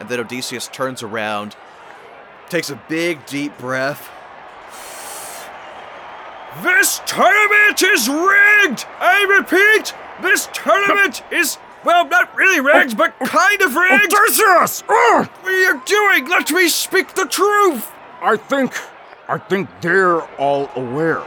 And 0.00 0.08
then 0.08 0.18
Odysseus 0.20 0.66
turns 0.68 1.02
around, 1.02 1.54
takes 2.48 2.70
a 2.70 2.76
big, 2.88 3.24
deep 3.26 3.56
breath. 3.58 4.10
This 6.62 7.00
tournament 7.06 7.82
is 7.82 8.08
rigged! 8.08 8.84
I 9.00 9.24
repeat, 9.38 9.94
this 10.20 10.48
tournament 10.52 11.22
is, 11.30 11.56
well, 11.84 12.06
not 12.06 12.34
really 12.36 12.60
rigged, 12.60 12.96
but 12.96 13.18
kind 13.20 13.62
of 13.62 13.74
rigged! 13.74 14.12
Odysseus! 14.12 14.82
Ugh! 14.88 15.26
What 15.40 15.44
are 15.52 15.58
you 15.58 15.82
doing? 15.86 16.28
Let 16.28 16.50
me 16.50 16.68
speak 16.68 17.14
the 17.14 17.24
truth! 17.24 17.90
I 18.20 18.36
think, 18.36 18.74
I 19.28 19.38
think 19.38 19.68
they're 19.80 20.20
all 20.38 20.70
aware. 20.76 21.22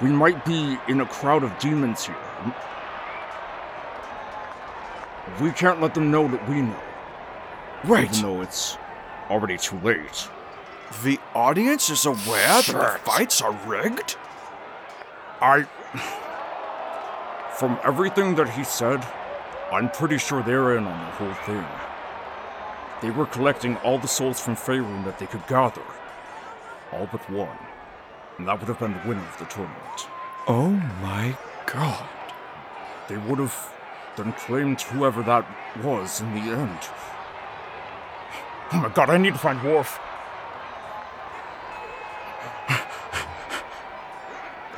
We 0.00 0.10
might 0.10 0.44
be 0.44 0.78
in 0.88 1.00
a 1.00 1.06
crowd 1.06 1.44
of 1.44 1.56
demons 1.58 2.04
here. 2.06 2.16
We 5.40 5.50
can't 5.52 5.80
let 5.80 5.94
them 5.94 6.10
know 6.10 6.26
that 6.28 6.48
we 6.48 6.62
know, 6.62 6.76
Right. 7.84 8.04
even 8.10 8.22
though 8.22 8.42
it's 8.42 8.76
already 9.30 9.56
too 9.56 9.78
late. 9.82 10.28
the 11.04 11.18
audience 11.34 11.88
is 11.88 12.04
aware 12.04 12.60
that 12.62 12.66
the 12.66 13.10
fights 13.10 13.40
are 13.40 13.52
rigged? 13.66 14.16
I. 15.40 15.62
From 17.56 17.78
everything 17.84 18.34
that 18.34 18.50
he 18.50 18.64
said, 18.64 19.06
I'm 19.72 19.88
pretty 19.90 20.18
sure 20.18 20.42
they're 20.42 20.76
in 20.76 20.84
on 20.86 20.98
the 20.98 21.10
whole 21.12 21.34
thing. 21.46 21.64
They 23.00 23.10
were 23.10 23.26
collecting 23.26 23.76
all 23.78 23.98
the 23.98 24.08
souls 24.08 24.38
from 24.40 24.54
Faerun 24.56 25.04
that 25.04 25.18
they 25.18 25.26
could 25.26 25.46
gather. 25.46 25.82
All 26.92 27.08
but 27.10 27.28
one. 27.30 27.58
And 28.38 28.48
that 28.48 28.58
would 28.58 28.68
have 28.68 28.78
been 28.78 28.92
the 28.92 29.08
winner 29.08 29.26
of 29.26 29.38
the 29.38 29.44
tournament. 29.46 30.08
Oh 30.46 30.70
my 31.00 31.36
god. 31.66 32.08
They 33.08 33.16
would 33.16 33.38
have 33.38 33.72
then 34.16 34.32
claimed 34.34 34.80
whoever 34.80 35.22
that 35.22 35.46
was 35.82 36.20
in 36.20 36.34
the 36.34 36.52
end. 36.52 36.78
Oh 38.72 38.78
my 38.78 38.88
god, 38.88 39.10
I 39.10 39.18
need 39.18 39.34
to 39.34 39.38
find 39.38 39.62
Worf. 39.62 39.98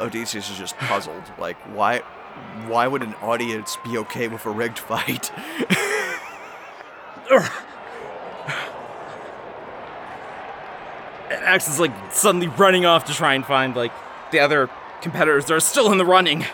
Odysseus 0.00 0.50
is 0.50 0.58
just 0.58 0.76
puzzled. 0.78 1.22
Like, 1.38 1.56
why? 1.74 1.98
Why 2.66 2.88
would 2.88 3.02
an 3.02 3.14
audience 3.22 3.78
be 3.84 3.96
okay 3.98 4.26
with 4.26 4.44
a 4.46 4.50
rigged 4.50 4.78
fight? 4.78 5.30
Axe 11.30 11.68
is 11.68 11.80
like 11.80 11.92
suddenly 12.12 12.48
running 12.48 12.84
off 12.84 13.04
to 13.06 13.14
try 13.14 13.34
and 13.34 13.44
find 13.44 13.74
like 13.74 13.92
the 14.30 14.40
other 14.40 14.68
competitors 15.00 15.46
that 15.46 15.54
are 15.54 15.60
still 15.60 15.90
in 15.92 15.98
the 15.98 16.04
running. 16.04 16.44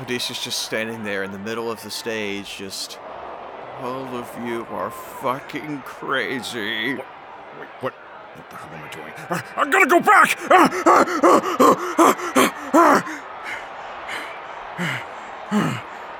Odysseus 0.00 0.42
just 0.42 0.62
standing 0.62 1.04
there 1.04 1.22
in 1.22 1.32
the 1.32 1.38
middle 1.38 1.70
of 1.70 1.82
the 1.82 1.90
stage, 1.90 2.56
just. 2.56 2.98
All 3.80 4.06
of 4.16 4.30
you 4.46 4.66
are 4.70 4.90
fucking 4.90 5.82
crazy. 5.82 6.94
Wait, 6.94 7.04
what? 7.80 7.92
What 7.92 8.48
the 8.48 8.56
hell 8.56 8.70
am 8.74 8.84
I 8.84 8.88
doing? 8.90 9.12
I, 9.28 9.42
I 9.56 9.68
gotta 9.68 9.86
go 9.86 10.00
back! 10.00 10.38
Ah, 10.50 10.70
ah, 10.86 11.04
ah, 11.94 12.14
ah, 12.74 13.04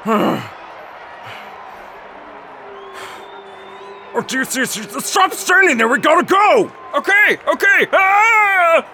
ah. 0.05 0.59
Odysseus, 4.15 4.73
stop 5.07 5.33
standing 5.33 5.79
there! 5.79 5.89
We 5.89 5.99
gotta 6.01 6.27
go! 6.27 6.71
Okay, 6.95 7.39
okay! 7.49 7.87
Ah! 7.93 8.87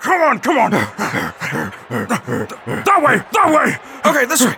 Come 0.00 0.22
on, 0.22 0.40
come 0.40 0.58
on! 0.58 0.72
That 0.72 0.92
way, 3.00 3.22
that 3.32 3.52
way! 3.54 3.78
Okay, 4.10 4.24
this 4.26 4.44
way. 4.44 4.56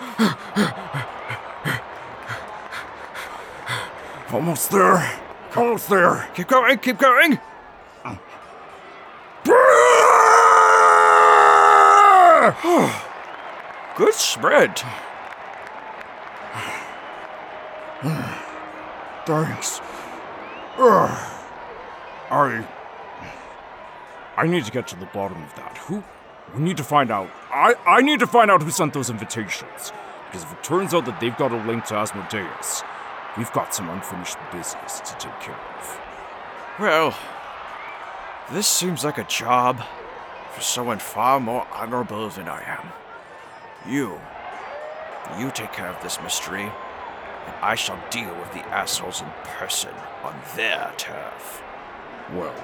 Almost 4.33 4.71
there, 4.71 5.21
almost 5.55 5.91
there. 5.91 6.27
Keep 6.35 6.49
going, 6.49 6.79
keep 6.79 6.97
going. 6.99 7.39
Good 13.97 14.15
spread. 14.15 14.79
Thanks. 19.27 19.81
Ugh. 20.79 21.34
I. 22.35 22.67
I 24.37 24.47
need 24.49 24.65
to 24.65 24.73
get 24.73 24.89
to 24.89 24.97
the 24.97 25.07
bottom 25.07 25.41
of 25.43 25.55
that. 25.55 25.79
Who? 25.87 26.03
We 26.55 26.63
need 26.63 26.77
to 26.79 26.85
find 26.85 27.11
out. 27.11 27.31
I, 27.51 27.75
I 27.87 28.01
need 28.01 28.19
to 28.21 28.27
find 28.27 28.51
out 28.51 28.63
who 28.63 28.71
sent 28.71 28.93
those 28.93 29.09
invitations. 29.09 29.93
Because 30.27 30.43
if 30.43 30.53
it 30.53 30.65
turns 30.65 30.93
out 30.93 31.05
that 31.07 31.21
they've 31.21 31.37
got 31.37 31.53
a 31.53 31.65
link 31.65 31.85
to 31.87 31.95
Asmodeus, 31.95 32.83
we've 33.39 33.53
got 33.53 33.73
some 33.73 33.89
unfinished 33.89 34.37
business 34.53 34.99
to 35.01 35.15
take 35.15 35.39
care 35.41 35.55
of. 35.55 36.01
Well, 36.81 37.17
this 38.53 38.67
seems 38.67 39.05
like 39.05 39.19
a 39.19 39.25
job 39.25 39.81
for 40.53 40.61
someone 40.61 40.99
far 40.99 41.39
more 41.39 41.67
honorable 41.73 42.29
than 42.31 42.49
I 42.49 42.63
am. 42.63 42.89
You. 43.89 44.21
You 45.39 45.53
take 45.53 45.73
care 45.73 45.89
of 45.89 46.03
this 46.03 46.21
mystery, 46.21 46.63
and 46.63 47.55
I 47.63 47.77
shall 47.77 47.99
deal 48.11 48.35
with 48.35 48.53
the 48.53 48.67
assholes 48.71 49.23
in 49.23 49.29
person 49.45 49.95
on 50.25 50.35
their 50.57 50.93
turf. 50.97 51.63
Well, 52.33 52.55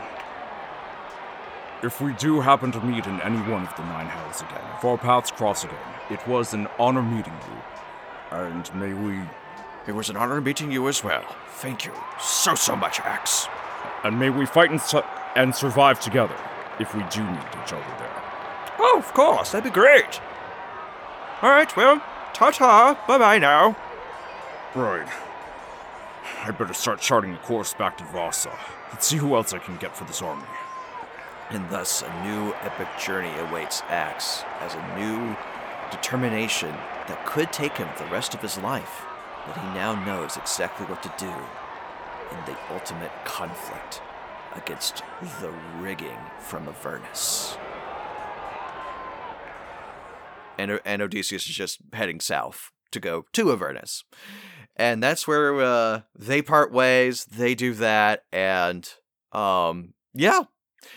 if 1.83 2.01
we 2.01 2.13
do 2.15 2.41
happen 2.41 2.73
to 2.73 2.81
meet 2.81 3.07
in 3.07 3.21
any 3.23 3.39
one 3.51 3.67
of 3.67 3.75
the 3.77 3.83
nine 3.85 4.07
hells 4.07 4.43
again, 4.43 4.63
if 4.77 4.85
our 4.85 4.99
paths 4.99 5.31
cross 5.31 5.65
again, 5.65 5.77
it 6.11 6.27
was 6.27 6.53
an 6.55 6.67
honor 6.79 7.03
meeting 7.03 7.33
you. 7.49 8.37
And 8.37 8.75
may 8.75 8.93
we 8.95 9.21
It 9.87 9.93
was 9.93 10.09
an 10.11 10.17
honor 10.17 10.41
meeting 10.41 10.71
you 10.71 10.89
as 10.89 11.03
well. 11.03 11.25
Thank 11.49 11.85
you 11.87 11.93
so, 12.21 12.55
so 12.55 12.77
much, 12.77 13.01
Axe. 13.01 13.49
and 14.05 14.19
may 14.19 14.31
we 14.31 14.47
fight 14.47 14.71
and, 14.71 14.81
su- 14.81 15.03
and 15.35 15.55
survive 15.55 16.01
together 16.01 16.37
if 16.79 16.95
we 16.95 17.03
do 17.11 17.23
meet 17.23 17.41
each 17.63 17.73
other 17.73 17.95
there. 17.99 18.23
Oh, 18.79 18.99
of 18.99 19.13
course, 19.15 19.53
that'd 19.53 19.65
be 19.65 19.71
great. 19.71 20.21
All 21.43 21.51
right, 21.51 21.75
well, 21.77 22.03
ta 22.35 22.51
ta, 22.51 23.03
bye 23.09 23.19
bye 23.19 23.39
now. 23.39 23.77
Right. 24.75 25.09
I 26.45 26.51
better 26.53 26.73
start 26.75 27.01
charting 27.01 27.35
a 27.35 27.39
course 27.39 27.75
back 27.75 27.97
to 27.99 28.05
Vasa. 28.05 28.53
Let's 28.91 29.07
see 29.07 29.17
who 29.17 29.35
else 29.35 29.53
I 29.53 29.59
can 29.59 29.77
get 29.77 29.97
for 29.97 30.05
this 30.05 30.23
army. 30.23 30.47
And 31.51 31.69
thus, 31.71 32.03
a 32.03 32.25
new 32.25 32.53
epic 32.61 32.89
journey 33.05 33.33
awaits 33.39 33.83
Axe 33.89 34.45
as 34.61 34.75
a 34.75 34.99
new 34.99 35.37
determination 35.91 36.71
that 37.09 37.27
could 37.27 37.53
take 37.53 37.77
him 37.77 37.89
the 37.99 38.05
rest 38.07 38.35
of 38.35 38.43
his 38.43 38.59
life. 38.59 39.05
But 39.47 39.57
he 39.57 39.67
now 39.75 40.05
knows 40.05 40.37
exactly 40.37 40.87
what 40.87 41.03
to 41.03 41.13
do 41.19 41.27
in 41.27 42.45
the 42.47 42.57
ultimate 42.73 43.11
conflict 43.25 44.01
against 44.55 45.03
the 45.41 45.53
rigging 45.79 46.19
from 46.39 46.69
Avernus. 46.69 47.57
And, 50.59 50.81
and 50.85 51.03
Odysseus 51.03 51.49
is 51.49 51.55
just 51.55 51.79
heading 51.93 52.21
south 52.21 52.71
to 52.91 53.01
go 53.01 53.25
to 53.33 53.51
Avernus. 53.51 54.05
And 54.81 55.03
that's 55.03 55.29
where 55.29 55.61
uh, 55.61 56.01
they 56.19 56.41
part 56.41 56.73
ways. 56.73 57.27
They 57.27 57.55
do 57.55 57.75
that. 57.75 58.25
And 58.33 58.89
um, 59.31 59.93
yeah, 60.15 60.45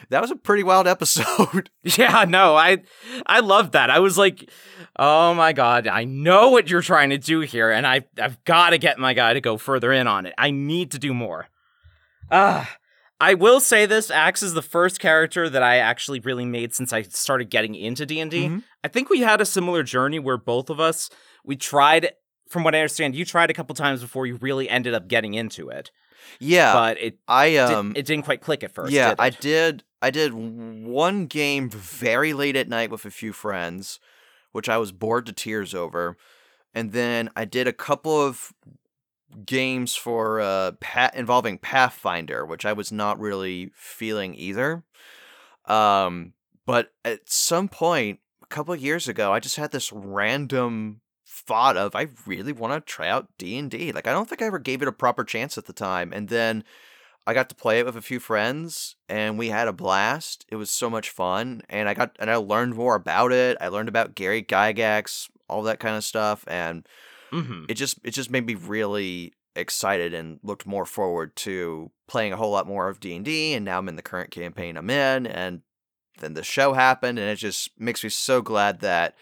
that 0.09 0.21
was 0.21 0.31
a 0.31 0.37
pretty 0.37 0.63
wild 0.63 0.87
episode. 0.95 1.69
Yeah, 1.83 2.23
no, 2.27 2.55
I 2.55 2.83
I 3.25 3.41
loved 3.41 3.73
that. 3.73 3.89
I 3.89 3.99
was 3.99 4.17
like, 4.17 4.49
oh 4.97 5.33
my 5.33 5.51
god, 5.51 5.85
I 5.87 6.05
know 6.05 6.49
what 6.49 6.69
you're 6.69 6.81
trying 6.81 7.09
to 7.09 7.17
do 7.17 7.41
here, 7.41 7.71
and 7.71 7.85
I 7.85 8.05
I've 8.17 8.41
got 8.45 8.69
to 8.69 8.77
get 8.77 8.99
my 8.99 9.13
guy 9.13 9.33
to 9.33 9.41
go 9.41 9.57
further 9.57 9.91
in 9.91 10.07
on 10.07 10.25
it. 10.27 10.33
I 10.37 10.51
need 10.51 10.91
to 10.91 10.97
do 10.97 11.13
more. 11.13 11.49
Ah, 12.31 12.77
I 13.19 13.33
will 13.33 13.59
say 13.59 13.85
this: 13.85 14.09
Axe 14.09 14.43
is 14.43 14.53
the 14.53 14.61
first 14.61 15.01
character 15.01 15.49
that 15.49 15.61
I 15.61 15.77
actually 15.79 16.21
really 16.21 16.45
made 16.45 16.73
since 16.73 16.93
I 16.93 17.01
started 17.01 17.49
getting 17.49 17.75
into 17.75 18.05
D 18.05 18.21
and 18.21 18.31
D. 18.31 18.47
Mhm. 18.47 18.63
I 18.81 18.87
think 18.87 19.09
we 19.09 19.19
had 19.19 19.41
a 19.41 19.45
similar 19.45 19.83
journey 19.83 20.19
where 20.19 20.37
both 20.37 20.69
of 20.69 20.79
us 20.79 21.09
we 21.43 21.57
tried. 21.57 22.13
From 22.53 22.63
what 22.63 22.75
I 22.75 22.79
understand, 22.81 23.15
you 23.15 23.25
tried 23.25 23.49
a 23.49 23.53
couple 23.53 23.73
times 23.73 24.01
before 24.01 24.27
you 24.27 24.35
really 24.35 24.69
ended 24.69 24.93
up 24.93 25.07
getting 25.07 25.33
into 25.33 25.69
it, 25.69 25.89
yeah, 26.39 26.71
but 26.71 27.01
it 27.01 27.17
I 27.27 27.57
um, 27.57 27.93
it 27.95 28.05
didn't 28.05 28.25
quite 28.25 28.41
click 28.41 28.63
at 28.63 28.71
first. 28.71 28.93
yeah, 28.93 29.09
did 29.09 29.19
I 29.19 29.29
did. 29.31 29.83
I 30.03 30.11
did 30.11 30.35
one 30.35 31.25
game 31.25 31.67
very 31.71 32.31
late 32.33 32.55
at 32.55 32.69
night 32.69 32.91
with 32.91 33.05
a 33.05 33.09
few 33.09 33.33
friends, 33.33 33.99
which 34.51 34.69
I 34.69 34.77
was 34.77 34.91
bored 34.91 35.25
to 35.25 35.33
tears 35.33 35.73
over, 35.73 36.15
and 36.75 36.91
then 36.91 37.31
I 37.35 37.45
did 37.45 37.67
a 37.67 37.73
couple 37.73 38.21
of 38.21 38.53
games 39.43 39.95
for 39.95 40.39
uh 40.39 40.73
pa- 40.79 41.09
involving 41.15 41.57
Pathfinder, 41.57 42.45
which 42.45 42.65
I 42.65 42.73
was 42.73 42.91
not 42.91 43.19
really 43.19 43.71
feeling 43.73 44.35
either. 44.35 44.83
Um, 45.65 46.33
but 46.67 46.91
at 47.03 47.21
some 47.25 47.67
point, 47.67 48.19
a 48.43 48.45
couple 48.45 48.75
of 48.75 48.79
years 48.79 49.07
ago, 49.07 49.33
I 49.33 49.39
just 49.39 49.55
had 49.55 49.71
this 49.71 49.91
random 49.91 51.01
thought 51.45 51.77
of 51.77 51.95
I 51.95 52.07
really 52.25 52.53
want 52.53 52.73
to 52.73 52.81
try 52.81 53.07
out 53.07 53.27
D 53.37 53.57
and 53.57 53.69
D. 53.69 53.91
Like 53.91 54.07
I 54.07 54.11
don't 54.11 54.27
think 54.29 54.41
I 54.41 54.45
ever 54.45 54.59
gave 54.59 54.81
it 54.81 54.87
a 54.87 54.91
proper 54.93 55.23
chance 55.23 55.57
at 55.57 55.65
the 55.65 55.73
time, 55.73 56.11
and 56.13 56.29
then 56.29 56.63
I 57.25 57.33
got 57.33 57.47
to 57.49 57.55
play 57.55 57.79
it 57.79 57.85
with 57.85 57.95
a 57.95 58.01
few 58.01 58.19
friends 58.19 58.95
and 59.07 59.37
we 59.37 59.47
had 59.47 59.69
a 59.69 59.73
blast. 59.73 60.45
It 60.49 60.57
was 60.57 60.69
so 60.69 60.89
much 60.89 61.09
fun 61.09 61.61
and 61.69 61.87
I 61.87 61.93
got 61.93 62.15
and 62.19 62.29
I 62.29 62.35
learned 62.35 62.75
more 62.75 62.95
about 62.95 63.31
it. 63.31 63.55
I 63.61 63.69
learned 63.69 63.87
about 63.87 64.13
Gary 64.15 64.43
Gygax, 64.43 65.29
all 65.47 65.63
that 65.63 65.79
kind 65.79 65.95
of 65.95 66.03
stuff 66.03 66.43
and 66.47 66.87
Mm-hmm. 67.31 67.65
it 67.67 67.73
just 67.73 67.97
it 68.03 68.11
just 68.11 68.29
made 68.29 68.45
me 68.45 68.53
really 68.53 69.33
excited 69.55 70.13
and 70.13 70.39
looked 70.43 70.67
more 70.67 70.85
forward 70.85 71.35
to 71.37 71.89
playing 72.07 72.31
a 72.31 72.37
whole 72.37 72.51
lot 72.51 72.67
more 72.67 72.89
of 72.89 72.99
D&D 72.99 73.53
and 73.55 73.65
now 73.65 73.79
I'm 73.79 73.89
in 73.89 73.95
the 73.95 74.03
current 74.03 74.29
campaign 74.29 74.77
I'm 74.77 74.89
in 74.91 75.25
and 75.25 75.61
then 76.19 76.35
the 76.35 76.43
show 76.43 76.73
happened 76.73 77.17
and 77.17 77.27
it 77.27 77.37
just 77.37 77.71
makes 77.79 78.03
me 78.03 78.09
so 78.11 78.43
glad 78.43 78.81
that 78.81 79.15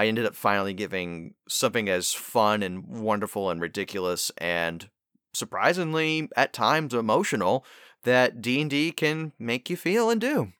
I 0.00 0.06
ended 0.06 0.24
up 0.24 0.34
finally 0.34 0.72
giving 0.72 1.34
something 1.46 1.90
as 1.90 2.14
fun 2.14 2.62
and 2.62 2.86
wonderful 2.86 3.50
and 3.50 3.60
ridiculous 3.60 4.30
and 4.38 4.88
surprisingly 5.34 6.30
at 6.34 6.54
times 6.54 6.94
emotional 6.94 7.66
that 8.04 8.40
D&D 8.40 8.92
can 8.92 9.34
make 9.38 9.68
you 9.68 9.76
feel 9.76 10.08
and 10.08 10.18
do. 10.18 10.54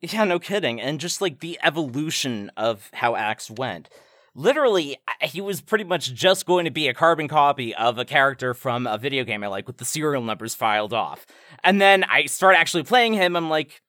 Yeah, 0.00 0.24
no 0.24 0.40
kidding. 0.40 0.80
And 0.80 0.98
just 0.98 1.20
like 1.20 1.38
the 1.38 1.60
evolution 1.62 2.50
of 2.56 2.90
how 2.94 3.14
Axe 3.14 3.52
went. 3.52 3.88
Literally, 4.34 4.96
he 5.20 5.40
was 5.40 5.60
pretty 5.60 5.84
much 5.84 6.12
just 6.12 6.44
going 6.44 6.64
to 6.64 6.72
be 6.72 6.88
a 6.88 6.94
carbon 6.94 7.28
copy 7.28 7.72
of 7.76 7.98
a 7.98 8.04
character 8.04 8.52
from 8.52 8.88
a 8.88 8.98
video 8.98 9.22
game 9.22 9.44
I 9.44 9.46
like 9.46 9.68
with 9.68 9.76
the 9.76 9.84
serial 9.84 10.24
numbers 10.24 10.56
filed 10.56 10.92
off. 10.92 11.24
And 11.62 11.80
then 11.80 12.02
I 12.02 12.26
start 12.26 12.56
actually 12.56 12.82
playing 12.82 13.12
him. 13.12 13.36
I'm 13.36 13.48
like, 13.48 13.80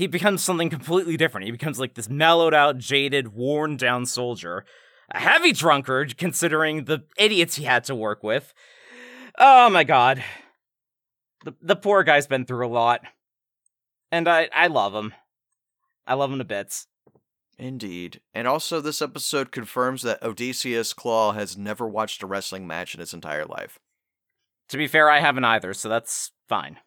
he 0.00 0.06
becomes 0.06 0.42
something 0.42 0.70
completely 0.70 1.18
different. 1.18 1.44
He 1.44 1.50
becomes 1.50 1.78
like 1.78 1.92
this 1.92 2.08
mellowed 2.08 2.54
out, 2.54 2.78
jaded, 2.78 3.34
worn 3.34 3.76
down 3.76 4.06
soldier. 4.06 4.64
A 5.10 5.18
heavy 5.20 5.52
drunkard, 5.52 6.16
considering 6.16 6.84
the 6.84 7.04
idiots 7.18 7.56
he 7.56 7.64
had 7.64 7.84
to 7.84 7.94
work 7.94 8.22
with. 8.22 8.54
Oh 9.38 9.68
my 9.68 9.84
god. 9.84 10.24
The, 11.44 11.54
the 11.60 11.76
poor 11.76 12.02
guy's 12.02 12.26
been 12.26 12.46
through 12.46 12.66
a 12.66 12.72
lot. 12.72 13.02
And 14.10 14.26
I, 14.26 14.48
I 14.54 14.68
love 14.68 14.94
him. 14.94 15.12
I 16.06 16.14
love 16.14 16.32
him 16.32 16.38
to 16.38 16.44
bits. 16.44 16.86
Indeed. 17.58 18.22
And 18.32 18.48
also 18.48 18.80
this 18.80 19.02
episode 19.02 19.52
confirms 19.52 20.00
that 20.00 20.22
Odysseus 20.22 20.94
Claw 20.94 21.32
has 21.32 21.58
never 21.58 21.86
watched 21.86 22.22
a 22.22 22.26
wrestling 22.26 22.66
match 22.66 22.94
in 22.94 23.00
his 23.00 23.12
entire 23.12 23.44
life. 23.44 23.78
To 24.70 24.78
be 24.78 24.86
fair, 24.86 25.10
I 25.10 25.20
haven't 25.20 25.44
either, 25.44 25.74
so 25.74 25.90
that's 25.90 26.32
fine. 26.48 26.78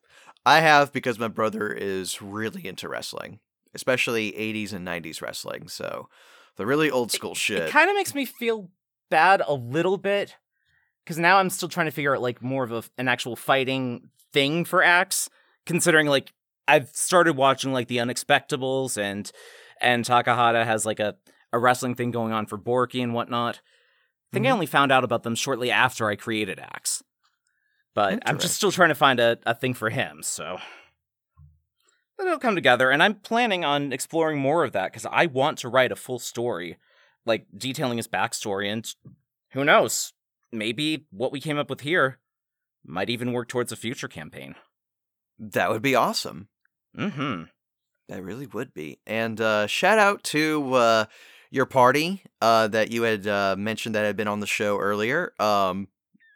I 0.46 0.60
have 0.60 0.92
because 0.92 1.18
my 1.20 1.28
brother 1.28 1.72
is 1.72 2.22
really 2.22 2.68
into 2.68 2.90
wrestling, 2.90 3.40
especially 3.74 4.32
80s 4.34 4.74
and 4.74 4.86
90s 4.86 5.22
wrestling. 5.22 5.68
So 5.68 6.10
the 6.58 6.66
really 6.66 6.92
old 6.92 7.12
school 7.12 7.36
shit. 7.36 7.64
It 7.64 7.72
kind 7.72 7.90
of 7.90 7.96
makes 7.96 8.14
me 8.14 8.26
feel 8.26 8.70
bad 9.10 9.42
a 9.48 9.54
little 9.54 9.98
bit 9.98 10.36
because 11.04 11.18
now 11.18 11.38
I'm 11.38 11.50
still 11.50 11.70
trying 11.70 11.86
to 11.88 11.92
figure 11.92 12.16
out 12.16 12.22
like 12.22 12.42
more 12.42 12.64
of 12.64 12.72
a, 12.72 12.84
an 12.98 13.08
actual 13.08 13.36
fighting 13.36 14.10
thing 14.34 14.66
for 14.66 14.84
Axe, 14.84 15.30
considering 15.66 16.08
like 16.08 16.34
I've 16.68 16.90
started 16.90 17.36
watching 17.38 17.72
like 17.74 17.88
the 17.88 17.98
Unexpectables 17.98 18.98
and 19.02 19.32
and 19.82 20.06
Takahata 20.06 20.66
has 20.66 20.86
like 20.86 21.00
a, 21.00 21.16
a 21.52 21.60
wrestling 21.60 21.96
thing 21.96 22.12
going 22.12 22.32
on 22.34 22.46
for 22.46 22.58
Borky 22.58 23.02
and 23.04 23.14
whatnot. 23.14 23.62
I 24.32 24.34
think 24.34 24.46
I 24.46 24.50
Mhm. 24.50 24.54
only 24.54 24.66
found 24.66 24.92
out 24.92 25.04
about 25.04 25.24
them 25.24 25.36
shortly 25.36 25.70
after 25.72 26.10
I 26.10 26.16
created 26.16 26.60
Axe. 26.60 27.04
But 27.94 28.24
I'm 28.26 28.40
just 28.40 28.56
still 28.56 28.72
trying 28.72 28.90
to 28.90 28.96
find 28.96 29.20
a, 29.20 29.38
a 29.46 29.54
thing 29.54 29.74
for 29.74 29.90
him, 29.90 30.24
so 30.24 30.58
but 32.18 32.28
it'll 32.28 32.40
come 32.40 32.56
together 32.56 32.92
and 32.92 33.02
I'm 33.02 33.16
planning 33.16 33.66
on 33.66 33.92
exploring 33.92 34.40
more 34.40 34.64
of 34.64 34.72
that 34.74 34.92
because 34.92 35.06
I 35.12 35.26
want 35.26 35.58
to 35.60 35.70
write 35.70 35.92
a 35.92 35.96
full 35.96 36.20
story 36.20 36.78
like 37.26 37.48
detailing 37.58 37.98
his 37.98 38.08
backstory 38.08 38.72
and 38.72 38.88
who 39.52 39.64
knows 39.64 40.14
maybe 40.52 41.06
what 41.10 41.32
we 41.32 41.40
came 41.40 41.58
up 41.58 41.70
with 41.70 41.82
here 41.82 42.20
might 42.86 43.10
even 43.10 43.34
work 43.34 43.48
towards 43.48 43.72
a 43.72 43.76
future 43.76 44.08
campaign 44.08 44.56
that 45.40 45.70
would 45.70 45.82
be 45.82 45.96
awesome. 45.96 46.48
mm-hmm 46.98 47.44
That 48.10 48.24
really 48.24 48.48
would 48.48 48.74
be. 48.74 49.00
And 49.06 49.40
uh, 49.42 49.68
shout 49.68 49.98
out 49.98 50.24
to 50.26 50.74
uh, 50.74 51.06
your 51.50 51.66
party 51.66 52.22
uh, 52.42 52.68
that 52.70 52.92
you 52.92 53.04
had 53.04 53.28
uh, 53.28 53.56
mentioned 53.58 53.96
that 53.96 54.06
had 54.06 54.16
been 54.16 54.28
on 54.28 54.40
the 54.40 54.48
show 54.48 54.78
earlier. 54.78 55.34
Um, 55.40 55.88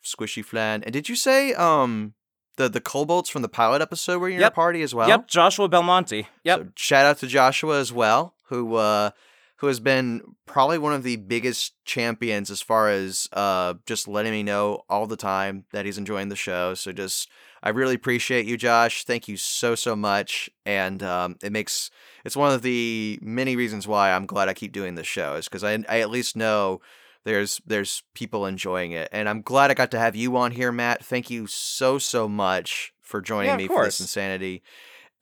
Squishy 0.07 0.43
Flan. 0.43 0.83
And 0.83 0.93
did 0.93 1.09
you 1.09 1.15
say 1.15 1.53
um, 1.53 2.13
the 2.55 2.69
the 2.69 2.81
Kobolds 2.81 3.29
from 3.29 3.41
the 3.41 3.49
pilot 3.49 3.81
episode 3.81 4.19
were 4.19 4.29
in 4.29 4.39
your 4.39 4.49
party 4.51 4.81
as 4.81 4.95
well? 4.95 5.07
yep 5.07 5.27
joshua 5.27 5.67
belmonte 5.67 6.27
yep 6.43 6.59
So 6.59 6.67
shout 6.75 7.05
out 7.05 7.17
to 7.19 7.27
Joshua 7.27 7.79
as 7.79 7.91
well, 7.93 8.33
who 8.49 8.75
uh, 8.75 9.11
who 9.57 9.67
has 9.67 9.79
been 9.79 10.21
probably 10.45 10.77
one 10.77 10.93
of 10.93 11.03
the 11.03 11.15
biggest 11.17 11.73
champions 11.83 12.51
as 12.51 12.61
far 12.61 12.89
as 12.89 13.27
uh, 13.33 13.73
just 13.85 14.07
letting 14.07 14.31
me 14.31 14.43
know 14.43 14.83
all 14.87 15.07
the 15.07 15.17
time 15.17 15.65
that 15.71 15.85
he's 15.85 15.97
enjoying 15.97 16.29
the 16.29 16.35
show. 16.35 16.73
So 16.75 16.91
just 16.91 17.27
I 17.63 17.69
really 17.69 17.95
appreciate 17.95 18.45
you, 18.45 18.55
Josh. 18.55 19.03
Thank 19.03 19.27
you 19.27 19.35
so 19.35 19.73
so 19.75 19.95
much, 19.95 20.49
and 20.65 21.01
um, 21.03 21.35
it 21.43 21.51
makes 21.51 21.89
it's 22.23 22.37
one 22.37 22.53
of 22.53 22.61
the 22.61 23.17
many 23.21 23.55
reasons 23.55 23.87
why 23.87 24.11
I'm 24.11 24.25
glad 24.27 24.47
I 24.47 24.53
keep 24.53 24.71
doing 24.71 24.95
this 24.95 25.07
show 25.07 25.35
is 25.35 25.47
because 25.47 25.63
I 25.63 25.73
I 25.89 25.99
at 26.01 26.09
least 26.09 26.35
know. 26.35 26.81
There's 27.27 27.59
there's 27.65 28.03
people 28.13 28.45
enjoying 28.45 28.93
it, 28.93 29.09
and 29.11 29.27
I'm 29.27 29.41
glad 29.41 29.69
I 29.69 29.73
got 29.73 29.91
to 29.91 29.99
have 29.99 30.15
you 30.15 30.37
on 30.37 30.51
here, 30.51 30.71
Matt. 30.71 31.03
Thank 31.03 31.29
you 31.29 31.45
so 31.45 31.97
so 31.97 32.29
much 32.29 32.93
for 33.01 33.19
joining 33.19 33.49
Yeah, 33.49 33.57
me 33.57 33.67
for 33.67 33.83
this 33.83 33.99
insanity. 33.99 34.63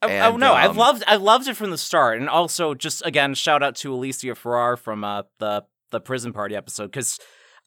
Oh, 0.00 0.06
oh 0.06 0.10
And, 0.10 0.38
no, 0.38 0.52
I've 0.54 0.70
um, 0.70 0.76
loved 0.76 1.02
I 1.08 1.16
loved 1.16 1.48
it 1.48 1.56
from 1.56 1.72
the 1.72 1.76
start, 1.78 2.20
and 2.20 2.28
also 2.28 2.74
just 2.74 3.04
again 3.04 3.34
shout 3.34 3.60
out 3.60 3.74
to 3.78 3.92
Alicia 3.92 4.36
Farrar 4.36 4.76
from 4.76 5.02
uh, 5.02 5.24
the 5.40 5.64
the 5.90 5.98
prison 6.00 6.32
party 6.32 6.54
episode 6.54 6.92
because 6.92 7.18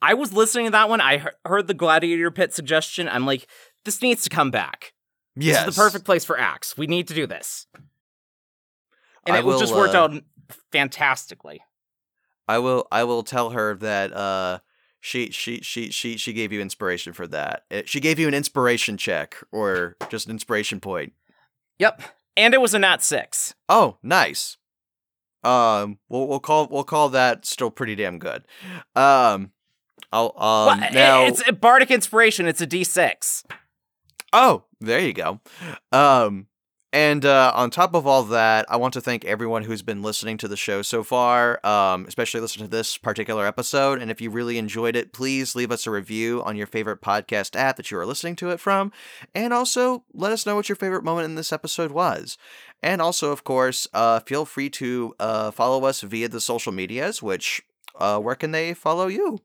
I 0.01 0.13
was 0.13 0.31
listening 0.31 0.67
to 0.67 0.71
that 0.71 0.87
one. 0.87 1.01
I 1.01 1.17
he- 1.17 1.27
heard 1.43 1.67
the 1.67 1.73
gladiator 1.73 2.31
pit 2.31 2.53
suggestion. 2.53 3.09
I'm 3.09 3.25
like, 3.25 3.45
this 3.83 4.01
needs 4.01 4.23
to 4.23 4.29
come 4.29 4.51
back. 4.51 4.93
Yes, 5.35 5.65
This 5.65 5.71
is 5.71 5.75
the 5.75 5.81
perfect 5.81 6.05
place 6.05 6.23
for 6.23 6.39
Axe. 6.39 6.77
We 6.77 6.87
need 6.87 7.09
to 7.09 7.13
do 7.13 7.27
this, 7.27 7.67
and 9.27 9.35
I 9.35 9.39
it 9.39 9.43
will, 9.43 9.59
just 9.59 9.75
worked 9.75 9.95
uh, 9.95 10.03
out 10.03 10.23
fantastically. 10.71 11.59
I 12.49 12.57
will 12.57 12.87
I 12.91 13.03
will 13.03 13.21
tell 13.21 13.51
her 13.51 13.75
that 13.75 14.11
uh 14.11 14.59
she 14.99 15.29
she 15.29 15.61
she 15.61 15.91
she 15.91 16.17
she 16.17 16.33
gave 16.33 16.51
you 16.51 16.59
inspiration 16.59 17.13
for 17.13 17.27
that. 17.27 17.63
It, 17.69 17.87
she 17.87 17.99
gave 17.99 18.17
you 18.17 18.27
an 18.27 18.33
inspiration 18.33 18.97
check 18.97 19.37
or 19.51 19.95
just 20.09 20.25
an 20.25 20.31
inspiration 20.31 20.79
point. 20.79 21.13
Yep, 21.77 22.01
and 22.35 22.55
it 22.55 22.59
was 22.59 22.73
a 22.73 22.79
nat 22.79 23.03
six. 23.03 23.53
Oh, 23.69 23.97
nice. 24.01 24.57
Um 25.43 25.99
we'll 26.09 26.27
we'll 26.27 26.39
call 26.39 26.67
we'll 26.69 26.83
call 26.83 27.09
that 27.09 27.45
still 27.45 27.69
pretty 27.69 27.95
damn 27.95 28.17
good. 28.17 28.43
Um 28.95 29.51
I'll 30.11 30.33
um 30.35 30.79
Well, 30.79 30.91
now 30.91 31.25
it's 31.25 31.47
a 31.47 31.53
bardic 31.53 31.91
inspiration. 31.91 32.47
It's 32.47 32.61
a 32.61 32.65
D 32.65 32.83
six. 32.83 33.43
Oh, 34.33 34.63
there 34.79 34.99
you 34.99 35.13
go. 35.13 35.39
Um, 35.91 36.47
and 36.91 37.23
uh, 37.23 37.51
on 37.53 37.69
top 37.69 37.93
of 37.93 38.07
all 38.07 38.23
that, 38.23 38.65
I 38.67 38.77
want 38.77 38.95
to 38.95 39.01
thank 39.01 39.23
everyone 39.23 39.63
who's 39.63 39.83
been 39.83 40.01
listening 40.01 40.37
to 40.37 40.47
the 40.47 40.57
show 40.57 40.81
so 40.81 41.03
far, 41.03 41.63
um, 41.65 42.05
especially 42.07 42.41
listen 42.41 42.63
to 42.63 42.67
this 42.67 42.97
particular 42.97 43.45
episode. 43.45 44.01
And 44.01 44.09
if 44.09 44.19
you 44.19 44.31
really 44.31 44.57
enjoyed 44.57 44.95
it, 44.95 45.13
please 45.13 45.55
leave 45.55 45.71
us 45.71 45.85
a 45.85 45.91
review 45.91 46.41
on 46.43 46.55
your 46.55 46.65
favorite 46.65 47.01
podcast 47.01 47.55
app 47.55 47.77
that 47.77 47.91
you 47.91 47.97
are 47.99 48.07
listening 48.07 48.35
to 48.37 48.49
it 48.49 48.59
from. 48.59 48.91
And 49.35 49.53
also 49.53 50.03
let 50.13 50.31
us 50.31 50.47
know 50.47 50.55
what 50.55 50.67
your 50.67 50.75
favorite 50.75 51.03
moment 51.03 51.25
in 51.25 51.35
this 51.35 51.53
episode 51.53 51.91
was. 51.91 52.37
And 52.81 53.01
also, 53.01 53.31
of 53.31 53.43
course, 53.43 53.87
uh, 53.93 54.21
feel 54.21 54.45
free 54.45 54.71
to 54.71 55.15
uh, 55.19 55.51
follow 55.51 55.85
us 55.85 56.01
via 56.01 56.27
the 56.27 56.41
social 56.41 56.71
medias, 56.71 57.21
which, 57.21 57.61
uh, 57.99 58.19
where 58.19 58.35
can 58.35 58.51
they 58.51 58.73
follow 58.73 59.05
you? 59.07 59.39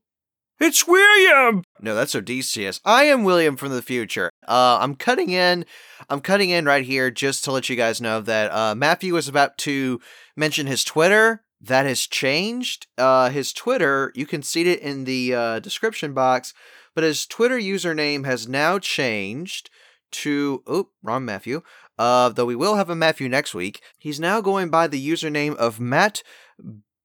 It's 0.60 0.86
William! 0.86 1.64
No, 1.80 1.96
that's 1.96 2.14
Odysseus. 2.14 2.80
I 2.84 3.04
am 3.04 3.24
William 3.24 3.56
from 3.56 3.70
the 3.70 3.82
future. 3.82 4.30
Uh, 4.46 4.78
I'm 4.80 4.94
cutting 4.94 5.30
in. 5.30 5.66
I'm 6.08 6.20
cutting 6.20 6.50
in 6.50 6.64
right 6.64 6.84
here 6.84 7.10
just 7.10 7.42
to 7.44 7.52
let 7.52 7.68
you 7.68 7.74
guys 7.74 8.00
know 8.00 8.20
that 8.20 8.52
uh, 8.52 8.74
Matthew 8.74 9.14
was 9.14 9.26
about 9.26 9.58
to 9.58 10.00
mention 10.36 10.68
his 10.68 10.84
Twitter. 10.84 11.42
That 11.60 11.86
has 11.86 12.06
changed. 12.06 12.86
Uh, 12.96 13.30
his 13.30 13.52
Twitter, 13.52 14.12
you 14.14 14.26
can 14.26 14.42
see 14.42 14.62
it 14.70 14.80
in 14.80 15.04
the 15.04 15.34
uh, 15.34 15.58
description 15.58 16.14
box, 16.14 16.54
but 16.94 17.04
his 17.04 17.26
Twitter 17.26 17.58
username 17.58 18.24
has 18.24 18.46
now 18.46 18.78
changed 18.78 19.70
to. 20.12 20.62
Oh, 20.68 20.90
wrong 21.02 21.24
Matthew. 21.24 21.62
Uh, 21.98 22.28
though 22.28 22.46
we 22.46 22.56
will 22.56 22.76
have 22.76 22.90
a 22.90 22.96
Matthew 22.96 23.28
next 23.28 23.54
week. 23.54 23.82
He's 23.98 24.20
now 24.20 24.40
going 24.40 24.68
by 24.68 24.86
the 24.86 25.04
username 25.04 25.56
of 25.56 25.80
Matt 25.80 26.22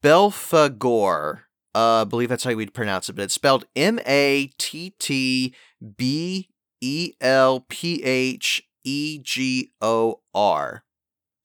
Belphegor. 0.04 1.42
Uh, 1.76 2.02
I 2.02 2.04
believe 2.04 2.30
that's 2.30 2.44
how 2.44 2.54
we'd 2.54 2.74
pronounce 2.74 3.10
it, 3.10 3.14
but 3.14 3.24
it's 3.24 3.34
spelled 3.34 3.66
M 3.76 4.00
A 4.06 4.52
T 4.58 4.96
T 5.00 5.54
B 5.98 6.50
E 6.82 7.14
L 7.22 7.66
P 7.70 8.04
H 8.04 8.64
E 8.84 9.20
G 9.20 9.72
O 9.82 10.22
R. 10.34 10.84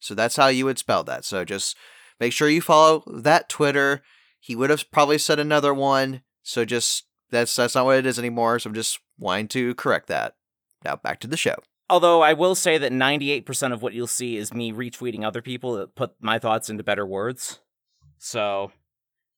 So 0.00 0.14
that's 0.14 0.36
how 0.36 0.48
you 0.48 0.64
would 0.64 0.78
spell 0.78 1.04
that. 1.04 1.24
So 1.24 1.44
just 1.44 1.76
make 2.20 2.32
sure 2.32 2.48
you 2.48 2.60
follow 2.60 3.04
that 3.06 3.48
Twitter. 3.48 4.02
He 4.40 4.54
would 4.56 4.70
have 4.70 4.90
probably 4.90 5.18
said 5.18 5.38
another 5.38 5.72
one. 5.72 6.22
So 6.42 6.64
just 6.64 7.04
that's 7.30 7.54
that's 7.54 7.74
not 7.74 7.84
what 7.84 7.98
it 7.98 8.06
is 8.06 8.18
anymore. 8.18 8.58
So 8.58 8.68
I'm 8.68 8.74
just 8.74 9.00
wanting 9.18 9.48
to 9.48 9.74
correct 9.74 10.08
that. 10.08 10.36
Now 10.84 10.96
back 10.96 11.20
to 11.20 11.26
the 11.26 11.36
show. 11.36 11.56
Although 11.90 12.22
I 12.22 12.32
will 12.32 12.54
say 12.54 12.78
that 12.78 12.92
98% 12.92 13.72
of 13.72 13.82
what 13.82 13.92
you'll 13.92 14.06
see 14.06 14.36
is 14.36 14.54
me 14.54 14.72
retweeting 14.72 15.22
other 15.22 15.42
people 15.42 15.74
that 15.74 15.94
put 15.94 16.14
my 16.18 16.38
thoughts 16.38 16.70
into 16.70 16.82
better 16.82 17.06
words. 17.06 17.60
So 18.18 18.72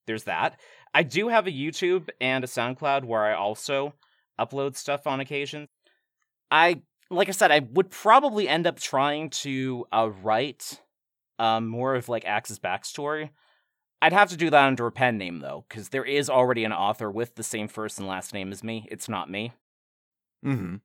there's 0.06 0.24
that. 0.24 0.58
I 0.96 1.02
do 1.02 1.28
have 1.28 1.46
a 1.46 1.52
YouTube 1.52 2.08
and 2.22 2.42
a 2.42 2.46
SoundCloud 2.46 3.04
where 3.04 3.22
I 3.22 3.34
also 3.34 3.92
upload 4.40 4.76
stuff 4.76 5.06
on 5.06 5.20
occasion. 5.20 5.68
I 6.50 6.80
like 7.10 7.28
I 7.28 7.32
said, 7.32 7.52
I 7.52 7.58
would 7.72 7.90
probably 7.90 8.48
end 8.48 8.66
up 8.66 8.80
trying 8.80 9.28
to 9.30 9.84
uh, 9.92 10.08
write 10.22 10.80
um, 11.38 11.68
more 11.68 11.96
of 11.96 12.08
like 12.08 12.24
Axe's 12.24 12.58
backstory. 12.58 13.28
I'd 14.00 14.14
have 14.14 14.30
to 14.30 14.38
do 14.38 14.48
that 14.48 14.66
under 14.66 14.86
a 14.86 14.90
pen 14.90 15.18
name 15.18 15.40
though, 15.40 15.66
because 15.68 15.90
there 15.90 16.02
is 16.02 16.30
already 16.30 16.64
an 16.64 16.72
author 16.72 17.10
with 17.10 17.34
the 17.34 17.42
same 17.42 17.68
first 17.68 17.98
and 17.98 18.08
last 18.08 18.32
name 18.32 18.50
as 18.50 18.64
me. 18.64 18.88
It's 18.90 19.06
not 19.06 19.30
me. 19.30 19.52
Mm-hmm. 20.46 20.76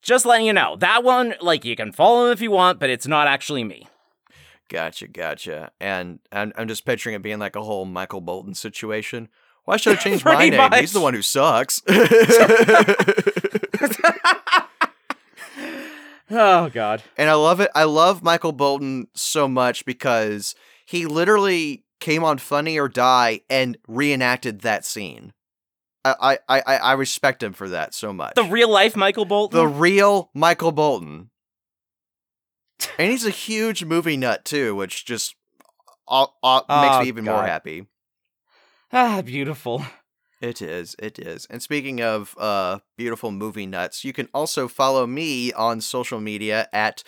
Just 0.00 0.26
letting 0.26 0.46
you 0.46 0.52
know. 0.52 0.76
That 0.76 1.02
one, 1.02 1.34
like, 1.40 1.64
you 1.64 1.74
can 1.74 1.90
follow 1.90 2.26
him 2.26 2.32
if 2.32 2.40
you 2.40 2.52
want, 2.52 2.78
but 2.78 2.88
it's 2.88 3.08
not 3.08 3.26
actually 3.26 3.64
me. 3.64 3.88
Gotcha, 4.68 5.08
gotcha. 5.08 5.72
And 5.80 6.20
I'm, 6.30 6.52
I'm 6.54 6.68
just 6.68 6.84
picturing 6.84 7.16
it 7.16 7.22
being 7.22 7.40
like 7.40 7.56
a 7.56 7.62
whole 7.62 7.84
Michael 7.84 8.20
Bolton 8.20 8.54
situation. 8.54 9.28
Why 9.66 9.76
should 9.76 9.98
I 9.98 10.00
change 10.00 10.24
my 10.24 10.48
name? 10.48 10.72
He's 10.80 10.92
the 10.92 11.00
one 11.00 11.12
who 11.14 11.22
sucks. 11.22 11.82
oh 16.30 16.68
God. 16.70 17.02
and 17.16 17.28
I 17.30 17.34
love 17.34 17.60
it. 17.60 17.70
I 17.74 17.84
love 17.84 18.22
Michael 18.22 18.52
Bolton 18.52 19.08
so 19.14 19.46
much 19.48 19.84
because 19.84 20.54
he 20.86 21.06
literally 21.06 21.84
came 22.00 22.24
on 22.24 22.38
Funny 22.38 22.78
or 22.78 22.88
Die 22.88 23.40
and 23.50 23.76
reenacted 23.88 24.60
that 24.62 24.84
scene. 24.84 25.32
I 26.04 26.38
I 26.48 26.62
I, 26.66 26.76
I 26.76 26.92
respect 26.92 27.42
him 27.42 27.52
for 27.52 27.68
that 27.70 27.94
so 27.94 28.12
much. 28.12 28.34
The 28.36 28.44
real 28.44 28.70
life 28.70 28.96
Michael 28.96 29.24
Bolton. 29.24 29.58
the 29.58 29.66
real 29.66 30.30
Michael 30.34 30.72
Bolton. 30.72 31.30
And 32.98 33.10
he's 33.10 33.24
a 33.24 33.30
huge 33.30 33.84
movie 33.84 34.16
nut 34.18 34.44
too, 34.44 34.74
which 34.76 35.06
just 35.06 35.34
uh, 36.06 36.26
uh, 36.42 36.60
makes 36.68 36.96
Oh, 36.96 37.00
me 37.02 37.08
even 37.08 37.24
more 37.24 37.42
happy. 37.42 37.86
Ah, 38.92 39.22
beautiful. 39.22 39.84
It 40.40 40.60
is, 40.60 40.94
it 40.98 41.18
is. 41.18 41.46
And 41.48 41.62
speaking 41.62 42.02
of 42.02 42.34
uh 42.38 42.80
beautiful 42.96 43.30
movie 43.30 43.66
nuts, 43.66 44.04
you 44.04 44.12
can 44.12 44.28
also 44.34 44.68
follow 44.68 45.06
me 45.06 45.52
on 45.52 45.80
social 45.80 46.20
media 46.20 46.68
at 46.72 47.02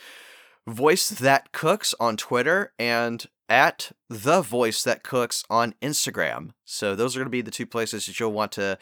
Voice 0.67 1.09
That 1.11 1.53
Cooks 1.53 1.95
on 2.01 2.17
Twitter 2.17 2.73
and 2.79 3.27
at 3.49 3.93
The 4.09 4.43
Voice 4.43 4.83
That 4.83 5.03
Cooks 5.03 5.45
on 5.51 5.75
Instagram. 5.83 6.51
So 6.65 6.95
those 6.95 7.17
are 7.17 7.21
going 7.21 7.27
to 7.27 7.31
be 7.31 7.43
the 7.43 7.51
two 7.51 7.67
places 7.67 8.07
that 8.07 8.19
you'll 8.19 8.33
want 8.33 8.53
to 8.53 8.79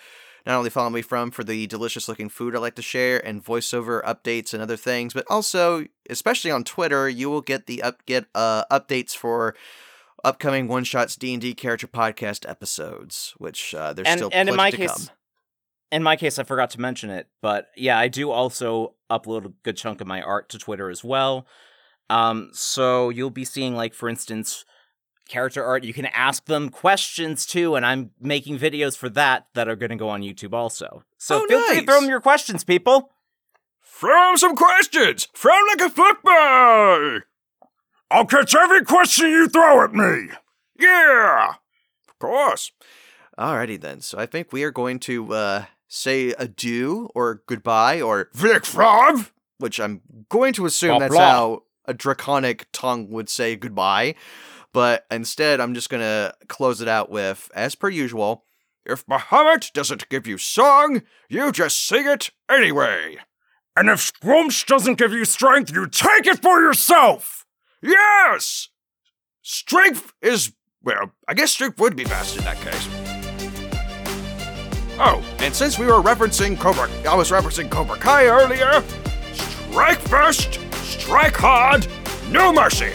not 0.47 0.57
only 0.57 0.71
follow 0.71 0.91
me 0.91 1.03
from 1.03 1.33
for 1.33 1.43
the 1.43 1.67
delicious 1.67 2.09
looking 2.09 2.29
food 2.29 2.55
I 2.55 2.61
like 2.61 2.77
to 2.77 2.83
share 2.83 3.25
and 3.27 3.45
voiceover 3.45 4.03
updates 4.05 4.55
and 4.55 4.63
other 4.63 4.77
things, 4.77 5.13
but 5.13 5.27
also, 5.29 5.87
especially 6.09 6.53
on 6.53 6.63
Twitter, 6.63 7.09
you 7.09 7.29
will 7.29 7.41
get 7.41 7.67
the 7.67 7.83
up 7.83 8.07
get 8.07 8.27
uh 8.35 8.65
updates 8.71 9.17
for 9.17 9.57
upcoming 10.27 10.69
One 10.69 10.85
Shots 10.85 11.17
D 11.17 11.33
and 11.33 11.41
D 11.41 11.55
character 11.55 11.87
podcast 11.87 12.49
episodes, 12.49 13.33
which 13.39 13.75
uh, 13.75 13.93
there's 13.95 14.07
And 14.09 14.19
still 14.19 14.31
and 14.33 14.49
in 14.49 14.55
plenty 14.55 14.57
my 14.57 14.71
to 14.73 14.77
case, 14.77 14.93
come. 15.09 15.17
in 15.93 16.03
my 16.03 16.17
case, 16.17 16.39
I 16.39 16.43
forgot 16.43 16.71
to 16.71 16.81
mention 16.81 17.11
it, 17.11 17.29
but 17.41 17.69
yeah, 17.77 17.99
I 17.99 18.09
do 18.09 18.31
also 18.31 18.95
upload 19.11 19.47
a 19.47 19.53
good 19.63 19.77
chunk 19.77 20.01
of 20.01 20.07
my 20.07 20.21
art 20.21 20.49
to 20.51 20.59
Twitter 20.59 20.91
as 20.91 21.03
well. 21.05 21.47
Um, 22.11 22.51
so 22.53 23.09
you'll 23.11 23.31
be 23.31 23.45
seeing, 23.45 23.75
like, 23.75 23.95
for 23.95 24.09
instance, 24.09 24.65
character 25.29 25.65
art. 25.65 25.83
You 25.85 25.93
can 25.93 26.07
ask 26.07 26.45
them 26.47 26.69
questions 26.69 27.47
too, 27.47 27.75
and 27.75 27.85
I'm 27.87 28.11
making 28.21 28.59
videos 28.59 28.97
for 28.97 29.09
that 29.11 29.47
that 29.55 29.69
are 29.69 29.77
going 29.77 29.91
to 29.91 29.97
go 29.97 30.09
on 30.09 30.23
YouTube 30.23 30.53
also. 30.53 31.03
So 31.19 31.43
Oh, 31.43 31.47
feel 31.49 31.61
free 31.67 31.81
to 31.81 31.85
throw 31.87 31.95
nice. 31.95 32.03
them 32.03 32.11
your 32.11 32.21
questions, 32.21 32.63
people. 32.65 33.11
Throw 33.83 34.31
him 34.33 34.37
some 34.37 34.55
questions! 34.55 35.27
Throw 35.35 35.55
him 35.55 35.67
like 35.69 35.81
a 35.81 35.91
football! 35.91 37.21
I'll 38.11 38.27
catch 38.27 38.55
every 38.55 38.85
question 38.85 39.31
you 39.31 39.49
throw 39.49 39.85
at 39.85 39.93
me! 39.93 40.29
Yeah! 40.79 41.55
Of 42.09 42.19
course. 42.19 42.73
Alrighty 43.39 43.81
then. 43.81 44.01
So 44.01 44.19
I 44.19 44.27
think 44.27 44.53
we 44.53 44.63
are 44.65 44.71
going 44.71 44.99
to 45.01 45.33
uh, 45.35 45.65
say 45.89 46.35
adieu 46.39 47.11
or 47.15 47.43
goodbye 47.47 48.01
or 48.01 48.31
Vic 48.35 48.65
which 49.59 49.81
I'm 49.81 50.03
going 50.29 50.53
to 50.55 50.67
assume 50.67 50.91
Blah, 50.91 50.99
that's 51.01 51.15
blah. 51.15 51.31
how 51.31 51.63
a 51.87 51.95
draconic 51.95 52.67
tongue 52.73 53.11
would 53.11 53.29
say 53.29 53.57
goodbye. 53.57 54.15
But 54.73 55.07
instead, 55.11 55.61
I'm 55.61 55.75
just 55.75 55.89
going 55.89 56.03
to 56.03 56.35
close 56.49 56.81
it 56.81 56.89
out 56.89 57.11
with, 57.11 57.51
as 57.55 57.75
per 57.75 57.89
usual, 57.89 58.45
If 58.85 59.07
Bahamut 59.07 59.73
doesn't 59.73 60.09
give 60.11 60.27
you 60.27 60.37
song, 60.39 61.03
you 61.29 61.51
just 61.51 61.87
sing 61.87 62.07
it 62.07 62.31
anyway. 62.51 63.17
And 63.75 63.89
if 63.89 64.13
Gruumsh 64.21 64.67
doesn't 64.67 64.99
give 64.99 65.13
you 65.13 65.25
strength, 65.25 65.73
you 65.73 65.87
take 65.87 66.27
it 66.27 66.43
for 66.43 66.61
yourself! 66.61 67.46
Yes! 67.83 68.69
Strength 69.43 70.13
is, 70.23 70.53
well, 70.83 71.13
I 71.29 71.35
guess 71.35 71.53
strength 71.53 71.79
would 71.81 71.97
be 71.97 72.05
best 72.05 72.37
in 72.37 72.45
that 72.45 72.57
case. 72.59 72.89
Oh, 74.99 75.23
and 75.41 75.55
since 75.55 75.79
we 75.79 75.87
were 75.87 76.03
referencing 76.03 76.59
Cobra, 76.59 76.89
I 77.09 77.15
was 77.15 77.31
referencing 77.31 77.71
Cobra 77.71 77.97
Kai 77.97 78.27
earlier, 78.27 78.83
strike 79.33 79.99
first, 79.99 80.59
strike 80.73 81.37
hard, 81.37 81.87
no 82.31 82.53
mercy! 82.53 82.93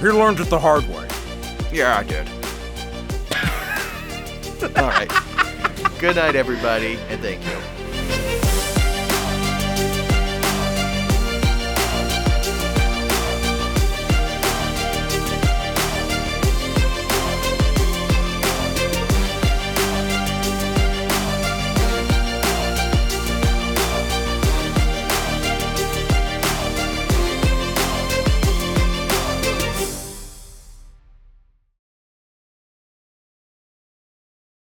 He 0.00 0.06
learned 0.06 0.40
it 0.40 0.48
the 0.48 0.58
hard 0.58 0.88
way. 0.88 1.06
Yeah, 1.70 1.98
I 1.98 2.02
did. 2.04 2.26
all 4.78 4.88
right. 4.88 5.10
Good 5.98 6.16
night, 6.16 6.34
everybody, 6.34 6.98
and 7.10 7.20
thank 7.20 7.44
you. 7.44 8.49